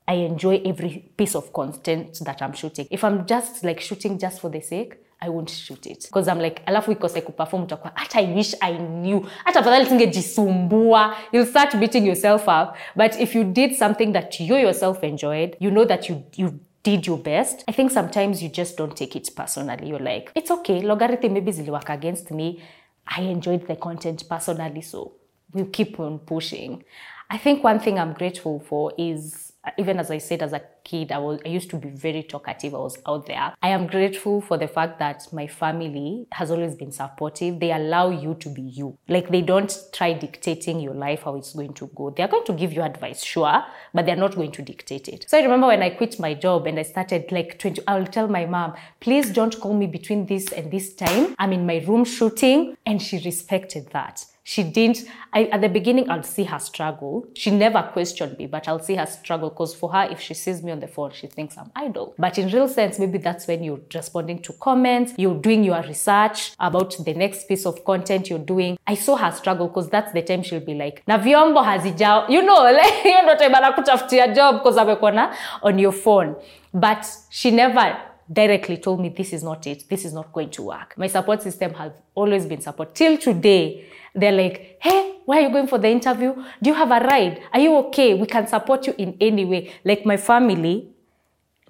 I 0.07 0.13
enjoy 0.15 0.61
every 0.65 1.11
piece 1.17 1.35
of 1.35 1.51
content 1.53 2.19
that 2.23 2.41
I'm 2.41 2.53
shooting. 2.53 2.87
If 2.89 3.03
I'm 3.03 3.25
just 3.25 3.63
like 3.63 3.81
shooting 3.81 4.17
just 4.17 4.39
for 4.41 4.49
the 4.49 4.61
sake 4.61 4.95
I 5.19 5.29
won't 5.29 5.49
shoot 5.49 5.85
it. 5.87 6.03
Because 6.03 6.27
I'm 6.27 6.39
like 6.39 6.61
alafu 6.65 6.91
ikose 6.91 7.21
kuperform 7.21 7.63
utakuwa 7.63 7.91
hata 7.95 8.19
I 8.19 8.33
wish 8.33 8.55
I 8.61 8.77
knew. 8.77 9.25
Hata 9.43 9.59
afadhali 9.59 9.85
singejisumbua 9.85 11.15
you'll 11.31 11.49
start 11.49 11.75
beating 11.75 12.05
yourself 12.05 12.47
up. 12.47 12.75
But 12.95 13.19
if 13.19 13.35
you 13.35 13.43
did 13.43 13.73
something 13.73 14.13
that 14.13 14.39
you 14.39 14.57
yourself 14.57 15.03
enjoyed 15.03 15.57
you 15.59 15.71
know 15.71 15.85
that 15.85 16.09
you 16.09 16.23
you 16.35 16.53
did 16.83 17.07
your 17.07 17.17
best 17.17 17.63
I 17.67 17.73
think 17.73 17.91
sometimes 17.91 18.43
you 18.43 18.49
just 18.49 18.77
don't 18.77 18.95
take 18.95 19.15
it 19.15 19.35
personally. 19.35 19.89
You're 19.89 20.03
like 20.13 20.31
it's 20.35 20.51
okay. 20.51 20.81
Logarithm 20.81 21.33
maybe 21.33 21.51
ziliwork 21.51 21.89
against 21.89 22.31
me. 22.31 22.61
I 23.07 23.21
enjoyed 23.21 23.67
the 23.67 23.75
content 23.75 24.23
personally 24.29 24.81
so 24.81 25.11
we'll 25.53 25.71
keep 25.71 25.99
on 25.99 26.19
pushing. 26.19 26.83
I 27.29 27.37
think 27.37 27.63
one 27.63 27.79
thing 27.79 27.99
I'm 27.99 28.13
grateful 28.13 28.59
for 28.59 28.93
is 28.97 29.53
even 29.77 29.99
as 29.99 30.11
I 30.11 30.17
said 30.17 30.41
as 30.41 30.53
a 30.53 30.61
kid, 30.83 31.11
I 31.11 31.17
was 31.17 31.39
I 31.45 31.49
used 31.49 31.69
to 31.71 31.77
be 31.77 31.89
very 31.89 32.23
talkative. 32.23 32.73
I 32.73 32.77
was 32.77 32.97
out 33.07 33.25
there. 33.25 33.53
I 33.61 33.69
am 33.69 33.87
grateful 33.87 34.41
for 34.41 34.57
the 34.57 34.67
fact 34.67 34.99
that 34.99 35.27
my 35.31 35.47
family 35.47 36.27
has 36.31 36.51
always 36.51 36.75
been 36.75 36.91
supportive. 36.91 37.59
They 37.59 37.71
allow 37.71 38.09
you 38.09 38.35
to 38.35 38.49
be 38.49 38.61
you. 38.61 38.97
Like 39.07 39.29
they 39.29 39.41
don't 39.41 39.75
try 39.93 40.13
dictating 40.13 40.79
your 40.79 40.93
life 40.93 41.23
how 41.23 41.35
it's 41.35 41.53
going 41.53 41.73
to 41.73 41.87
go. 41.95 42.09
They're 42.09 42.27
going 42.27 42.45
to 42.45 42.53
give 42.53 42.73
you 42.73 42.81
advice, 42.81 43.23
sure, 43.23 43.63
but 43.93 44.05
they're 44.05 44.15
not 44.15 44.35
going 44.35 44.51
to 44.53 44.61
dictate 44.61 45.07
it. 45.07 45.25
So 45.27 45.37
I 45.37 45.41
remember 45.41 45.67
when 45.67 45.83
I 45.83 45.89
quit 45.91 46.19
my 46.19 46.33
job 46.33 46.67
and 46.67 46.79
I 46.79 46.83
started 46.83 47.31
like 47.31 47.59
20, 47.59 47.81
I'll 47.87 48.07
tell 48.07 48.27
my 48.27 48.45
mom, 48.45 48.73
please 48.99 49.29
don't 49.31 49.59
call 49.59 49.73
me 49.73 49.87
between 49.87 50.25
this 50.25 50.51
and 50.51 50.71
this 50.71 50.93
time. 50.93 51.35
I'm 51.37 51.53
in 51.53 51.65
my 51.65 51.83
room 51.87 52.05
shooting. 52.05 52.75
And 52.85 53.01
she 53.01 53.19
respected 53.19 53.89
that 53.91 54.25
she 54.47 54.63
didn't 54.63 55.03
I, 55.33 55.43
at 55.51 55.59
the 55.59 55.67
beginning 55.67 56.09
i'll 56.09 56.23
see 56.23 56.45
her 56.45 56.59
struggle. 56.59 57.27
She 57.33 57.51
never 57.51 57.83
questioned 57.91 58.37
me 58.37 58.47
but 58.47 58.65
i'll 58.69 58.79
see 58.79 58.95
her 58.95 59.05
struggle 59.05 59.49
because 59.49 59.75
for 59.75 59.91
her 59.91 60.07
if 60.09 60.21
she 60.21 60.33
sees 60.33 60.63
me 60.63 60.71
on 60.71 60.79
the 60.79 60.87
phone 60.87 61.11
she 61.11 61.27
thinks 61.27 61.57
i'm 61.57 61.69
idle. 61.75 62.15
But 62.17 62.37
in 62.37 62.49
real 62.49 62.69
sense 62.69 62.97
maybe 62.97 63.17
that's 63.17 63.45
when 63.45 63.61
you're 63.61 63.81
responding 63.93 64.41
to 64.43 64.53
comments 64.53 65.13
you're 65.17 65.37
doing 65.37 65.65
your 65.65 65.81
research 65.81 66.53
about 66.59 66.95
the 67.03 67.13
next 67.13 67.49
piece 67.49 67.65
of 67.65 67.83
content 67.83 68.29
you're 68.29 68.47
doing. 68.53 68.77
I 68.87 68.95
saw 68.95 69.17
her 69.17 69.31
struggle 69.33 69.67
because 69.67 69.89
that's 69.89 70.13
the 70.13 70.21
time 70.21 70.43
she'll 70.43 70.61
be 70.61 70.75
like 70.75 71.03
na 71.07 71.17
vyombo 71.17 71.61
hazijao 71.61 72.29
you 72.29 72.41
know 72.41 72.63
like 72.81 73.03
hiyo 73.03 73.21
ndo 73.21 73.35
time 73.35 73.55
anakutafutia 73.55 74.27
job 74.27 74.57
because 74.57 74.79
amekuona 74.79 75.35
on 75.61 75.79
your 75.79 75.93
phone. 75.93 76.35
But 76.73 77.05
she 77.29 77.51
never 77.51 77.97
directly 78.29 78.77
told 78.77 78.99
me 79.01 79.09
this 79.09 79.33
is 79.33 79.43
not 79.43 79.67
it. 79.67 79.89
This 79.89 80.05
is 80.05 80.13
not 80.13 80.31
going 80.31 80.49
to 80.51 80.63
work. 80.63 80.97
My 80.97 81.09
support 81.09 81.41
system 81.41 81.73
has 81.73 81.91
always 82.15 82.45
been 82.45 82.61
support. 82.61 82.93
Till 82.93 83.17
today 83.17 83.85
they're 84.17 84.31
like 84.31 84.77
hey 84.81 85.17
why 85.27 85.39
are 85.39 85.41
you 85.41 85.49
going 85.49 85.67
for 85.67 85.77
the 85.77 85.89
interview? 85.89 86.33
Do 86.63 86.69
you 86.69 86.73
have 86.73 86.89
a 86.89 87.05
ride? 87.05 87.41
Are 87.51 87.59
you 87.59 87.75
okay? 87.87 88.13
We 88.13 88.27
can 88.27 88.47
support 88.47 88.87
you 88.87 88.95
in 88.97 89.17
any 89.19 89.43
way. 89.43 89.73
Like 89.83 90.05
my 90.05 90.15
family 90.15 90.87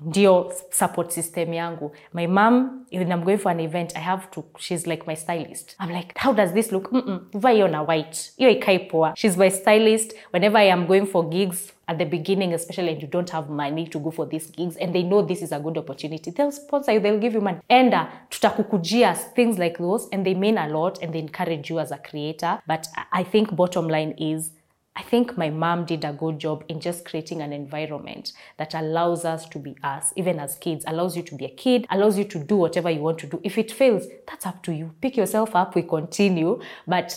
ndio 0.01 0.51
support 0.69 1.11
system 1.11 1.53
yangu. 1.53 1.91
My 2.13 2.27
mom 2.27 2.85
when 2.91 3.11
i'm 3.11 3.23
going 3.23 3.37
for 3.37 3.51
an 3.51 3.59
event 3.59 3.95
i 3.95 3.99
have 3.99 4.27
to 4.31 4.43
she's 4.57 4.87
like 4.87 5.03
my 5.07 5.15
stylist. 5.15 5.75
I'm 5.79 5.91
like 5.91 6.13
how 6.15 6.33
does 6.33 6.53
this 6.53 6.71
look? 6.71 6.91
Vaa 7.33 7.49
hiyo 7.49 7.67
na 7.67 7.81
white. 7.81 8.31
Hiyo 8.37 8.49
ikai 8.49 8.79
poa. 8.79 9.13
She's 9.15 9.37
my 9.37 9.49
stylist. 9.49 10.13
Whenever 10.33 10.57
i 10.61 10.71
am 10.71 10.85
going 10.87 11.05
for 11.05 11.29
gigs 11.29 11.73
at 11.87 11.97
the 11.97 12.05
beginning 12.05 12.53
especially 12.53 12.89
and 12.89 13.01
you 13.01 13.07
don't 13.07 13.29
have 13.29 13.49
money 13.49 13.87
to 13.87 13.99
go 13.99 14.11
for 14.11 14.25
these 14.25 14.51
gigs 14.51 14.75
and 14.77 14.93
they 14.93 15.03
know 15.03 15.21
this 15.21 15.41
is 15.41 15.51
a 15.51 15.59
good 15.59 15.77
opportunity 15.77 16.31
they'll 16.31 16.51
sponsor 16.51 16.91
you 16.91 16.99
they'll 16.99 17.19
give 17.19 17.33
you 17.33 17.41
money. 17.41 17.59
Enda 17.69 18.07
tutakukujia 18.29 19.13
things 19.35 19.57
like 19.57 19.77
those 19.77 20.07
and 20.11 20.25
they 20.25 20.33
mean 20.33 20.57
a 20.57 20.67
lot 20.67 20.99
and 21.03 21.13
they 21.13 21.19
encourage 21.19 21.69
you 21.69 21.79
as 21.79 21.91
a 21.91 21.97
creator. 21.97 22.59
But 22.67 22.87
i 23.11 23.23
think 23.23 23.55
bottom 23.55 23.87
line 23.87 24.13
is 24.17 24.51
I 24.97 25.03
think 25.03 25.37
my 25.37 25.51
mom 25.51 25.85
did 25.85 26.03
a 26.03 26.11
good 26.11 26.39
job 26.39 26.65
in 26.69 26.79
just 26.79 27.05
creating 27.05 27.43
an 27.43 27.53
environment 27.53 28.33
that 28.57 28.73
allows 28.73 29.25
us 29.25 29.47
to 29.49 29.59
be 29.59 29.75
us, 29.83 30.11
even 30.15 30.39
as 30.39 30.55
kids, 30.55 30.83
allows 30.87 31.15
you 31.15 31.21
to 31.21 31.35
be 31.35 31.45
a 31.45 31.49
kid, 31.49 31.85
allows 31.91 32.17
you 32.17 32.23
to 32.25 32.39
do 32.39 32.55
whatever 32.55 32.89
you 32.89 33.01
want 33.01 33.19
to 33.19 33.27
do. 33.27 33.39
If 33.43 33.59
it 33.59 33.71
fails, 33.71 34.07
that's 34.27 34.47
up 34.47 34.63
to 34.63 34.73
you. 34.73 34.95
Pick 34.99 35.15
yourself 35.15 35.55
up, 35.55 35.75
we 35.75 35.83
continue. 35.83 36.59
But 36.87 37.15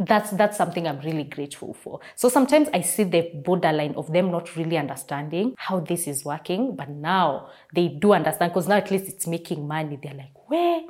that's 0.00 0.30
that's 0.30 0.56
something 0.56 0.88
I'm 0.88 0.98
really 1.00 1.22
grateful 1.22 1.74
for. 1.74 2.00
So 2.16 2.28
sometimes 2.28 2.68
I 2.74 2.80
see 2.80 3.04
the 3.04 3.30
borderline 3.34 3.94
of 3.94 4.12
them 4.12 4.32
not 4.32 4.56
really 4.56 4.76
understanding 4.76 5.54
how 5.58 5.78
this 5.78 6.08
is 6.08 6.24
working, 6.24 6.74
but 6.74 6.88
now 6.88 7.50
they 7.72 7.86
do 7.86 8.14
understand 8.14 8.50
because 8.50 8.66
now 8.66 8.76
at 8.76 8.90
least 8.90 9.06
it's 9.06 9.28
making 9.28 9.68
money. 9.68 9.96
They're 10.02 10.14
like, 10.14 10.32
where 10.48 10.80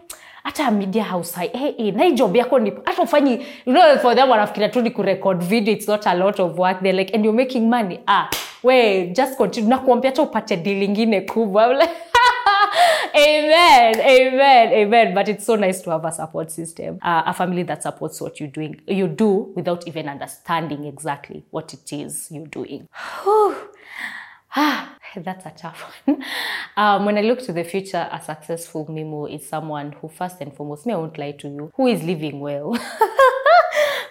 hata 0.42 0.70
media 0.70 1.04
house 1.04 1.36
hai 1.36 1.48
hey, 1.48 1.72
hey, 1.76 1.90
na 1.90 2.10
job 2.10 2.36
yako 2.36 2.58
ni 2.58 2.72
hata 2.84 3.02
ufanyi 3.02 3.32
you 3.66 3.72
know 3.72 3.98
for 3.98 4.14
them 4.16 4.30
wanafikiria 4.30 4.68
tu 4.68 4.80
ni 4.82 4.90
kurecord 4.90 5.42
video 5.42 5.74
it's 5.74 5.88
not 5.88 6.06
a 6.06 6.14
lot 6.14 6.42
of 6.42 6.58
work. 6.58 6.80
They're 6.82 6.98
like 6.98 7.14
and 7.14 7.24
you're 7.24 7.36
making 7.44 7.68
money. 7.70 8.00
Ah 8.06 8.28
we 8.62 9.06
just 9.06 9.36
continue. 9.36 9.70
Nakuambia 9.70 10.10
hata 10.10 10.22
upate 10.22 10.56
deal 10.56 10.82
ingine 10.82 11.20
kubwa. 11.20 11.66
Amen 13.14 14.00
amen 14.00 14.72
amen. 14.72 15.14
But 15.14 15.28
it's 15.28 15.46
so 15.46 15.56
nice 15.56 15.82
to 15.82 15.90
have 15.90 16.04
a 16.08 16.12
support 16.12 16.50
system 16.50 16.94
uh, 17.02 17.22
a 17.26 17.32
family 17.34 17.62
that 17.64 17.82
supports 17.82 18.20
what 18.20 18.40
you're 18.40 18.52
doing. 18.52 18.80
You 18.86 19.08
do 19.08 19.52
without 19.56 19.88
even 19.88 20.08
understanding 20.08 20.84
exactly 20.84 21.44
what 21.50 21.74
it 21.74 21.92
is 21.92 22.28
you're 22.30 22.46
doing 22.46 22.88
that's 25.16 25.46
a 25.46 25.50
tough 25.50 25.92
one. 26.04 26.24
Um, 26.76 27.04
when 27.04 27.18
I 27.18 27.22
look 27.22 27.40
to 27.42 27.52
the 27.52 27.64
future, 27.64 28.08
a 28.10 28.20
successful 28.20 28.86
Mimo 28.86 29.32
is 29.32 29.46
someone 29.46 29.92
who, 29.92 30.08
first 30.08 30.40
and 30.40 30.54
foremost, 30.54 30.86
me, 30.86 30.94
I 30.94 30.96
won't 30.96 31.18
lie 31.18 31.32
to 31.32 31.48
you, 31.48 31.72
who 31.74 31.86
is 31.86 32.02
living 32.02 32.40
well. 32.40 32.78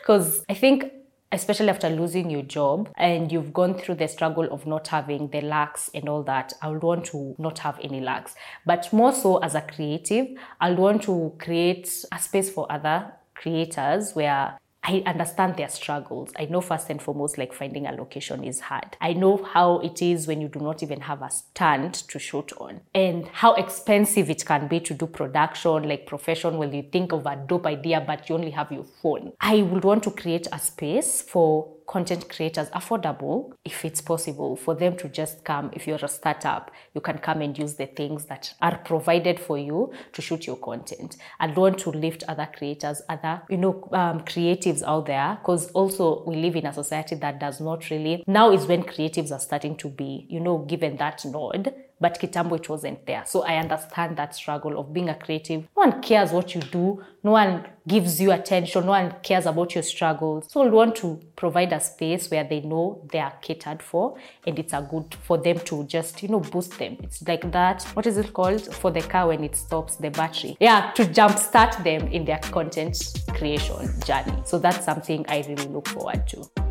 Because 0.01 0.43
I 0.49 0.55
think, 0.55 0.91
especially 1.31 1.69
after 1.69 1.89
losing 1.89 2.31
your 2.31 2.41
job 2.41 2.89
and 2.97 3.31
you've 3.31 3.53
gone 3.53 3.75
through 3.75 3.95
the 3.95 4.07
struggle 4.07 4.51
of 4.51 4.65
not 4.65 4.87
having 4.87 5.29
the 5.29 5.41
lacks 5.41 5.91
and 5.93 6.09
all 6.09 6.23
that, 6.23 6.53
I 6.61 6.69
would 6.69 6.81
want 6.81 7.05
to 7.05 7.35
not 7.37 7.59
have 7.59 7.79
any 7.83 8.01
lacks. 8.01 8.35
But 8.65 8.91
more 8.91 9.13
so 9.13 9.37
as 9.37 9.53
a 9.53 9.61
creative, 9.61 10.27
I'd 10.59 10.77
want 10.77 11.03
to 11.03 11.33
create 11.37 12.03
a 12.11 12.19
space 12.19 12.49
for 12.49 12.69
other 12.71 13.13
creators 13.35 14.13
where 14.13 14.57
I 14.83 15.03
understand 15.05 15.57
their 15.57 15.69
struggles. 15.69 16.31
I 16.37 16.45
know 16.45 16.59
first 16.59 16.89
and 16.89 17.01
foremost, 17.01 17.37
like 17.37 17.53
finding 17.53 17.85
a 17.85 17.91
location 17.91 18.43
is 18.43 18.59
hard. 18.61 18.97
I 18.99 19.13
know 19.13 19.43
how 19.43 19.79
it 19.79 20.01
is 20.01 20.25
when 20.27 20.41
you 20.41 20.47
do 20.47 20.59
not 20.59 20.81
even 20.81 21.01
have 21.01 21.21
a 21.21 21.29
stand 21.29 21.93
to 21.93 22.17
shoot 22.17 22.51
on 22.57 22.81
and 22.95 23.27
how 23.27 23.53
expensive 23.53 24.29
it 24.29 24.43
can 24.43 24.67
be 24.67 24.79
to 24.79 24.93
do 24.93 25.05
production, 25.05 25.87
like 25.87 26.07
profession, 26.07 26.57
when 26.57 26.73
you 26.73 26.83
think 26.83 27.11
of 27.11 27.27
a 27.27 27.35
dope 27.35 27.67
idea, 27.67 28.03
but 28.05 28.27
you 28.27 28.35
only 28.35 28.51
have 28.51 28.71
your 28.71 28.85
phone. 29.01 29.33
I 29.39 29.61
would 29.61 29.83
want 29.83 30.03
to 30.03 30.11
create 30.11 30.47
a 30.51 30.57
space 30.57 31.21
for 31.21 31.69
content 31.91 32.29
creators 32.29 32.69
affordable 32.69 33.51
if 33.65 33.83
it's 33.83 33.99
possible 33.99 34.55
for 34.55 34.73
them 34.73 34.95
to 34.95 35.09
just 35.09 35.43
come 35.43 35.69
if 35.73 35.85
you're 35.85 36.03
a 36.03 36.07
startup 36.07 36.71
you 36.95 37.01
can 37.01 37.17
come 37.17 37.41
and 37.41 37.57
use 37.57 37.73
the 37.75 37.85
things 37.85 38.25
that 38.25 38.53
are 38.61 38.77
provided 38.79 39.37
for 39.39 39.57
you 39.57 39.91
to 40.13 40.21
shoot 40.21 40.47
your 40.47 40.55
content. 40.55 41.17
And 41.39 41.55
want 41.55 41.79
to 41.79 41.89
lift 41.89 42.23
other 42.27 42.47
creators 42.57 43.01
other 43.09 43.41
you 43.49 43.57
know 43.57 43.89
um, 43.91 44.21
creatives 44.21 44.81
out 44.83 45.05
there 45.07 45.37
because 45.41 45.69
also 45.71 46.23
we 46.25 46.37
live 46.37 46.55
in 46.55 46.65
a 46.65 46.73
society 46.73 47.15
that 47.15 47.39
does 47.39 47.59
not 47.59 47.89
really 47.89 48.23
now 48.25 48.51
is 48.51 48.65
when 48.65 48.83
creatives 48.83 49.31
are 49.31 49.39
starting 49.39 49.75
to 49.77 49.89
be 49.89 50.25
you 50.29 50.39
know 50.39 50.59
given 50.59 50.97
that 50.97 51.23
nod 51.25 51.73
but 52.01 52.19
kitambo 52.19 52.57
it 52.57 52.67
wasn't 52.67 53.05
there. 53.05 53.23
So 53.25 53.43
i 53.43 53.55
understand 53.55 54.17
that 54.17 54.35
struggle 54.35 54.77
of 54.77 54.91
being 54.91 55.07
a 55.07 55.15
creative. 55.15 55.61
No 55.77 55.87
one 55.87 56.01
cares 56.01 56.31
what 56.31 56.53
you 56.55 56.61
do. 56.61 57.01
No 57.23 57.31
one 57.31 57.67
gives 57.87 58.19
you 58.19 58.31
attention. 58.31 58.85
No 58.85 58.91
one 58.91 59.13
cares 59.21 59.45
about 59.45 59.75
your 59.75 59.83
struggles. 59.83 60.47
So 60.51 60.63
we 60.63 60.71
want 60.71 60.95
to 60.97 61.21
provide 61.35 61.71
a 61.71 61.79
space 61.79 62.29
where 62.29 62.43
they 62.43 62.61
know 62.61 63.07
they 63.11 63.19
are 63.19 63.33
catered 63.41 63.81
for 63.81 64.17
and 64.45 64.57
it's 64.57 64.73
a 64.73 64.81
good 64.81 65.15
for 65.23 65.37
them 65.37 65.59
to 65.59 65.83
just 65.85 66.21
you 66.23 66.29
know 66.29 66.39
boost 66.39 66.77
them. 66.79 66.97
It's 67.03 67.25
like 67.27 67.49
that 67.51 67.83
what 67.93 68.07
is 68.07 68.17
it 68.17 68.33
called? 68.33 68.73
For 68.73 68.91
the 68.91 69.01
car 69.01 69.27
when 69.27 69.43
it 69.43 69.55
stops 69.55 69.95
the 69.97 70.09
battery. 70.09 70.57
Yeah 70.59 70.91
to 70.95 71.05
jumpstart 71.05 71.83
them 71.83 72.07
in 72.07 72.25
their 72.25 72.39
content 72.39 72.97
creation 73.29 73.87
journey. 74.03 74.41
So 74.45 74.57
that's 74.57 74.83
something 74.83 75.25
i 75.29 75.45
really 75.47 75.67
look 75.67 75.87
forward 75.87 76.27
to 76.29 76.70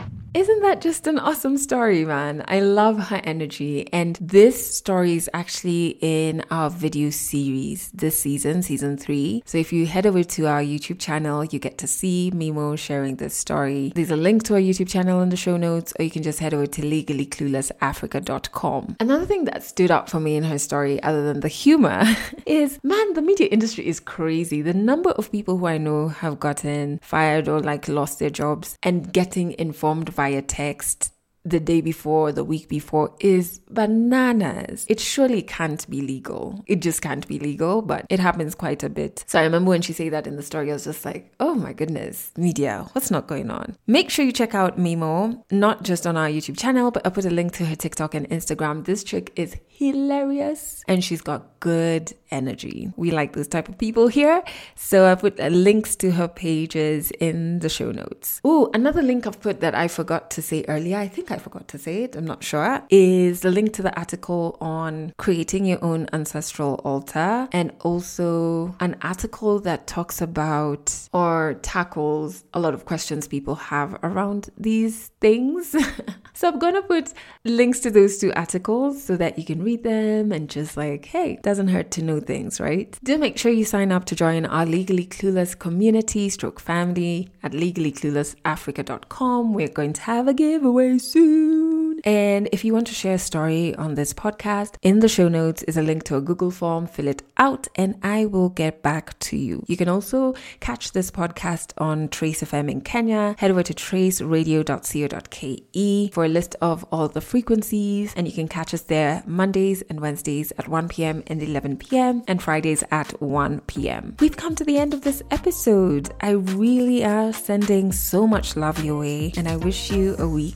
Isn't 0.33 0.61
that 0.61 0.79
just 0.79 1.07
an 1.07 1.19
awesome 1.19 1.57
story, 1.57 2.05
man? 2.05 2.45
I 2.47 2.61
love 2.61 3.09
her 3.09 3.19
energy. 3.25 3.91
And 3.91 4.15
this 4.21 4.77
story 4.77 5.17
is 5.17 5.29
actually 5.33 5.97
in 5.99 6.45
our 6.49 6.69
video 6.69 7.09
series 7.09 7.91
this 7.91 8.17
season, 8.17 8.61
season 8.61 8.95
three. 8.95 9.43
So 9.45 9.57
if 9.57 9.73
you 9.73 9.85
head 9.85 10.05
over 10.05 10.23
to 10.23 10.47
our 10.47 10.61
YouTube 10.61 10.99
channel, 10.99 11.43
you 11.43 11.59
get 11.59 11.77
to 11.79 11.87
see 11.87 12.31
Mimo 12.33 12.79
sharing 12.79 13.17
this 13.17 13.35
story. 13.35 13.91
There's 13.93 14.09
a 14.09 14.15
link 14.15 14.43
to 14.43 14.53
our 14.53 14.61
YouTube 14.61 14.87
channel 14.87 15.19
in 15.19 15.27
the 15.27 15.35
show 15.35 15.57
notes, 15.57 15.91
or 15.99 16.05
you 16.05 16.11
can 16.11 16.23
just 16.23 16.39
head 16.39 16.53
over 16.53 16.65
to 16.65 16.81
legallycluelessafrica.com. 16.81 18.95
Another 19.01 19.25
thing 19.25 19.43
that 19.45 19.63
stood 19.63 19.91
out 19.91 20.09
for 20.09 20.21
me 20.21 20.37
in 20.37 20.43
her 20.43 20.59
story, 20.59 21.03
other 21.03 21.25
than 21.25 21.41
the 21.41 21.49
humor, 21.49 22.05
is 22.45 22.79
man, 22.83 23.15
the 23.15 23.21
media 23.21 23.47
industry 23.47 23.85
is 23.85 23.99
crazy. 23.99 24.61
The 24.61 24.73
number 24.73 25.11
of 25.11 25.29
people 25.29 25.57
who 25.57 25.67
I 25.67 25.77
know 25.77 26.07
have 26.07 26.39
gotten 26.39 27.01
fired 27.03 27.49
or 27.49 27.59
like 27.59 27.89
lost 27.89 28.19
their 28.19 28.29
jobs 28.29 28.77
and 28.81 29.11
getting 29.11 29.55
informed 29.59 30.15
via 30.21 30.41
text 30.43 31.11
the 31.43 31.59
day 31.59 31.81
before, 31.81 32.31
the 32.31 32.43
week 32.43 32.67
before 32.69 33.15
is 33.19 33.59
bananas. 33.71 34.85
It 34.87 34.99
surely 34.99 35.41
can't 35.41 35.89
be 35.89 36.01
legal. 36.01 36.63
It 36.67 36.81
just 36.81 37.01
can't 37.01 37.27
be 37.27 37.39
legal, 37.39 37.81
but 37.81 38.05
it 38.09 38.19
happens 38.19 38.53
quite 38.53 38.83
a 38.83 38.89
bit. 38.89 39.23
So 39.25 39.39
I 39.39 39.43
remember 39.43 39.69
when 39.69 39.81
she 39.81 39.93
said 39.93 40.13
that 40.13 40.27
in 40.27 40.35
the 40.35 40.43
story, 40.43 40.69
I 40.69 40.73
was 40.73 40.83
just 40.83 41.03
like, 41.03 41.33
oh 41.39 41.55
my 41.55 41.73
goodness, 41.73 42.31
media, 42.37 42.87
what's 42.91 43.09
not 43.09 43.25
going 43.25 43.49
on? 43.49 43.75
Make 43.87 44.11
sure 44.11 44.23
you 44.23 44.31
check 44.31 44.53
out 44.53 44.77
Mimo, 44.77 45.43
not 45.51 45.81
just 45.81 46.05
on 46.05 46.15
our 46.15 46.27
YouTube 46.27 46.59
channel, 46.59 46.91
but 46.91 47.03
I'll 47.03 47.11
put 47.11 47.25
a 47.25 47.31
link 47.31 47.53
to 47.53 47.65
her 47.65 47.75
TikTok 47.75 48.13
and 48.13 48.29
Instagram. 48.29 48.85
This 48.85 49.03
chick 49.03 49.33
is 49.35 49.57
hilarious 49.81 50.83
and 50.87 51.03
she's 51.03 51.21
got 51.21 51.59
good 51.59 52.13
energy. 52.31 52.91
We 52.97 53.11
like 53.11 53.33
those 53.33 53.47
type 53.47 53.67
of 53.67 53.77
people 53.77 54.07
here. 54.07 54.43
So 54.75 55.11
I 55.11 55.15
put 55.15 55.39
uh, 55.39 55.47
links 55.47 55.95
to 55.97 56.11
her 56.11 56.27
pages 56.27 57.11
in 57.19 57.59
the 57.59 57.69
show 57.69 57.91
notes. 57.91 58.41
Oh, 58.43 58.69
another 58.73 59.01
link 59.01 59.27
I've 59.27 59.41
put 59.41 59.59
that 59.61 59.73
I 59.75 59.87
forgot 59.87 60.31
to 60.31 60.41
say 60.41 60.65
earlier. 60.67 60.97
I 60.97 61.07
think 61.07 61.31
I 61.31 61.37
forgot 61.37 61.67
to 61.69 61.77
say 61.77 62.03
it. 62.03 62.15
I'm 62.15 62.25
not 62.25 62.43
sure. 62.43 62.83
Is 62.89 63.41
the 63.41 63.51
link 63.51 63.73
to 63.73 63.81
the 63.81 63.95
article 63.97 64.57
on 64.61 65.13
creating 65.17 65.65
your 65.65 65.83
own 65.83 66.07
ancestral 66.13 66.75
altar 66.83 67.47
and 67.51 67.71
also 67.81 68.75
an 68.79 68.97
article 69.01 69.59
that 69.61 69.87
talks 69.87 70.21
about 70.21 70.93
or 71.13 71.59
tackles 71.61 72.43
a 72.53 72.59
lot 72.59 72.73
of 72.73 72.85
questions 72.85 73.27
people 73.27 73.55
have 73.55 73.97
around 74.03 74.49
these 74.57 75.11
things. 75.21 75.75
so 76.33 76.47
I'm 76.47 76.59
going 76.59 76.75
to 76.75 76.81
put 76.81 77.13
links 77.43 77.79
to 77.81 77.91
those 77.91 78.17
two 78.17 78.33
articles 78.33 79.03
so 79.03 79.15
that 79.17 79.37
you 79.37 79.45
can 79.45 79.63
read 79.71 79.83
them 79.83 80.31
and 80.31 80.49
just 80.49 80.77
like, 80.77 81.05
hey, 81.05 81.39
doesn't 81.41 81.69
hurt 81.69 81.89
to 81.91 82.01
know 82.01 82.19
things, 82.19 82.59
right? 82.59 82.97
Do 83.03 83.17
make 83.17 83.37
sure 83.37 83.51
you 83.51 83.65
sign 83.65 83.91
up 83.91 84.05
to 84.05 84.15
join 84.15 84.45
our 84.45 84.65
Legally 84.65 85.05
Clueless 85.05 85.57
community 85.57 86.29
stroke 86.29 86.59
family 86.59 87.29
at 87.43 87.51
legallycluelessafrica.com. 87.53 89.53
We're 89.53 89.67
going 89.67 89.93
to 89.93 90.01
have 90.01 90.27
a 90.27 90.33
giveaway 90.33 90.97
soon. 90.97 91.90
And 92.03 92.49
if 92.51 92.65
you 92.65 92.73
want 92.73 92.87
to 92.87 92.93
share 92.93 93.15
a 93.15 93.19
story 93.19 93.75
on 93.75 93.95
this 93.95 94.13
podcast, 94.13 94.75
in 94.81 94.99
the 94.99 95.07
show 95.07 95.27
notes 95.27 95.63
is 95.63 95.77
a 95.77 95.81
link 95.81 96.03
to 96.05 96.15
a 96.15 96.21
Google 96.21 96.51
form. 96.51 96.87
Fill 96.87 97.07
it 97.07 97.23
out 97.37 97.67
and 97.75 97.95
I 98.03 98.25
will 98.25 98.49
get 98.49 98.81
back 98.81 99.17
to 99.19 99.37
you. 99.37 99.63
You 99.67 99.77
can 99.77 99.89
also 99.89 100.33
catch 100.59 100.91
this 100.91 101.11
podcast 101.11 101.71
on 101.77 102.09
Trace 102.09 102.41
FM 102.41 102.69
in 102.69 102.81
Kenya. 102.81 103.35
Head 103.37 103.51
over 103.51 103.63
to 103.63 103.73
traceradio.co.ke 103.73 106.13
for 106.13 106.25
a 106.25 106.29
list 106.29 106.55
of 106.61 106.85
all 106.91 107.07
the 107.07 107.21
frequencies 107.21 108.13
and 108.15 108.27
you 108.27 108.33
can 108.33 108.47
catch 108.47 108.73
us 108.73 108.81
there 108.81 109.23
Mondays 109.25 109.81
and 109.83 109.99
Wednesdays 109.99 110.51
at 110.57 110.67
1 110.67 110.89
p.m. 110.89 111.23
and 111.27 111.41
11 111.41 111.77
p.m. 111.77 112.23
and 112.27 112.41
Fridays 112.41 112.83
at 112.91 113.21
1 113.21 113.61
p.m. 113.67 114.15
We've 114.19 114.37
come 114.37 114.55
to 114.55 114.63
the 114.63 114.77
end 114.77 114.93
of 114.93 115.01
this 115.01 115.21
episode. 115.31 116.13
I 116.21 116.31
really 116.31 117.03
are 117.03 117.33
sending 117.33 117.91
so 117.91 118.27
much 118.27 118.55
love 118.55 118.83
your 118.83 118.99
way 118.99 119.33
and 119.37 119.47
I 119.47 119.57
wish 119.57 119.91
you 119.91 120.15
a 120.17 120.27
week 120.27 120.55